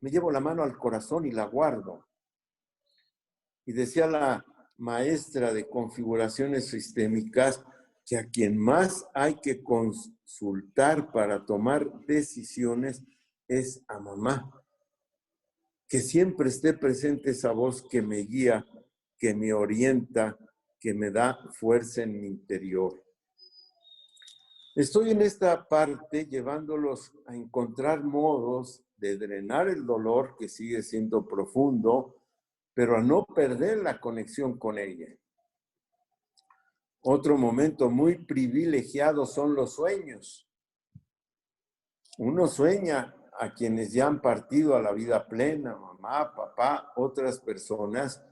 me 0.00 0.10
llevo 0.10 0.30
la 0.30 0.40
mano 0.40 0.62
al 0.62 0.76
corazón 0.76 1.26
y 1.26 1.30
la 1.30 1.44
guardo. 1.44 2.06
Y 3.64 3.72
decía 3.72 4.06
la 4.06 4.44
maestra 4.76 5.52
de 5.52 5.68
configuraciones 5.68 6.68
sistémicas 6.68 7.64
que 8.04 8.16
a 8.16 8.28
quien 8.28 8.58
más 8.58 9.06
hay 9.14 9.36
que 9.36 9.62
consultar 9.62 11.12
para 11.12 11.44
tomar 11.44 11.90
decisiones 12.06 13.02
es 13.48 13.82
a 13.88 13.98
mamá. 13.98 14.50
Que 15.88 16.00
siempre 16.00 16.48
esté 16.48 16.72
presente 16.72 17.30
esa 17.30 17.52
voz 17.52 17.82
que 17.82 18.02
me 18.02 18.18
guía, 18.18 18.66
que 19.18 19.34
me 19.34 19.52
orienta, 19.52 20.38
que 20.80 20.94
me 20.94 21.10
da 21.10 21.38
fuerza 21.52 22.02
en 22.02 22.20
mi 22.20 22.26
interior. 22.26 23.02
Estoy 24.74 25.10
en 25.10 25.20
esta 25.20 25.68
parte 25.68 26.26
llevándolos 26.26 27.12
a 27.26 27.36
encontrar 27.36 28.02
modos 28.02 28.82
de 28.96 29.18
drenar 29.18 29.68
el 29.68 29.84
dolor 29.84 30.34
que 30.38 30.48
sigue 30.48 30.82
siendo 30.82 31.26
profundo, 31.26 32.16
pero 32.72 32.96
a 32.96 33.02
no 33.02 33.26
perder 33.26 33.78
la 33.78 34.00
conexión 34.00 34.58
con 34.58 34.78
ella. 34.78 35.08
Otro 37.02 37.36
momento 37.36 37.90
muy 37.90 38.18
privilegiado 38.18 39.26
son 39.26 39.54
los 39.54 39.74
sueños. 39.74 40.48
Uno 42.18 42.46
sueña 42.46 43.14
a 43.40 43.52
quienes 43.52 43.92
ya 43.92 44.06
han 44.06 44.20
partido 44.20 44.76
a 44.76 44.82
la 44.82 44.92
vida 44.92 45.26
plena, 45.26 45.76
mamá, 45.76 46.32
papá, 46.34 46.92
otras 46.96 47.40
personas, 47.40 48.22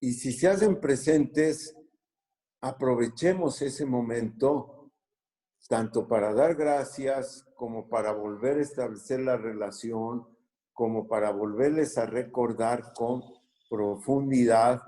y 0.00 0.12
si 0.12 0.32
se 0.32 0.48
hacen 0.48 0.80
presentes, 0.80 1.76
aprovechemos 2.60 3.62
ese 3.62 3.86
momento 3.86 4.90
tanto 5.68 6.06
para 6.06 6.32
dar 6.32 6.54
gracias 6.54 7.44
como 7.54 7.88
para 7.88 8.12
volver 8.12 8.58
a 8.58 8.62
establecer 8.62 9.20
la 9.20 9.36
relación, 9.36 10.26
como 10.72 11.06
para 11.08 11.30
volverles 11.30 11.96
a 11.98 12.06
recordar 12.06 12.92
con 12.92 13.22
profundidad 13.68 14.82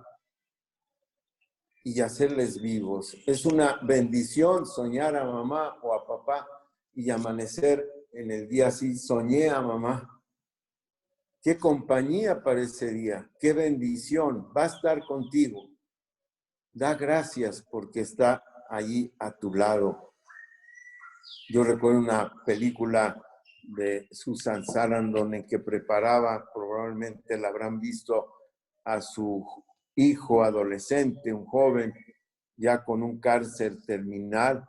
y 1.85 2.01
hacerles 2.01 2.61
vivos. 2.61 3.17
Es 3.27 3.47
una 3.47 3.79
bendición 3.83 4.67
soñar 4.67 5.17
a 5.17 5.25
mamá 5.25 5.77
o 5.83 5.95
a 5.95 6.07
papá 6.07 6.47
y 6.95 7.11
amanecer 7.11 7.87
en 8.13 8.31
el 8.31 8.49
día 8.49 8.69
así, 8.69 8.97
soñé 8.97 9.49
a 9.49 9.61
mamá. 9.61 10.23
Qué 11.41 11.57
compañía 11.57 12.43
para 12.43 12.63
ese 12.63 12.93
día, 12.93 13.31
qué 13.39 13.53
bendición, 13.53 14.53
va 14.57 14.65
a 14.65 14.67
estar 14.67 15.05
contigo. 15.05 15.71
Da 16.73 16.95
gracias 16.95 17.63
porque 17.71 18.01
está 18.01 18.43
allí 18.69 19.13
a 19.19 19.31
tu 19.33 19.55
lado. 19.55 20.15
Yo 21.49 21.63
recuerdo 21.65 22.01
una 22.01 22.33
película 22.45 23.23
de 23.63 24.09
Susan 24.11 24.65
Sarandon 24.65 25.35
en 25.35 25.47
que 25.47 25.59
preparaba, 25.59 26.51
probablemente 26.53 27.39
la 27.39 27.49
habrán 27.49 27.81
visto, 27.81 28.35
a 28.85 29.01
su 29.01 29.45
hijo 29.99 30.45
adolescente, 30.45 31.33
un 31.33 31.45
joven, 31.45 31.93
ya 32.57 32.85
con 32.85 33.03
un 33.03 33.19
cáncer 33.19 33.81
terminal, 33.83 34.65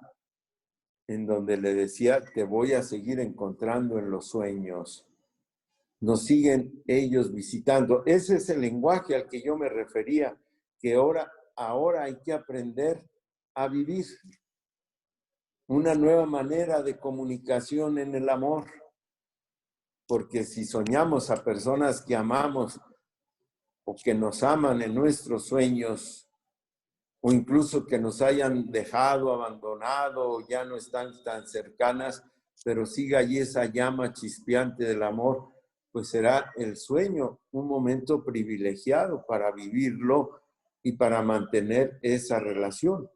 en 1.07 1.27
donde 1.27 1.55
le 1.57 1.75
decía, 1.75 2.19
te 2.33 2.43
voy 2.43 2.73
a 2.73 2.81
seguir 2.81 3.19
encontrando 3.19 3.99
en 3.99 4.09
los 4.09 4.27
sueños. 4.27 5.05
Nos 6.01 6.25
siguen 6.25 6.81
ellos 6.87 7.31
visitando. 7.31 8.03
Ese 8.07 8.37
es 8.37 8.49
el 8.49 8.61
lenguaje 8.61 9.15
al 9.15 9.27
que 9.27 9.41
yo 9.41 9.55
me 9.55 9.69
refería, 9.69 10.35
que 10.79 10.95
ahora, 10.95 11.31
ahora 11.55 12.05
hay 12.05 12.19
que 12.21 12.33
aprender 12.33 13.07
a 13.53 13.67
vivir 13.67 14.05
una 15.67 15.93
nueva 15.93 16.25
manera 16.25 16.81
de 16.81 16.97
comunicación 16.97 17.99
en 17.99 18.15
el 18.15 18.29
amor. 18.29 18.65
Porque 20.07 20.43
si 20.43 20.65
soñamos 20.65 21.29
a 21.29 21.43
personas 21.43 22.01
que 22.01 22.15
amamos 22.15 22.79
o 23.89 23.95
que 23.95 24.13
nos 24.13 24.43
aman 24.43 24.83
en 24.83 24.93
nuestros 24.93 25.47
sueños, 25.47 26.29
o 27.21 27.31
incluso 27.31 27.87
que 27.87 27.97
nos 27.97 28.21
hayan 28.21 28.69
dejado, 28.69 29.33
abandonado, 29.33 30.47
ya 30.47 30.63
no 30.63 30.75
están 30.75 31.11
tan 31.23 31.47
cercanas, 31.47 32.23
pero 32.63 32.85
siga 32.85 33.17
allí 33.17 33.39
esa 33.39 33.65
llama 33.65 34.13
chispeante 34.13 34.83
del 34.83 35.01
amor, 35.01 35.49
pues 35.91 36.09
será 36.09 36.53
el 36.55 36.77
sueño 36.77 37.39
un 37.51 37.67
momento 37.67 38.23
privilegiado 38.23 39.25
para 39.27 39.51
vivirlo 39.51 40.39
y 40.83 40.91
para 40.91 41.23
mantener 41.23 41.97
esa 42.03 42.39
relación. 42.39 43.09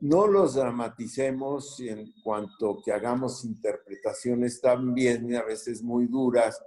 No 0.00 0.26
los 0.28 0.54
dramaticemos 0.54 1.78
en 1.80 2.14
cuanto 2.24 2.80
que 2.82 2.92
hagamos 2.92 3.44
interpretaciones 3.44 4.62
también 4.62 5.36
a 5.36 5.42
veces 5.42 5.82
muy 5.82 6.06
duras 6.06 6.58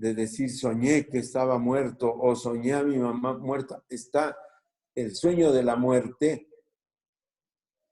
de 0.00 0.14
decir 0.14 0.50
soñé 0.50 1.06
que 1.06 1.18
estaba 1.18 1.58
muerto 1.58 2.10
o 2.10 2.34
soñé 2.34 2.72
a 2.72 2.82
mi 2.82 2.96
mamá 2.96 3.36
muerta. 3.36 3.84
Está 3.86 4.34
el 4.94 5.14
sueño 5.14 5.52
de 5.52 5.62
la 5.62 5.76
muerte, 5.76 6.48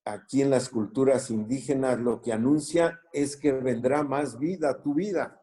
aquí 0.07 0.41
en 0.41 0.49
las 0.49 0.71
culturas 0.71 1.31
indígenas 1.31 2.01
lo 2.01 2.23
que 2.23 2.33
anuncia 2.33 2.99
es 3.13 3.37
que 3.37 3.53
vendrá 3.53 4.03
más 4.05 4.39
vida 4.39 4.71
a 4.71 4.83
tu 4.83 4.95
vida. 4.95 5.43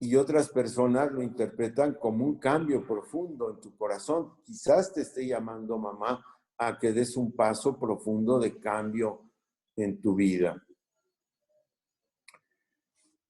Y 0.00 0.16
otras 0.16 0.48
personas 0.48 1.12
lo 1.12 1.22
interpretan 1.22 1.94
como 2.00 2.24
un 2.24 2.38
cambio 2.38 2.86
profundo 2.86 3.50
en 3.50 3.60
tu 3.60 3.76
corazón. 3.76 4.32
Quizás 4.42 4.90
te 4.94 5.02
esté 5.02 5.26
llamando 5.26 5.76
mamá 5.76 6.24
a 6.56 6.78
que 6.78 6.92
des 6.92 7.14
un 7.18 7.32
paso 7.36 7.78
profundo 7.78 8.38
de 8.38 8.58
cambio 8.58 9.30
en 9.76 10.00
tu 10.00 10.14
vida. 10.14 10.63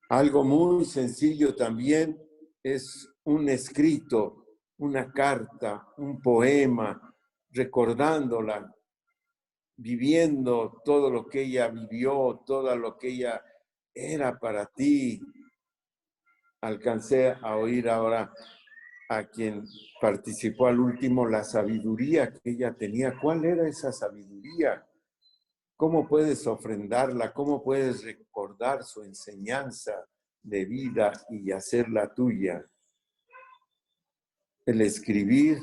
Algo 0.09 0.45
muy 0.45 0.85
sencillo 0.85 1.55
también 1.55 2.21
es 2.63 3.09
un 3.25 3.49
escrito 3.49 4.45
una 4.79 5.13
carta, 5.13 5.87
un 5.99 6.21
poema, 6.21 7.01
recordándola, 7.51 8.75
viviendo 9.77 10.81
todo 10.85 11.11
lo 11.11 11.27
que 11.27 11.43
ella 11.43 11.69
vivió, 11.69 12.43
todo 12.47 12.77
lo 12.77 12.97
que 12.97 13.09
ella 13.09 13.43
era 13.95 14.39
para 14.39 14.67
ti. 14.67 15.21
Alcancé 16.61 17.37
a 17.41 17.57
oír 17.57 17.89
ahora 17.89 18.33
a 19.09 19.25
quien 19.25 19.65
participó 20.01 20.67
al 20.67 20.81
último 20.81 21.27
la 21.27 21.45
sabiduría 21.45 22.33
que 22.33 22.51
ella 22.51 22.75
tenía. 22.75 23.17
¿Cuál 23.21 23.45
era 23.45 23.69
esa 23.69 23.93
sabiduría? 23.93 24.85
¿Cómo 25.77 26.07
puedes 26.07 26.47
ofrendarla? 26.47 27.33
¿Cómo 27.33 27.63
puedes 27.63 28.05
recordar 28.05 28.85
su 28.85 29.03
enseñanza 29.03 30.07
de 30.43 30.65
vida 30.67 31.13
y 31.31 31.51
hacerla 31.51 32.15
tuya? 32.15 32.65
El 34.65 34.81
escribir 34.83 35.59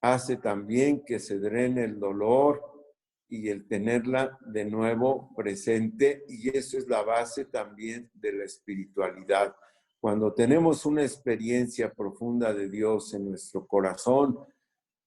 hace 0.00 0.36
también 0.36 1.04
que 1.04 1.20
se 1.20 1.38
drene 1.38 1.84
el 1.84 2.00
dolor 2.00 2.62
y 3.28 3.48
el 3.48 3.66
tenerla 3.68 4.36
de 4.44 4.64
nuevo 4.64 5.32
presente 5.36 6.24
y 6.28 6.54
eso 6.56 6.76
es 6.76 6.88
la 6.88 7.02
base 7.02 7.44
también 7.44 8.10
de 8.12 8.32
la 8.32 8.44
espiritualidad. 8.44 9.54
Cuando 10.00 10.34
tenemos 10.34 10.84
una 10.84 11.02
experiencia 11.02 11.92
profunda 11.92 12.52
de 12.52 12.68
Dios 12.68 13.14
en 13.14 13.30
nuestro 13.30 13.66
corazón, 13.66 14.38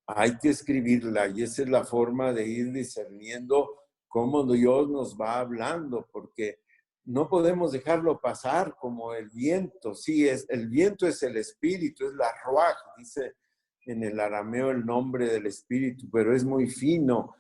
hay 0.08 0.38
que 0.38 0.50
escribirla 0.50 1.28
y 1.28 1.44
esa 1.44 1.64
es 1.64 1.70
la 1.70 1.84
forma 1.84 2.32
de 2.32 2.48
ir 2.48 2.72
discerniendo 2.72 3.87
cómo 4.08 4.44
Dios 4.44 4.90
nos 4.90 5.18
va 5.18 5.40
hablando, 5.40 6.08
porque 6.12 6.60
no 7.06 7.30
podemos 7.30 7.72
dejarlo 7.72 8.20
pasar 8.20 8.76
como 8.80 9.14
el 9.14 9.30
viento. 9.30 9.96
Sí, 9.96 10.28
es, 10.28 10.46
el 10.50 10.68
viento 10.68 11.08
es 11.08 11.24
el 11.24 11.38
espíritu, 11.38 12.08
es 12.08 12.14
la 12.14 12.32
ruaj, 12.46 12.76
dice 12.98 13.36
en 13.88 14.04
el 14.04 14.20
arameo 14.20 14.72
el 14.72 14.86
nombre 14.86 15.28
del 15.28 15.46
espíritu, 15.46 16.10
pero 16.12 16.36
es 16.36 16.44
muy 16.44 16.70
fino, 16.70 17.34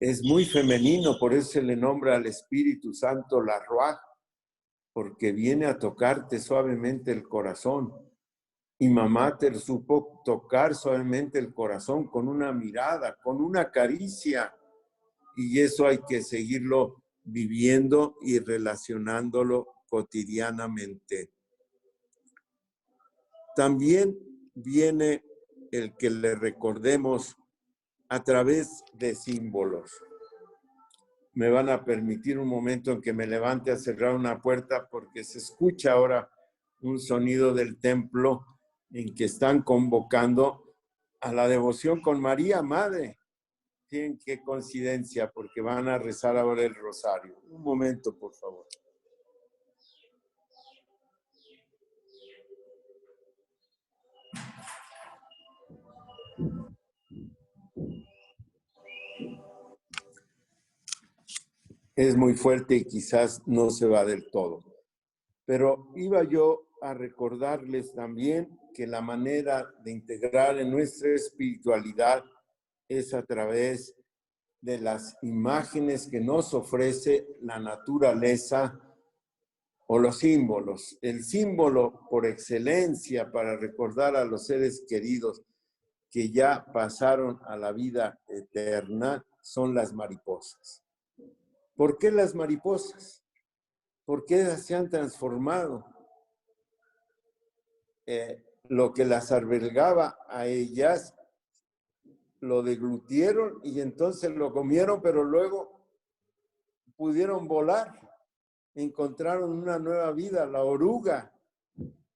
es 0.00 0.20
muy 0.24 0.44
femenino, 0.44 1.16
por 1.16 1.32
eso 1.32 1.52
se 1.52 1.62
le 1.62 1.76
nombra 1.76 2.16
al 2.16 2.26
Espíritu 2.26 2.92
Santo 2.92 3.40
la 3.40 3.64
ruaj, 3.64 3.98
porque 4.92 5.30
viene 5.30 5.66
a 5.66 5.78
tocarte 5.78 6.40
suavemente 6.40 7.12
el 7.12 7.28
corazón. 7.28 7.94
Y 8.80 8.88
mamá 8.88 9.38
te 9.38 9.54
supo 9.54 10.20
tocar 10.24 10.74
suavemente 10.74 11.38
el 11.38 11.54
corazón 11.54 12.08
con 12.08 12.26
una 12.26 12.52
mirada, 12.52 13.16
con 13.22 13.40
una 13.40 13.70
caricia. 13.70 14.52
Y 15.36 15.60
eso 15.60 15.86
hay 15.86 15.98
que 16.08 16.22
seguirlo 16.22 17.02
viviendo 17.24 18.16
y 18.22 18.38
relacionándolo 18.38 19.68
cotidianamente. 19.88 21.30
También 23.54 24.18
viene 24.54 25.24
el 25.70 25.94
que 25.96 26.10
le 26.10 26.34
recordemos 26.34 27.36
a 28.08 28.22
través 28.22 28.84
de 28.94 29.14
símbolos. 29.14 29.90
Me 31.34 31.48
van 31.48 31.70
a 31.70 31.84
permitir 31.84 32.38
un 32.38 32.48
momento 32.48 32.92
en 32.92 33.00
que 33.00 33.12
me 33.12 33.26
levante 33.26 33.70
a 33.70 33.76
cerrar 33.76 34.14
una 34.14 34.40
puerta 34.40 34.88
porque 34.90 35.24
se 35.24 35.38
escucha 35.38 35.92
ahora 35.92 36.30
un 36.80 36.98
sonido 36.98 37.54
del 37.54 37.78
templo 37.78 38.46
en 38.90 39.14
que 39.14 39.24
están 39.24 39.62
convocando 39.62 40.74
a 41.20 41.32
la 41.32 41.48
devoción 41.48 42.02
con 42.02 42.20
María 42.20 42.62
Madre. 42.62 43.18
Tienen 43.92 44.18
qué 44.24 44.42
coincidencia 44.42 45.30
porque 45.30 45.60
van 45.60 45.86
a 45.86 45.98
rezar 45.98 46.38
ahora 46.38 46.62
el 46.62 46.74
rosario. 46.74 47.38
Un 47.50 47.60
momento, 47.60 48.16
por 48.18 48.34
favor. 48.34 48.66
Es 61.94 62.16
muy 62.16 62.32
fuerte 62.32 62.76
y 62.76 62.84
quizás 62.86 63.42
no 63.44 63.68
se 63.68 63.86
va 63.86 64.06
del 64.06 64.30
todo. 64.30 64.64
Pero 65.44 65.92
iba 65.96 66.24
yo 66.24 66.66
a 66.80 66.94
recordarles 66.94 67.92
también 67.92 68.58
que 68.72 68.86
la 68.86 69.02
manera 69.02 69.70
de 69.84 69.90
integrar 69.90 70.58
en 70.58 70.70
nuestra 70.70 71.10
espiritualidad 71.10 72.24
es 72.98 73.14
a 73.14 73.22
través 73.22 73.94
de 74.60 74.78
las 74.78 75.16
imágenes 75.22 76.08
que 76.08 76.20
nos 76.20 76.54
ofrece 76.54 77.26
la 77.40 77.58
naturaleza 77.58 78.80
o 79.88 79.98
los 79.98 80.18
símbolos. 80.18 80.98
El 81.02 81.24
símbolo 81.24 82.06
por 82.08 82.26
excelencia 82.26 83.30
para 83.30 83.56
recordar 83.56 84.16
a 84.16 84.24
los 84.24 84.46
seres 84.46 84.84
queridos 84.88 85.42
que 86.10 86.30
ya 86.30 86.64
pasaron 86.72 87.40
a 87.46 87.56
la 87.56 87.72
vida 87.72 88.20
eterna 88.28 89.24
son 89.40 89.74
las 89.74 89.92
mariposas. 89.92 90.84
¿Por 91.74 91.98
qué 91.98 92.10
las 92.10 92.34
mariposas? 92.34 93.24
¿Por 94.04 94.24
qué 94.24 94.44
se 94.56 94.76
han 94.76 94.88
transformado? 94.88 95.84
Eh, 98.06 98.44
lo 98.68 98.92
que 98.92 99.04
las 99.04 99.32
albergaba 99.32 100.18
a 100.28 100.46
ellas 100.46 101.14
lo 102.42 102.62
deglutieron 102.62 103.60
y 103.62 103.80
entonces 103.80 104.34
lo 104.34 104.52
comieron, 104.52 105.00
pero 105.00 105.22
luego 105.22 105.86
pudieron 106.96 107.46
volar, 107.46 108.00
encontraron 108.74 109.52
una 109.52 109.78
nueva 109.78 110.10
vida, 110.10 110.44
la 110.46 110.64
oruga 110.64 111.32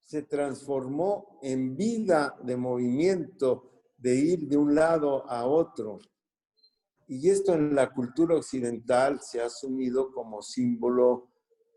se 0.01 0.23
transformó 0.23 1.39
en 1.43 1.77
vida 1.77 2.37
de 2.43 2.57
movimiento, 2.57 3.71
de 3.97 4.17
ir 4.17 4.49
de 4.49 4.57
un 4.57 4.75
lado 4.75 5.29
a 5.31 5.47
otro. 5.47 5.99
Y 7.07 7.31
esto 7.31 7.55
en 7.55 7.75
la 7.75 7.93
cultura 7.93 8.35
occidental 8.35 9.21
se 9.21 9.41
ha 9.41 9.47
asumido 9.47 10.13
como 10.13 10.43
símbolo 10.43 11.31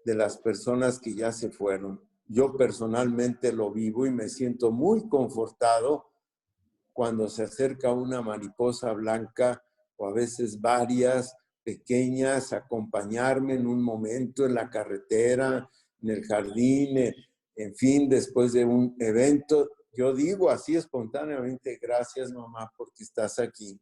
de 0.05 0.15
las 0.15 0.37
personas 0.37 0.99
que 0.99 1.13
ya 1.13 1.31
se 1.31 1.51
fueron. 1.51 2.01
Yo 2.27 2.55
personalmente 2.57 3.53
lo 3.53 3.71
vivo 3.71 4.07
y 4.07 4.11
me 4.11 4.27
siento 4.27 4.71
muy 4.71 5.07
confortado 5.07 6.08
cuando 6.99 7.29
se 7.29 7.43
acerca 7.43 7.93
una 7.93 8.21
mariposa 8.21 8.91
blanca 8.91 9.63
o 9.95 10.07
a 10.07 10.11
veces 10.11 10.59
varias 10.59 11.33
pequeñas, 11.63 12.51
acompañarme 12.51 13.53
en 13.53 13.67
un 13.67 13.81
momento 13.81 14.45
en 14.45 14.53
la 14.53 14.69
carretera, 14.69 15.69
en 16.01 16.09
el 16.09 16.25
jardín, 16.25 16.97
eh, 16.97 17.15
en 17.55 17.73
fin, 17.73 18.09
después 18.09 18.51
de 18.51 18.65
un 18.65 18.97
evento. 18.99 19.69
Yo 19.93 20.13
digo 20.13 20.49
así 20.49 20.75
espontáneamente, 20.75 21.79
gracias 21.81 22.33
mamá 22.33 22.69
porque 22.75 23.03
estás 23.03 23.39
aquí. 23.39 23.79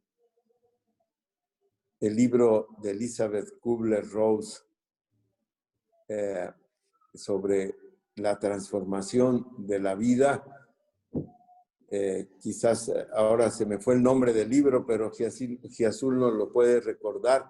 El 2.00 2.16
libro 2.16 2.68
de 2.84 2.92
Elizabeth 2.92 3.60
Kubler-Rose 3.60 4.62
eh, 6.08 6.52
sobre 7.16 7.76
la 8.18 8.38
transformación 8.38 9.66
de 9.66 9.80
la 9.80 9.96
vida. 9.96 10.67
Eh, 11.90 12.28
quizás 12.40 12.92
ahora 13.14 13.50
se 13.50 13.66
me 13.66 13.80
fue 13.80 13.96
el 13.96 14.04
nombre 14.04 14.34
del 14.34 14.50
libro, 14.50 14.86
pero 14.86 15.12
Giazul 15.12 16.20
nos 16.20 16.34
lo 16.34 16.52
puede 16.52 16.82
recordar 16.82 17.46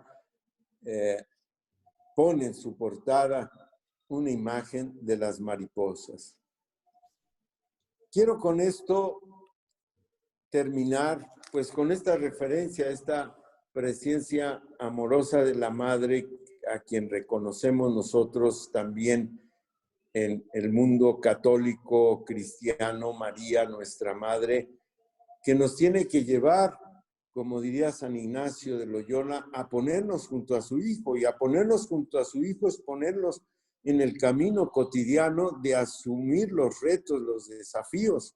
eh, 0.86 1.26
pone 2.16 2.46
en 2.46 2.56
su 2.56 2.76
portada 2.78 3.52
una 4.08 4.32
imagen 4.32 4.98
de 5.06 5.18
las 5.18 5.40
mariposas. 5.40 6.36
Quiero 8.12 8.40
con 8.40 8.60
esto 8.60 9.22
terminar, 10.50 11.30
pues 11.52 11.72
con 11.72 11.92
esta 11.92 12.16
referencia, 12.16 12.90
esta 12.90 13.38
presencia 13.74 14.64
amorosa 14.80 15.44
de 15.44 15.56
la 15.56 15.70
Madre, 15.70 16.28
a 16.74 16.80
quien 16.80 17.10
reconocemos 17.10 17.94
nosotros 17.94 18.72
también 18.72 19.47
en 20.26 20.48
el 20.54 20.72
mundo 20.72 21.20
católico, 21.20 22.24
cristiano, 22.26 23.14
María, 23.14 23.66
nuestra 23.66 24.14
Madre, 24.14 24.70
que 25.44 25.54
nos 25.54 25.76
tiene 25.76 26.08
que 26.08 26.24
llevar 26.24 26.78
como 27.38 27.62
diría 27.62 27.92
San 27.92 28.16
Ignacio 28.16 28.80
de 28.80 28.88
Loyola, 28.88 29.48
a 29.54 29.70
ponernos 29.70 30.28
junto 30.28 30.56
a 30.56 30.62
su 30.64 30.80
Hijo. 30.80 31.16
Y 31.16 31.24
a 31.24 31.38
ponernos 31.38 31.86
junto 31.86 32.18
a 32.18 32.26
su 32.26 32.44
Hijo 32.44 32.68
es 32.68 32.82
ponerlos 32.82 33.44
en 33.84 34.02
el 34.02 34.18
camino 34.18 34.72
cotidiano 34.72 35.52
de 35.62 35.76
asumir 35.76 36.52
los 36.52 36.82
retos, 36.82 37.22
los 37.22 37.48
desafíos, 37.48 38.36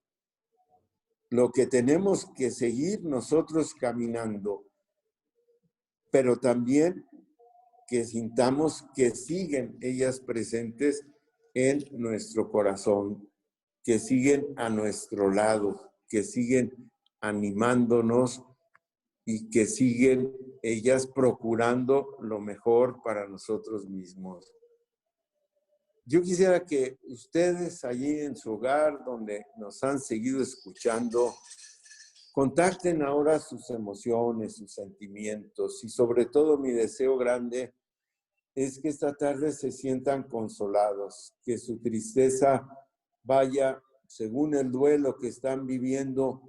lo 1.32 1.52
que 1.52 1.66
tenemos 1.66 2.28
que 2.36 2.52
seguir 2.52 3.04
nosotros 3.04 3.74
caminando, 3.74 4.68
pero 6.12 6.38
también 6.38 7.04
que 7.88 8.06
sintamos 8.06 8.86
que 8.94 9.16
siguen 9.16 9.80
ellas 9.82 10.20
presentes 10.20 11.08
en 11.54 11.84
nuestro 11.91 12.49
corazón, 12.49 13.30
que 13.84 13.99
siguen 13.99 14.54
a 14.58 14.70
nuestro 14.70 15.32
lado, 15.32 15.91
que 16.08 16.24
siguen 16.24 16.91
animándonos 17.20 18.43
y 19.26 19.49
que 19.49 19.66
siguen 19.66 20.36
ellas 20.62 21.08
procurando 21.08 22.18
lo 22.22 22.39
mejor 22.39 23.02
para 23.04 23.28
nosotros 23.28 23.88
mismos. 23.88 24.52
Yo 26.06 26.22
quisiera 26.22 26.66
que 26.66 26.97
ustedes 27.04 27.84
allí 27.86 28.20
en 28.20 28.36
su 28.36 28.54
hogar, 28.54 29.04
donde 29.06 29.45
nos 29.58 29.84
han 29.84 29.99
seguido 29.99 30.41
escuchando, 30.41 31.34
contacten 32.34 33.02
ahora 33.04 33.39
sus 33.39 33.70
emociones, 33.70 34.56
sus 34.56 34.74
sentimientos 34.74 35.84
y 35.84 35.89
sobre 35.89 36.26
todo 36.26 36.58
mi 36.58 36.72
deseo 36.72 37.18
grande 37.18 37.74
es 38.56 38.80
que 38.80 38.89
esta 38.89 39.16
tarde 39.16 39.52
se 39.52 39.72
sientan 39.72 40.24
consolados, 40.24 41.34
que 41.43 41.58
su 41.58 41.80
tristeza 41.80 42.68
vaya 43.24 43.82
según 44.08 44.56
el 44.56 44.72
duelo 44.72 45.18
que 45.18 45.30
están 45.30 45.66
viviendo 45.66 46.41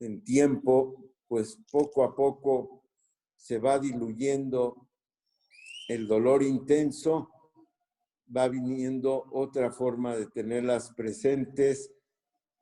en 0.00 0.24
tiempo 0.24 1.12
pues 1.28 1.58
poco 1.70 2.04
a 2.04 2.14
poco 2.14 2.82
se 3.36 3.58
va 3.58 3.78
diluyendo 3.78 4.88
el 5.88 6.06
dolor 6.06 6.42
intenso, 6.42 7.30
va 8.34 8.48
viniendo 8.48 9.24
otra 9.30 9.70
forma 9.70 10.16
de 10.16 10.26
tenerlas 10.26 10.92
presentes 10.94 11.92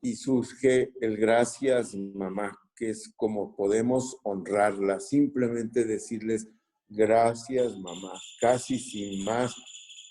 y 0.03 0.17
surge 0.17 0.93
el 1.01 1.17
gracias 1.17 1.95
mamá, 1.95 2.59
que 2.77 2.91
es 2.91 3.15
como 3.17 3.57
podemos 3.57 4.19
honrarlas, 4.25 5.09
simplemente 5.09 5.85
decirles 5.85 6.49
gracias 6.89 7.77
mamá, 7.79 8.13
casi 8.41 8.79
sin 8.79 9.25
más 9.25 9.55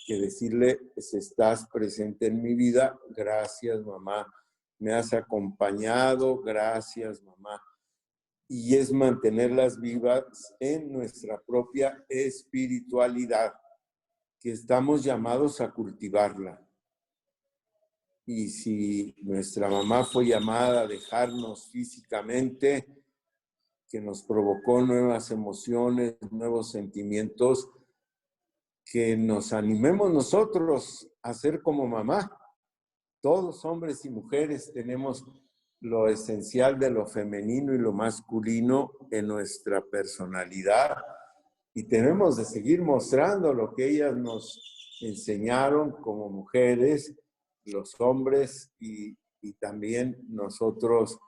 que 0.05 0.15
decirle, 0.19 0.80
estás 0.95 1.67
presente 1.71 2.28
en 2.28 2.41
mi 2.41 2.55
vida, 2.55 2.99
gracias 3.09 3.82
mamá, 3.84 4.28
me 4.80 4.93
has 4.93 5.13
acompañado, 5.13 6.41
gracias 6.41 7.21
mamá. 7.24 7.61
Y 8.49 8.76
es 8.76 8.91
mantenerlas 8.91 9.80
vivas 9.80 10.53
en 10.59 10.91
nuestra 10.91 11.41
propia 11.41 12.03
espiritualidad, 12.09 13.53
que 14.39 14.51
estamos 14.51 15.03
llamados 15.03 15.61
a 15.61 15.71
cultivarla. 15.71 16.59
Y 18.26 18.49
si 18.49 19.15
nuestra 19.24 19.69
mamá 19.69 20.03
fue 20.03 20.26
llamada 20.26 20.82
a 20.82 20.88
dejarnos 20.88 21.69
físicamente, 21.71 23.03
que 23.93 24.01
nos 24.01 24.23
provocó 24.23 24.81
nuevas 24.81 25.29
emociones, 25.29 26.15
nuevos 26.31 26.71
sentimientos, 26.71 27.69
que 28.83 29.15
nos 29.15 29.53
animemos 29.53 30.11
nosotros 30.11 31.07
a 31.21 31.31
ser 31.35 31.61
como 31.61 31.85
mamá. 31.85 32.35
Todos, 33.21 33.63
hombres 33.65 34.03
y 34.03 34.09
mujeres, 34.09 34.71
tenemos 34.73 35.23
lo 35.79 36.07
esencial 36.07 36.79
de 36.79 36.89
lo 36.89 37.05
femenino 37.05 37.71
y 37.71 37.77
lo 37.77 37.93
masculino 37.93 38.93
en 39.11 39.27
nuestra 39.27 39.79
personalidad 39.81 40.97
y 41.75 41.83
tenemos 41.83 42.37
de 42.37 42.45
seguir 42.45 42.81
mostrando 42.81 43.53
lo 43.53 43.75
que 43.75 43.89
ellas 43.89 44.17
nos 44.17 44.97
enseñaron 45.01 45.91
como 45.91 46.29
mujeres, 46.29 47.15
los 47.65 47.93
hombres 47.99 48.73
y, 48.79 49.15
y 49.39 49.53
también 49.53 50.17
nosotros 50.29 51.19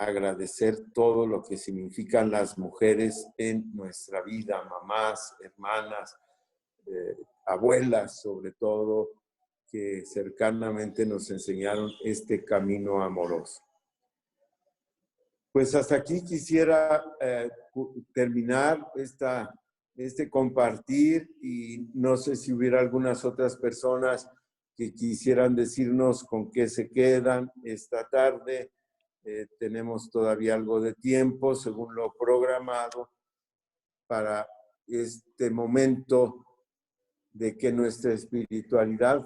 agradecer 0.00 0.92
todo 0.94 1.26
lo 1.26 1.42
que 1.42 1.58
significan 1.58 2.30
las 2.30 2.56
mujeres 2.56 3.28
en 3.36 3.70
nuestra 3.74 4.22
vida, 4.22 4.62
mamás, 4.64 5.36
hermanas, 5.42 6.16
eh, 6.86 7.16
abuelas 7.44 8.20
sobre 8.20 8.52
todo, 8.52 9.10
que 9.70 10.02
cercanamente 10.06 11.04
nos 11.04 11.30
enseñaron 11.30 11.90
este 12.02 12.44
camino 12.44 13.02
amoroso. 13.02 13.62
Pues 15.52 15.74
hasta 15.74 15.96
aquí 15.96 16.24
quisiera 16.24 17.04
eh, 17.20 17.50
terminar 18.14 18.90
esta, 18.94 19.52
este 19.96 20.30
compartir 20.30 21.30
y 21.42 21.90
no 21.92 22.16
sé 22.16 22.36
si 22.36 22.52
hubiera 22.52 22.80
algunas 22.80 23.24
otras 23.24 23.56
personas 23.56 24.28
que 24.74 24.94
quisieran 24.94 25.54
decirnos 25.54 26.24
con 26.24 26.50
qué 26.50 26.66
se 26.66 26.88
quedan 26.88 27.52
esta 27.62 28.08
tarde. 28.08 28.72
Eh, 29.22 29.46
tenemos 29.58 30.10
todavía 30.10 30.54
algo 30.54 30.80
de 30.80 30.94
tiempo 30.94 31.54
según 31.54 31.94
lo 31.94 32.12
programado 32.18 33.10
para 34.06 34.48
este 34.86 35.50
momento 35.50 36.46
de 37.32 37.56
que 37.56 37.70
nuestra 37.70 38.12
espiritualidad 38.12 39.24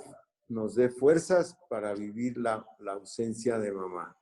nos 0.49 0.75
dé 0.75 0.91
fuerzas 0.91 1.57
para 1.71 1.95
vivir 1.95 2.37
la, 2.39 2.67
la 2.81 2.93
ausencia 2.93 3.59
de 3.59 3.73
mamá. 3.73 4.17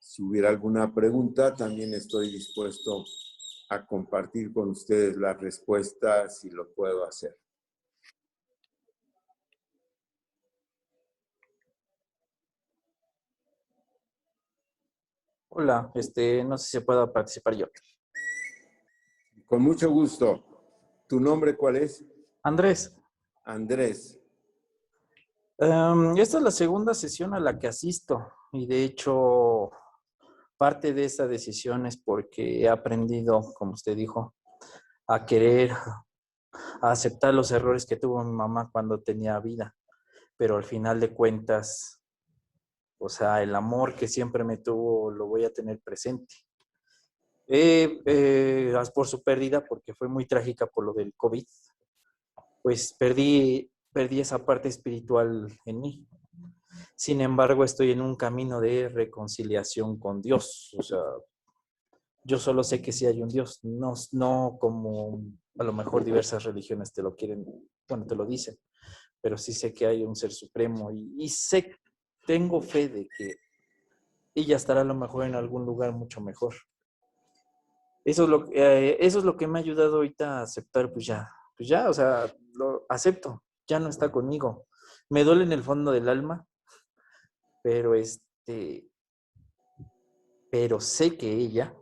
Si 0.00 0.22
hubiera 0.22 0.48
alguna 0.48 0.92
pregunta, 0.94 1.54
también 1.54 1.94
estoy 1.94 2.30
dispuesto 2.30 3.04
a 3.68 3.84
compartir 3.86 4.52
con 4.52 4.70
ustedes 4.70 5.16
las 5.16 5.40
respuestas 5.40 6.40
si 6.40 6.50
lo 6.50 6.72
puedo 6.74 7.04
hacer. 7.04 7.41
Hola, 15.54 15.90
este, 15.94 16.42
no 16.44 16.56
sé 16.56 16.78
si 16.78 16.80
puedo 16.80 17.12
participar 17.12 17.54
yo. 17.54 17.66
Con 19.44 19.60
mucho 19.60 19.90
gusto. 19.90 20.42
¿Tu 21.06 21.20
nombre 21.20 21.54
cuál 21.58 21.76
es? 21.76 22.02
Andrés. 22.42 22.96
Andrés. 23.44 24.18
Em, 25.58 26.16
esta 26.16 26.38
es 26.38 26.42
la 26.42 26.50
segunda 26.50 26.94
sesión 26.94 27.34
a 27.34 27.38
la 27.38 27.58
que 27.58 27.68
asisto 27.68 28.32
y 28.52 28.66
de 28.66 28.82
hecho 28.82 29.70
parte 30.56 30.94
de 30.94 31.04
esa 31.04 31.26
decisión 31.26 31.84
es 31.84 31.98
porque 31.98 32.62
he 32.62 32.68
aprendido, 32.70 33.42
como 33.52 33.72
usted 33.72 33.94
dijo, 33.94 34.34
a 35.06 35.26
querer, 35.26 35.72
a 36.80 36.90
aceptar 36.92 37.34
los 37.34 37.50
errores 37.50 37.84
que 37.84 37.96
tuvo 37.96 38.24
mi 38.24 38.32
mamá 38.32 38.70
cuando 38.72 39.02
tenía 39.02 39.38
vida. 39.38 39.74
Pero 40.38 40.56
al 40.56 40.64
final 40.64 40.98
de 40.98 41.12
cuentas, 41.12 42.01
o 43.02 43.08
sea, 43.08 43.42
el 43.42 43.54
amor 43.54 43.94
que 43.94 44.06
siempre 44.06 44.44
me 44.44 44.58
tuvo 44.58 45.10
lo 45.10 45.26
voy 45.26 45.44
a 45.44 45.52
tener 45.52 45.80
presente. 45.80 46.34
eh, 47.48 48.72
por 48.94 49.08
su 49.08 49.22
pérdida, 49.22 49.64
porque 49.64 49.94
fue 49.94 50.08
muy 50.08 50.26
trágica 50.26 50.66
por 50.66 50.84
lo 50.84 50.92
del 50.92 51.12
COVID, 51.14 51.44
pues 52.62 52.94
perdí, 52.94 53.70
perdí 53.92 54.20
esa 54.20 54.44
parte 54.46 54.68
espiritual 54.68 55.48
en 55.66 55.80
mí. 55.80 56.06
Sin 56.96 57.20
embargo, 57.20 57.64
estoy 57.64 57.90
en 57.90 58.00
un 58.00 58.16
camino 58.16 58.60
de 58.60 58.88
reconciliación 58.88 59.98
con 59.98 60.22
Dios. 60.22 60.74
O 60.78 60.82
sea, 60.82 61.02
yo 62.24 62.38
solo 62.38 62.62
sé 62.62 62.80
que 62.80 62.92
sí 62.92 63.06
hay 63.06 63.20
un 63.20 63.28
Dios, 63.28 63.58
no, 63.64 63.94
no 64.12 64.56
como 64.60 65.22
a 65.58 65.64
lo 65.64 65.72
mejor 65.72 66.04
diversas 66.04 66.44
religiones 66.44 66.92
te 66.92 67.02
lo 67.02 67.14
quieren, 67.14 67.44
bueno, 67.88 68.06
te 68.06 68.14
lo 68.14 68.24
dicen, 68.24 68.56
pero 69.20 69.36
sí 69.36 69.52
sé 69.52 69.74
que 69.74 69.86
hay 69.86 70.04
un 70.04 70.14
ser 70.14 70.32
supremo 70.32 70.90
y, 70.92 71.14
y 71.18 71.28
sé, 71.28 71.74
tengo 72.26 72.60
fe 72.60 72.88
de 72.88 73.08
que 73.16 73.36
ella 74.34 74.56
estará 74.56 74.80
a 74.80 74.84
lo 74.84 74.94
mejor 74.94 75.24
en 75.24 75.34
algún 75.34 75.64
lugar 75.64 75.92
mucho 75.92 76.20
mejor. 76.20 76.54
Eso 78.04 78.24
es 78.24 78.28
lo, 78.28 78.48
eh, 78.52 78.96
eso 79.00 79.18
es 79.18 79.24
lo 79.24 79.36
que 79.36 79.46
me 79.46 79.58
ha 79.58 79.62
ayudado 79.62 79.96
ahorita 79.96 80.38
a 80.38 80.42
aceptar, 80.42 80.92
pues 80.92 81.06
ya, 81.06 81.30
pues 81.56 81.68
ya, 81.68 81.88
o 81.88 81.92
sea, 81.92 82.34
lo 82.54 82.84
acepto, 82.88 83.44
ya 83.66 83.78
no 83.78 83.88
está 83.88 84.10
conmigo. 84.10 84.66
Me 85.08 85.24
duele 85.24 85.44
en 85.44 85.52
el 85.52 85.62
fondo 85.62 85.92
del 85.92 86.08
alma, 86.08 86.46
pero 87.62 87.94
este, 87.94 88.88
pero 90.50 90.80
sé 90.80 91.16
que 91.16 91.32
ella, 91.32 91.74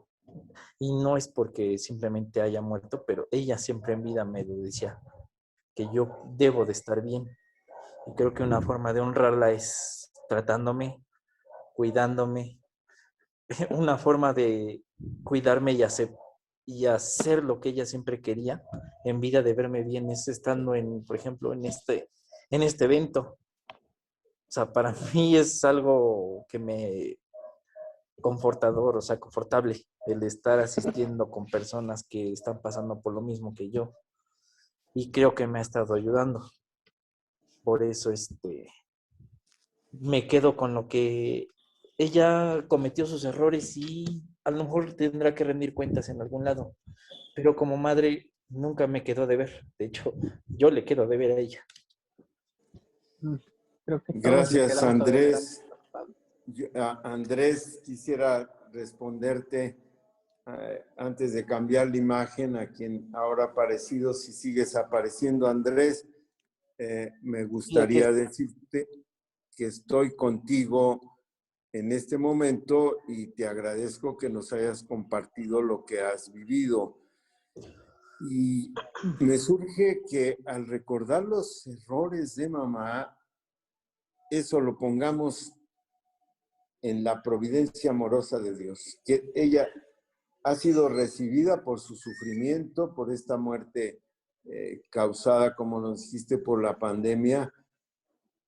y 0.78 0.93
no 0.93 1.16
es 1.16 1.28
porque 1.28 1.78
simplemente 1.78 2.43
haya 2.43 2.61
muerto, 2.61 3.05
pero 3.07 3.28
ella 3.30 3.57
siempre 3.57 3.95
en 3.95 4.03
vida 4.03 4.24
me 4.24 4.45
decía 4.45 5.01
que 5.74 5.88
yo 5.93 6.24
debo 6.36 6.64
de 6.64 6.72
estar 6.72 7.03
bien. 7.03 7.28
Y 8.07 8.14
creo 8.14 8.34
que 8.34 8.43
una 8.43 8.61
forma 8.61 8.93
de 8.93 9.01
honrarla 9.01 9.51
es 9.51 10.10
tratándome, 10.31 11.05
cuidándome, 11.74 12.61
una 13.70 13.99
forma 13.99 14.33
de 14.33 14.85
cuidarme 15.24 15.72
y 15.72 15.83
hacer, 15.83 16.14
y 16.64 16.87
hacer 16.87 17.43
lo 17.43 17.59
que 17.59 17.70
ella 17.70 17.85
siempre 17.85 18.22
quería 18.22 18.62
en 19.05 19.18
vida 19.18 19.43
de 19.43 19.55
verme 19.55 19.83
bien 19.83 20.09
es 20.09 20.28
estando 20.28 20.76
en, 20.76 21.05
por 21.05 21.16
ejemplo, 21.16 21.53
en 21.53 21.64
este, 21.64 22.11
en 22.49 22.62
este 22.62 22.85
evento. 22.85 23.39
O 23.68 24.47
sea, 24.47 24.72
para 24.72 24.95
mí 25.14 25.37
es 25.37 25.64
algo 25.64 26.47
que 26.49 26.61
me 26.61 27.18
confortador, 28.20 28.99
o 28.99 29.01
sea, 29.01 29.18
confortable 29.18 29.85
el 30.07 30.22
estar 30.22 30.61
asistiendo 30.61 31.28
con 31.28 31.47
personas 31.47 32.05
que 32.09 32.31
están 32.31 32.62
pasando 32.62 33.01
por 33.01 33.14
lo 33.14 33.20
mismo 33.20 33.53
que 33.53 33.68
yo. 33.68 33.95
Y 34.95 35.11
creo 35.11 35.35
que 35.35 35.49
me 35.49 35.59
ha 35.59 35.62
estado 35.62 35.95
ayudando. 35.95 36.49
Por 37.64 37.83
eso, 37.83 38.12
este, 38.12 38.68
me 39.93 40.26
quedo 40.26 40.57
con 40.57 40.74
lo 40.74 40.88
que 40.88 41.49
ella 41.99 42.64
cometió 42.68 43.07
sus 43.07 43.24
errores 43.24 43.76
y 43.76 44.22
a 44.45 44.51
lo 44.51 44.64
mejor 44.64 44.95
tendrá 44.95 45.34
que 45.34 45.45
rendir 45.45 45.74
cuentas 45.74 46.09
en 46.09 46.20
algún 46.20 46.45
lado. 46.45 46.74
Pero 47.34 47.55
como 47.55 47.76
madre 47.76 48.30
nunca 48.49 48.86
me 48.86 49.05
quedó 49.05 49.26
de 49.26 49.36
ver. 49.36 49.66
De 49.78 49.86
hecho, 49.86 50.14
yo 50.49 50.70
le 50.70 50.84
quedo 50.84 51.07
de 51.07 51.16
ver 51.16 51.32
a 51.32 51.38
ella. 51.38 51.64
Mm, 53.20 53.36
Gracias, 54.14 54.82
Andrés. 54.82 55.64
Andrés, 57.03 57.80
quisiera 57.84 58.51
responderte 58.72 59.76
eh, 60.47 60.84
antes 60.97 61.32
de 61.32 61.45
cambiar 61.45 61.88
la 61.88 61.97
imagen 61.97 62.57
a 62.57 62.70
quien 62.70 63.09
ahora 63.12 63.45
ha 63.45 63.47
aparecido, 63.49 64.12
si 64.14 64.32
sigues 64.32 64.74
apareciendo, 64.74 65.47
Andrés, 65.47 66.07
eh, 66.78 67.12
me 67.22 67.45
gustaría 67.45 68.11
decirte 68.11 68.88
que 69.61 69.67
estoy 69.67 70.17
contigo 70.17 71.19
en 71.71 71.93
este 71.93 72.17
momento 72.17 72.97
y 73.07 73.27
te 73.27 73.47
agradezco 73.47 74.17
que 74.17 74.31
nos 74.31 74.55
hayas 74.55 74.85
compartido 74.85 75.61
lo 75.61 75.85
que 75.85 76.01
has 76.01 76.33
vivido. 76.33 76.97
Y 78.23 78.73
me 79.21 79.37
surge 79.37 80.01
que 80.09 80.39
al 80.47 80.67
recordar 80.67 81.27
los 81.27 81.67
errores 81.67 82.37
de 82.37 82.49
mamá, 82.49 83.15
eso 84.31 84.63
lo 84.63 84.79
pongamos 84.79 85.53
en 86.81 87.05
la 87.05 87.23
providencia 87.23 87.91
amorosa 87.91 88.39
de 88.39 88.57
Dios, 88.57 88.99
que 89.05 89.31
ella 89.35 89.69
ha 90.43 90.55
sido 90.55 90.89
recibida 90.89 91.63
por 91.65 91.81
su 91.81 91.97
sufrimiento, 91.97 92.95
por 92.95 93.13
esta 93.13 93.37
muerte 93.37 94.01
eh, 94.45 94.81
causada, 94.89 95.55
como 95.55 95.83
nos 95.83 96.05
dijiste, 96.05 96.39
por 96.39 96.63
la 96.63 96.79
pandemia, 96.79 97.53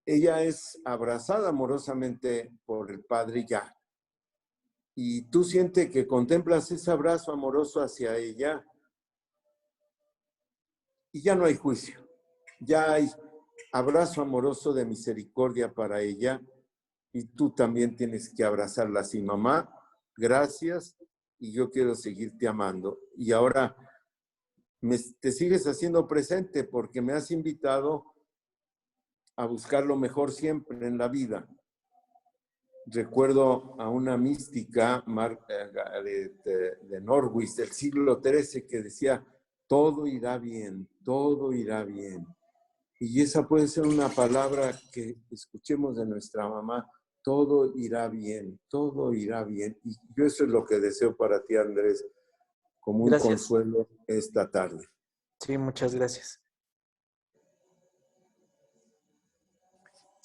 ella 0.04 0.42
es 0.42 0.80
abrazada 0.84 1.50
amorosamente 1.50 2.52
por 2.64 2.90
el 2.90 3.04
Padre 3.04 3.44
ya. 3.48 3.76
Y 4.94 5.22
tú 5.30 5.44
sientes 5.44 5.90
que 5.90 6.06
contemplas 6.06 6.70
ese 6.70 6.90
abrazo 6.90 7.32
amoroso 7.32 7.80
hacia 7.80 8.16
ella 8.16 8.64
y 11.12 11.22
ya 11.22 11.34
no 11.34 11.44
hay 11.44 11.56
juicio, 11.56 12.06
ya 12.60 12.92
hay 12.92 13.10
abrazo 13.72 14.22
amoroso 14.22 14.72
de 14.72 14.84
misericordia 14.84 15.72
para 15.72 16.00
ella 16.02 16.40
y 17.12 17.24
tú 17.24 17.50
también 17.50 17.96
tienes 17.96 18.34
que 18.34 18.44
abrazarla 18.44 19.00
así, 19.00 19.20
mamá, 19.22 19.70
gracias 20.16 20.96
y 21.38 21.52
yo 21.52 21.70
quiero 21.70 21.94
seguirte 21.94 22.48
amando. 22.48 22.98
Y 23.16 23.32
ahora 23.32 23.76
me, 24.80 24.98
te 25.20 25.32
sigues 25.32 25.66
haciendo 25.66 26.06
presente 26.06 26.64
porque 26.64 27.00
me 27.00 27.12
has 27.12 27.30
invitado 27.30 28.11
a 29.36 29.46
buscar 29.46 29.84
lo 29.84 29.96
mejor 29.96 30.32
siempre 30.32 30.86
en 30.86 30.98
la 30.98 31.08
vida. 31.08 31.48
Recuerdo 32.86 33.80
a 33.80 33.88
una 33.88 34.16
mística 34.16 35.04
eh, 35.48 36.32
de, 36.44 36.76
de 36.82 37.00
Norwich 37.00 37.54
del 37.54 37.70
siglo 37.70 38.20
XIII 38.22 38.66
que 38.66 38.82
decía, 38.82 39.24
todo 39.66 40.06
irá 40.06 40.38
bien, 40.38 40.88
todo 41.04 41.52
irá 41.52 41.84
bien. 41.84 42.26
Y 42.98 43.20
esa 43.20 43.48
puede 43.48 43.68
ser 43.68 43.86
una 43.86 44.08
palabra 44.08 44.78
que 44.92 45.16
escuchemos 45.30 45.96
de 45.96 46.06
nuestra 46.06 46.48
mamá, 46.48 46.86
todo 47.22 47.72
irá 47.76 48.08
bien, 48.08 48.60
todo 48.68 49.14
irá 49.14 49.44
bien. 49.44 49.78
Y 49.84 49.96
yo 50.16 50.26
eso 50.26 50.44
es 50.44 50.50
lo 50.50 50.64
que 50.64 50.78
deseo 50.78 51.16
para 51.16 51.42
ti, 51.42 51.56
Andrés, 51.56 52.04
como 52.80 53.04
un 53.04 53.18
consuelo 53.18 53.88
esta 54.06 54.50
tarde. 54.50 54.84
Sí, 55.40 55.56
muchas 55.56 55.94
gracias. 55.94 56.41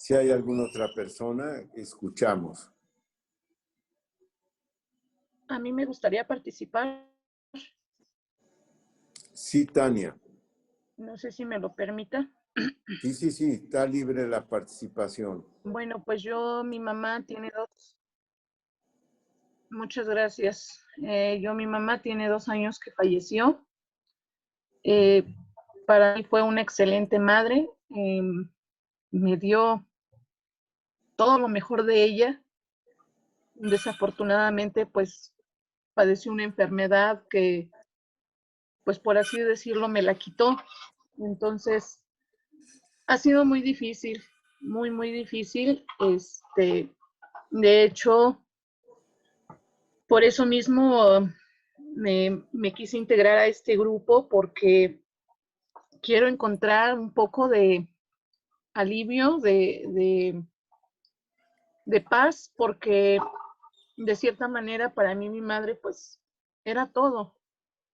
Si 0.08 0.14
hay 0.14 0.32
alguna 0.32 0.64
otra 0.64 0.88
persona, 0.96 1.62
escuchamos. 1.76 2.72
A 5.50 5.60
mí 5.60 5.74
me 5.74 5.84
gustaría 5.84 6.26
participar. 6.26 7.06
Sí, 9.34 9.66
Tania. 9.66 10.18
No 10.96 11.18
sé 11.18 11.34
si 11.34 11.44
me 11.44 11.60
lo 11.60 11.76
permita. 11.76 12.26
Sí, 13.02 13.14
sí, 13.14 13.32
sí, 13.32 13.52
está 13.52 13.86
libre 13.86 14.26
la 14.30 14.48
participación. 14.48 15.46
Bueno, 15.66 16.02
pues 16.02 16.24
yo, 16.24 16.64
mi 16.64 16.80
mamá 16.80 17.26
tiene 17.26 17.52
dos. 17.54 18.00
Muchas 19.70 20.08
gracias. 20.08 20.86
Eh, 21.04 21.42
yo, 21.42 21.54
mi 21.54 21.68
mamá 21.68 22.02
tiene 22.02 22.30
dos 22.30 22.48
años 22.48 22.80
que 22.80 22.92
falleció. 22.92 23.62
Eh, 24.84 25.26
para 25.86 26.16
mí 26.16 26.24
fue 26.24 26.44
una 26.44 26.62
excelente 26.62 27.20
madre. 27.20 27.70
Em, 27.90 28.50
me 29.12 29.36
dio 29.36 29.87
todo 31.18 31.40
lo 31.40 31.50
mejor 31.50 31.84
de 31.84 32.04
ella. 32.04 32.42
Desafortunadamente, 33.56 34.86
pues 34.86 35.34
padeció 35.94 36.32
una 36.32 36.44
enfermedad 36.44 37.24
que, 37.30 37.70
pues 38.86 39.00
por 39.00 39.18
así 39.18 39.42
decirlo, 39.42 39.90
me 39.90 40.02
la 40.02 40.16
quitó. 40.16 40.56
Entonces, 41.18 42.02
ha 43.08 43.18
sido 43.18 43.44
muy 43.44 43.62
difícil, 43.62 44.24
muy, 44.62 44.92
muy 44.92 45.12
difícil. 45.12 45.86
Este, 46.00 46.90
de 47.50 47.84
hecho, 47.84 48.40
por 50.08 50.24
eso 50.24 50.46
mismo 50.46 51.28
me, 51.80 52.44
me 52.52 52.74
quise 52.74 52.98
integrar 52.98 53.40
a 53.40 53.48
este 53.48 53.76
grupo 53.76 54.30
porque 54.30 55.02
quiero 56.02 56.28
encontrar 56.28 56.98
un 57.00 57.12
poco 57.12 57.50
de 57.50 57.88
alivio, 58.76 59.38
de, 59.40 59.84
de 59.88 60.44
paz 62.10 62.54
porque 62.56 63.20
de 63.96 64.16
cierta 64.16 64.48
manera 64.48 64.94
para 64.94 65.16
mí 65.16 65.30
mi 65.30 65.42
madre 65.42 65.76
pues 65.76 66.22
era 66.64 66.92
todo, 66.92 67.36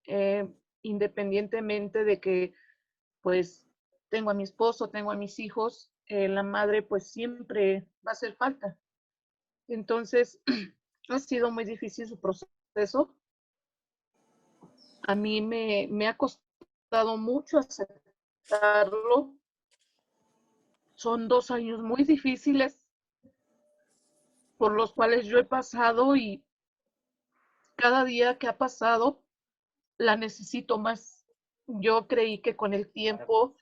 eh, 0.07 0.47
independientemente 0.81 2.03
de 2.03 2.19
que 2.19 2.53
pues 3.21 3.67
tengo 4.09 4.31
a 4.31 4.33
mi 4.33 4.43
esposo, 4.43 4.89
tengo 4.89 5.11
a 5.11 5.15
mis 5.15 5.39
hijos, 5.39 5.91
eh, 6.07 6.27
la 6.27 6.43
madre 6.43 6.81
pues 6.81 7.07
siempre 7.07 7.87
va 8.05 8.11
a 8.11 8.13
hacer 8.13 8.35
falta. 8.35 8.77
Entonces 9.67 10.39
ha 11.09 11.19
sido 11.19 11.51
muy 11.51 11.63
difícil 11.63 12.07
su 12.07 12.19
proceso. 12.19 13.15
A 15.03 15.15
mí 15.15 15.41
me, 15.41 15.87
me 15.89 16.07
ha 16.07 16.17
costado 16.17 17.17
mucho 17.17 17.59
aceptarlo. 17.59 19.33
Son 20.95 21.27
dos 21.27 21.51
años 21.51 21.81
muy 21.81 22.03
difíciles 22.03 22.82
por 24.63 24.71
los 24.71 24.93
cuales 24.93 25.25
yo 25.25 25.39
he 25.39 25.43
pasado 25.43 26.15
y 26.15 26.41
cada 27.75 28.05
día 28.05 28.37
que 28.37 28.47
ha 28.47 28.57
pasado 28.57 29.21
la 29.97 30.15
necesito 30.15 30.77
más. 30.77 31.25
Yo 31.67 32.07
creí 32.07 32.39
que 32.39 32.55
con 32.55 32.73
el 32.73 32.89
tiempo 32.89 33.57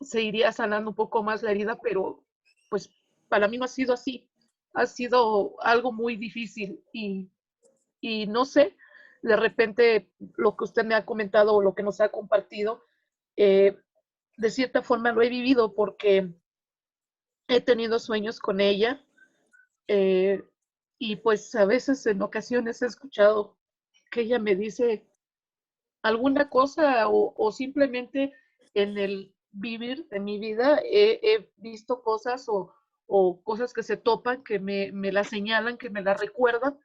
se 0.00 0.22
iría 0.22 0.50
sanando 0.50 0.90
un 0.90 0.96
poco 0.96 1.22
más 1.22 1.44
la 1.44 1.52
herida, 1.52 1.78
pero 1.80 2.24
pues 2.68 2.90
para 3.28 3.46
mí 3.46 3.58
no 3.58 3.66
ha 3.66 3.68
sido 3.68 3.94
así. 3.94 4.28
Ha 4.72 4.86
sido 4.86 5.54
algo 5.60 5.92
muy 5.92 6.16
difícil 6.16 6.82
y, 6.92 7.30
y 8.00 8.26
no 8.26 8.44
sé, 8.44 8.76
de 9.22 9.36
repente 9.36 10.10
lo 10.36 10.56
que 10.56 10.64
usted 10.64 10.84
me 10.84 10.96
ha 10.96 11.06
comentado 11.06 11.54
o 11.54 11.62
lo 11.62 11.76
que 11.76 11.84
nos 11.84 12.00
ha 12.00 12.08
compartido, 12.08 12.82
eh, 13.36 13.78
de 14.36 14.50
cierta 14.50 14.82
forma 14.82 15.12
lo 15.12 15.22
he 15.22 15.28
vivido 15.28 15.76
porque 15.76 16.34
he 17.46 17.60
tenido 17.60 18.00
sueños 18.00 18.40
con 18.40 18.60
ella 18.60 19.00
eh, 19.88 20.42
y 20.98 21.16
pues 21.16 21.54
a 21.54 21.64
veces 21.64 22.06
en 22.06 22.22
ocasiones 22.22 22.82
he 22.82 22.86
escuchado 22.86 23.58
que 24.10 24.22
ella 24.22 24.38
me 24.38 24.54
dice 24.54 25.06
alguna 26.02 26.48
cosa 26.48 27.08
o, 27.08 27.52
simplemente 27.52 28.32
en 28.74 28.98
el 28.98 29.34
vivir 29.52 30.08
de 30.08 30.20
mi 30.20 30.38
vida 30.38 30.80
he, 30.84 31.50
visto 31.56 32.02
cosas 32.02 32.46
o, 32.48 32.74
cosas 33.42 33.72
que 33.72 33.82
se 33.82 33.96
topan, 33.96 34.42
que 34.44 34.58
me, 34.58 34.92
me 34.92 35.12
la 35.12 35.24
señalan, 35.24 35.78
que 35.78 35.90
me 35.90 36.02
la 36.02 36.14
recuerdan 36.14 36.78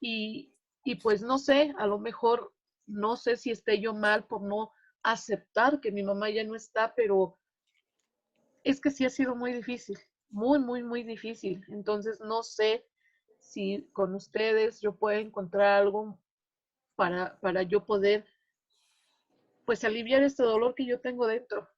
y, 0.00 0.54
y 0.84 0.96
pues 0.96 1.22
no 1.22 1.38
sé, 1.38 1.74
a 1.78 1.86
lo 1.86 1.98
mejor 1.98 2.52
no 2.86 3.16
sé 3.16 3.36
si 3.36 3.50
esté 3.50 3.80
yo 3.80 3.94
mal 3.94 4.24
por 4.24 4.42
no 4.42 4.72
aceptar 5.02 5.80
que 5.80 5.92
mi 5.92 6.02
mamá 6.02 6.30
ya 6.30 6.44
no 6.44 6.54
está, 6.54 6.94
pero 6.94 7.38
es 8.64 8.80
que 8.80 8.90
sí 8.90 9.04
ha 9.04 9.10
sido 9.10 9.34
muy 9.34 9.52
difícil, 9.52 9.98
muy, 10.32 10.58
muy, 10.58 10.82
muy 10.82 11.02
difícil. 11.04 11.64
Entonces 11.68 12.20
no 12.20 12.42
sé 12.42 12.84
si 13.38 13.88
con 13.92 14.14
ustedes 14.14 14.80
yo 14.80 14.94
puedo 14.94 15.18
encontrar 15.18 15.82
algo 15.82 16.18
para, 16.96 17.38
para 17.40 17.62
yo 17.62 17.84
poder 17.84 18.24
pues 19.64 19.84
aliviar 19.84 20.22
este 20.22 20.42
dolor 20.42 20.74
que 20.74 20.86
yo 20.86 21.00
tengo 21.00 21.26
dentro. 21.26 21.68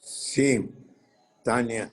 Sí, 0.00 0.70
Tania. 1.42 1.90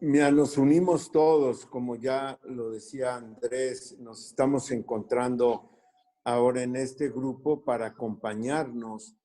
Mira, 0.00 0.30
nos 0.30 0.58
unimos 0.58 1.10
todos, 1.10 1.66
como 1.66 1.96
ya 1.96 2.38
lo 2.44 2.70
decía 2.70 3.16
Andrés, 3.16 3.98
nos 3.98 4.26
estamos 4.26 4.70
encontrando 4.70 5.70
ahora 6.24 6.62
en 6.62 6.76
este 6.76 7.08
grupo 7.08 7.64
para 7.64 7.86
acompañarnos. 7.86 9.16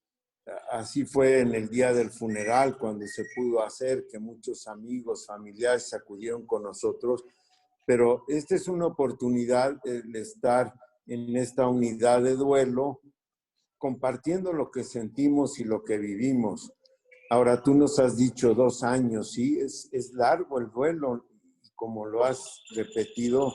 Así 0.71 1.05
fue 1.05 1.41
en 1.41 1.53
el 1.53 1.69
día 1.69 1.93
del 1.93 2.09
funeral, 2.09 2.77
cuando 2.77 3.05
se 3.07 3.25
pudo 3.35 3.61
hacer, 3.61 4.07
que 4.07 4.19
muchos 4.19 4.67
amigos, 4.67 5.25
familiares 5.25 5.93
acudieron 5.93 6.45
con 6.45 6.63
nosotros, 6.63 7.23
pero 7.85 8.23
esta 8.27 8.55
es 8.55 8.67
una 8.67 8.87
oportunidad 8.87 9.81
de 9.83 10.21
estar 10.21 10.73
en 11.05 11.35
esta 11.35 11.67
unidad 11.67 12.21
de 12.21 12.35
duelo, 12.35 13.01
compartiendo 13.77 14.53
lo 14.53 14.71
que 14.71 14.83
sentimos 14.83 15.59
y 15.59 15.63
lo 15.63 15.83
que 15.83 15.97
vivimos. 15.97 16.71
Ahora, 17.29 17.61
tú 17.61 17.73
nos 17.73 17.99
has 17.99 18.17
dicho 18.17 18.53
dos 18.53 18.83
años, 18.83 19.33
sí, 19.33 19.59
es, 19.59 19.89
es 19.91 20.13
largo 20.13 20.59
el 20.59 20.69
duelo, 20.71 21.25
como 21.75 22.05
lo 22.05 22.23
has 22.23 22.61
repetido, 22.73 23.53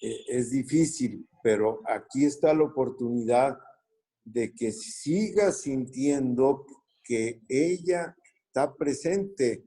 eh, 0.00 0.24
es 0.28 0.50
difícil, 0.50 1.28
pero 1.42 1.80
aquí 1.86 2.24
está 2.24 2.54
la 2.54 2.64
oportunidad 2.64 3.58
de 4.32 4.52
que 4.52 4.72
sigas 4.72 5.62
sintiendo 5.62 6.66
que 7.02 7.40
ella 7.48 8.16
está 8.46 8.74
presente. 8.74 9.64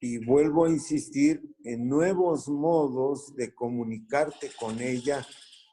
Y 0.00 0.18
vuelvo 0.18 0.64
a 0.64 0.70
insistir 0.70 1.40
en 1.64 1.88
nuevos 1.88 2.48
modos 2.48 3.34
de 3.36 3.54
comunicarte 3.54 4.50
con 4.58 4.80
ella 4.80 5.24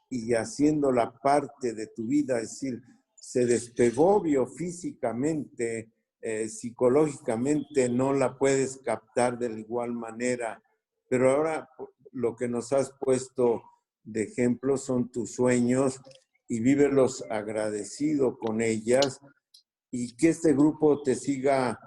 y 0.08 0.34
haciéndola 0.34 1.12
parte 1.20 1.74
de 1.74 1.88
tu 1.88 2.06
vida. 2.06 2.40
Es 2.40 2.50
decir, 2.50 2.80
se 3.14 3.44
despegó 3.44 4.20
biofísicamente, 4.20 5.90
eh, 6.20 6.48
psicológicamente 6.48 7.88
no 7.88 8.12
la 8.12 8.38
puedes 8.38 8.78
captar 8.78 9.38
de 9.38 9.48
la 9.48 9.58
igual 9.58 9.92
manera, 9.92 10.62
pero 11.08 11.32
ahora 11.32 11.68
lo 12.12 12.36
que 12.36 12.46
nos 12.46 12.72
has 12.72 12.92
puesto 13.00 13.62
de 14.04 14.22
ejemplo 14.24 14.76
son 14.76 15.10
tus 15.10 15.34
sueños 15.34 16.00
y 16.50 16.58
vívelos 16.58 17.24
agradecido 17.30 18.36
con 18.36 18.60
ellas 18.60 19.20
y 19.88 20.16
que 20.16 20.30
este 20.30 20.52
grupo 20.52 21.00
te 21.00 21.14
siga 21.14 21.78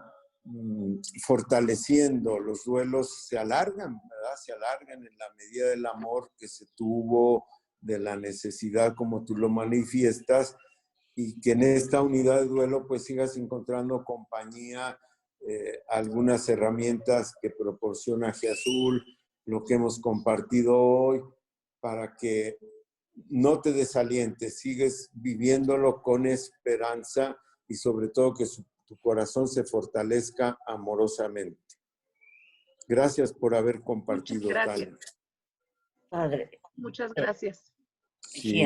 mm, 0.45 0.99
fortaleciendo. 1.27 2.39
Los 2.39 2.63
duelos 2.63 3.25
se 3.27 3.37
alargan, 3.37 3.99
¿verdad? 4.09 4.35
Se 4.41 4.53
alargan 4.53 5.05
en 5.05 5.17
la 5.17 5.25
medida 5.37 5.67
del 5.67 5.85
amor 5.85 6.31
que 6.37 6.47
se 6.47 6.65
tuvo, 6.77 7.45
de 7.81 7.99
la 7.99 8.15
necesidad 8.15 8.95
como 8.95 9.25
tú 9.25 9.35
lo 9.35 9.49
manifiestas 9.49 10.55
y 11.13 11.41
que 11.41 11.51
en 11.51 11.63
esta 11.63 12.01
unidad 12.01 12.39
de 12.39 12.47
duelo 12.47 12.87
pues 12.87 13.03
sigas 13.03 13.35
encontrando 13.35 14.05
compañía, 14.05 14.97
eh, 15.45 15.81
algunas 15.89 16.47
herramientas 16.47 17.35
que 17.41 17.49
proporciona 17.49 18.31
G 18.31 18.49
Azul, 18.49 19.03
lo 19.45 19.65
que 19.65 19.73
hemos 19.73 19.99
compartido 19.99 20.77
hoy, 20.79 21.21
para 21.81 22.15
que 22.15 22.57
no 23.29 23.61
te 23.61 23.71
desalientes, 23.71 24.59
sigues 24.59 25.09
viviéndolo 25.13 26.01
con 26.01 26.25
esperanza 26.25 27.37
y 27.67 27.75
sobre 27.75 28.09
todo 28.09 28.33
que 28.33 28.45
tu 28.85 28.97
corazón 28.97 29.47
se 29.47 29.63
fortalezca 29.63 30.57
amorosamente. 30.65 31.59
Gracias 32.87 33.33
por 33.33 33.55
haber 33.55 33.81
compartido. 33.81 34.41
Muchas 34.41 34.65
gracias. 34.65 35.19
Padre. 36.09 36.59
Muchas 36.75 37.13
gracias. 37.13 37.73
Sí. 38.19 38.63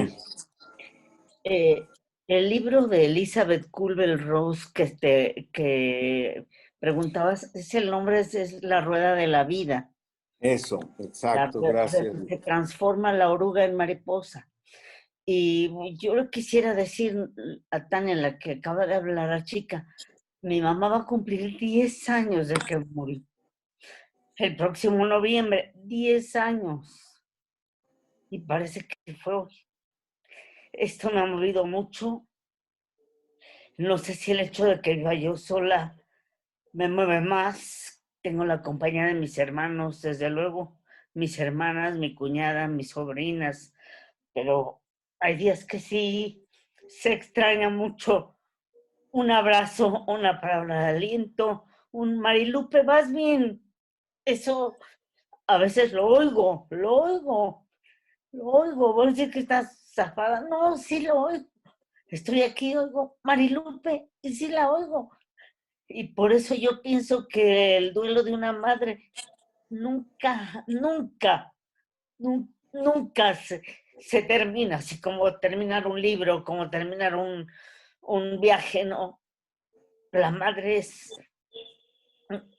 Eh, 1.43 1.87
el 2.27 2.49
libro 2.49 2.87
de 2.87 3.05
Elizabeth 3.05 3.69
Culbel 3.69 4.19
Rose 4.19 4.65
que, 4.73 4.87
te, 4.87 5.49
que 5.53 6.47
preguntabas, 6.79 7.55
es 7.55 7.73
el 7.73 7.89
nombre, 7.89 8.19
es 8.19 8.63
La 8.63 8.81
Rueda 8.81 9.15
de 9.15 9.27
la 9.27 9.43
Vida. 9.43 9.91
Eso, 10.39 10.79
exacto, 10.99 11.61
gracias. 11.61 12.15
Se 12.27 12.37
transforma 12.37 13.11
la 13.11 13.31
oruga 13.31 13.65
en 13.65 13.75
mariposa. 13.75 14.47
Y 15.25 15.97
yo 15.97 16.15
le 16.15 16.29
quisiera 16.29 16.73
decir 16.73 17.29
a 17.71 17.89
Tania, 17.89 18.15
la 18.15 18.39
que 18.39 18.51
acaba 18.51 18.85
de 18.85 18.95
hablar 18.95 19.29
la 19.29 19.43
chica, 19.43 19.85
mi 20.41 20.61
mamá 20.61 20.87
va 20.87 20.97
a 20.99 21.05
cumplir 21.05 21.57
10 21.57 22.09
años 22.09 22.47
de 22.47 22.55
que 22.55 22.77
murió. 22.77 23.21
El 24.37 24.55
próximo 24.55 25.05
noviembre, 25.05 25.73
10 25.75 26.35
años. 26.35 27.21
Y 28.29 28.39
parece 28.39 28.87
que 28.87 29.15
fue 29.15 29.33
hoy. 29.33 29.65
Esto 30.71 31.09
me 31.09 31.19
ha 31.19 31.25
movido 31.25 31.65
mucho. 31.65 32.25
No 33.77 33.97
sé 33.97 34.13
si 34.13 34.31
el 34.31 34.39
hecho 34.39 34.65
de 34.65 34.79
que 34.79 34.93
viva 34.93 35.13
yo 35.13 35.35
sola 35.35 35.97
me 36.71 36.87
mueve 36.87 37.19
más 37.19 37.96
tengo 38.21 38.45
la 38.45 38.61
compañía 38.61 39.05
de 39.05 39.13
mis 39.13 39.37
hermanos, 39.37 40.01
desde 40.01 40.29
luego, 40.29 40.79
mis 41.13 41.39
hermanas, 41.39 41.97
mi 41.97 42.13
cuñada, 42.13 42.67
mis 42.67 42.91
sobrinas, 42.91 43.73
pero 44.33 44.81
hay 45.19 45.35
días 45.35 45.65
que 45.65 45.79
sí 45.79 46.47
se 46.87 47.13
extraña 47.13 47.69
mucho 47.69 48.37
un 49.11 49.31
abrazo, 49.31 50.03
una 50.07 50.39
palabra 50.39 50.83
de 50.83 50.97
aliento, 50.97 51.65
un 51.91 52.19
Marilupe, 52.19 52.83
vas 52.83 53.11
bien. 53.11 53.63
Eso 54.23 54.77
a 55.47 55.57
veces 55.57 55.93
lo 55.93 56.05
oigo, 56.05 56.67
lo 56.69 56.95
oigo, 56.95 57.67
lo 58.31 58.45
oigo. 58.45 58.93
Voy 58.93 59.07
a 59.07 59.09
decir 59.09 59.31
que 59.31 59.39
estás 59.39 59.91
zafada. 59.93 60.41
No, 60.41 60.77
sí 60.77 60.99
lo 60.99 61.21
oigo. 61.21 61.47
Estoy 62.07 62.43
aquí, 62.43 62.75
oigo, 62.75 63.17
Marilupe, 63.23 64.11
y 64.21 64.33
sí 64.33 64.49
la 64.49 64.71
oigo. 64.71 65.11
Y 65.87 66.09
por 66.09 66.33
eso 66.33 66.53
yo 66.53 66.81
pienso 66.81 67.27
que 67.27 67.77
el 67.77 67.93
duelo 67.93 68.23
de 68.23 68.33
una 68.33 68.51
madre 68.51 69.11
nunca, 69.69 70.63
nunca, 70.67 71.53
nunca 72.17 73.35
se, 73.35 74.21
termina, 74.23 74.77
así 74.77 74.99
como 74.99 75.39
terminar 75.39 75.87
un 75.87 76.01
libro, 76.01 76.43
como 76.43 76.69
terminar 76.69 77.15
un, 77.15 77.47
un 78.01 78.41
viaje, 78.41 78.83
¿no? 78.83 79.21
La 80.11 80.31
madre 80.31 80.77
es, 80.77 81.13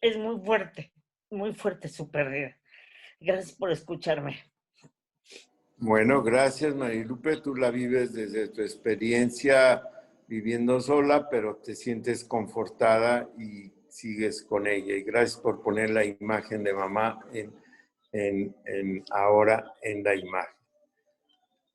es 0.00 0.16
muy 0.16 0.40
fuerte, 0.44 0.92
muy 1.30 1.52
fuerte 1.54 1.88
su 1.88 2.10
pérdida. 2.10 2.56
Gracias 3.20 3.52
por 3.52 3.70
escucharme. 3.70 4.38
Bueno, 5.76 6.22
gracias 6.22 6.74
Marilupe, 6.74 7.36
tú 7.36 7.54
la 7.54 7.70
vives 7.70 8.12
desde 8.12 8.48
tu 8.48 8.62
experiencia 8.62 9.82
viviendo 10.28 10.80
sola, 10.80 11.28
pero 11.28 11.56
te 11.56 11.74
sientes 11.74 12.22
confortada 12.22 13.28
y 13.38 13.72
sigues 13.88 14.44
con 14.44 14.66
ella. 14.66 14.94
Y 14.94 15.02
gracias 15.02 15.40
por 15.40 15.62
poner 15.62 15.90
la 15.90 16.04
imagen 16.04 16.62
de 16.62 16.74
mamá 16.74 17.18
en, 17.32 17.52
en, 18.12 19.04
ahora 19.10 19.74
en 19.82 20.04
la 20.04 20.14
imagen. 20.14 20.54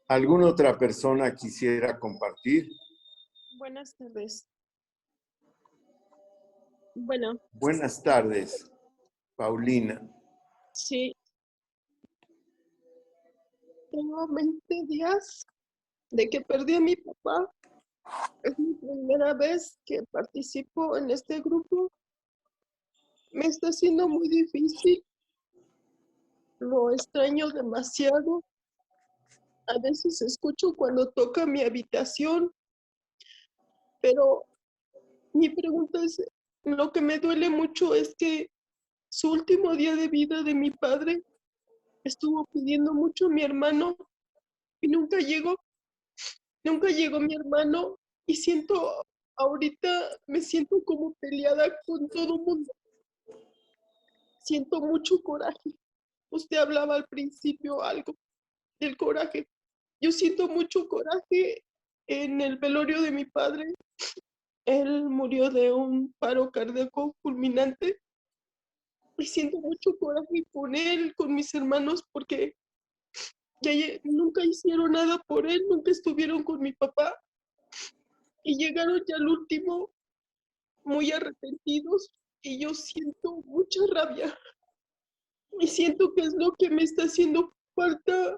¿Alguna 0.07 0.47
otra 0.47 0.77
persona 0.77 1.33
quisiera 1.33 1.99
compartir? 1.99 2.69
Buenas 3.57 3.95
tardes. 3.97 4.47
Bueno. 6.95 7.39
Buenas 7.53 8.03
tardes, 8.03 8.71
Paulina. 9.35 9.99
Sí. 10.73 11.15
Tengo 13.89 14.27
20 14.27 14.61
días 14.87 15.47
de 16.11 16.29
que 16.29 16.41
perdí 16.41 16.75
a 16.75 16.79
mi 16.79 16.95
papá. 16.95 17.51
Es 18.43 18.57
mi 18.59 18.73
primera 18.75 19.33
vez 19.33 19.79
que 19.85 20.03
participo 20.11 20.97
en 20.97 21.09
este 21.11 21.39
grupo. 21.41 21.91
Me 23.31 23.45
está 23.45 23.71
siendo 23.71 24.07
muy 24.07 24.27
difícil. 24.27 25.03
Lo 26.59 26.91
extraño 26.91 27.49
demasiado. 27.49 28.43
A 29.67 29.79
veces 29.79 30.21
escucho 30.21 30.75
cuando 30.75 31.09
toca 31.11 31.45
mi 31.45 31.61
habitación, 31.61 32.53
pero 34.01 34.43
mi 35.31 35.49
pregunta 35.49 36.03
es, 36.03 36.21
lo 36.63 36.91
que 36.91 37.01
me 37.01 37.19
duele 37.19 37.49
mucho 37.49 37.95
es 37.95 38.13
que 38.15 38.49
su 39.09 39.31
último 39.31 39.75
día 39.75 39.95
de 39.95 40.07
vida 40.09 40.43
de 40.43 40.53
mi 40.53 40.71
padre 40.71 41.23
estuvo 42.03 42.45
pidiendo 42.47 42.93
mucho 42.93 43.27
a 43.27 43.29
mi 43.29 43.43
hermano 43.43 43.95
y 44.81 44.89
nunca 44.89 45.19
llegó. 45.19 45.55
Nunca 46.63 46.87
llegó 46.87 47.19
mi 47.19 47.35
hermano 47.35 47.99
y 48.25 48.35
siento, 48.35 49.05
ahorita 49.35 49.89
me 50.27 50.41
siento 50.41 50.81
como 50.85 51.13
peleada 51.15 51.69
con 51.85 52.07
todo 52.09 52.35
el 52.35 52.41
mundo. 52.41 52.71
Siento 54.43 54.81
mucho 54.81 55.21
coraje. 55.21 55.75
Usted 56.29 56.57
hablaba 56.57 56.95
al 56.95 57.05
principio 57.07 57.81
algo 57.81 58.15
del 58.79 58.95
coraje. 58.95 59.47
Yo 60.01 60.11
siento 60.11 60.47
mucho 60.47 60.87
coraje 60.87 61.63
en 62.07 62.41
el 62.41 62.57
velorio 62.57 63.01
de 63.01 63.11
mi 63.11 63.25
padre. 63.25 63.73
Él 64.65 65.03
murió 65.09 65.49
de 65.49 65.71
un 65.73 66.13
paro 66.19 66.49
cardíaco 66.49 67.15
fulminante. 67.21 67.99
Y 69.17 69.25
siento 69.25 69.59
mucho 69.59 69.97
coraje 69.99 70.45
con 70.51 70.75
él, 70.75 71.13
con 71.15 71.35
mis 71.35 71.53
hermanos, 71.53 72.03
porque 72.11 72.55
nunca 74.03 74.43
hicieron 74.45 74.91
nada 74.91 75.19
por 75.19 75.47
él, 75.47 75.65
nunca 75.69 75.91
estuvieron 75.91 76.43
con 76.43 76.61
mi 76.61 76.73
papá 76.73 77.15
y 78.43 78.57
llegaron 78.57 79.01
ya 79.07 79.15
al 79.15 79.27
último 79.27 79.89
muy 80.83 81.11
arrepentidos 81.11 82.11
y 82.41 82.59
yo 82.59 82.73
siento 82.73 83.41
mucha 83.45 83.79
rabia 83.93 84.37
y 85.59 85.67
siento 85.67 86.13
que 86.13 86.21
es 86.21 86.33
lo 86.33 86.51
que 86.53 86.69
me 86.69 86.83
está 86.83 87.03
haciendo 87.03 87.55
falta. 87.75 88.37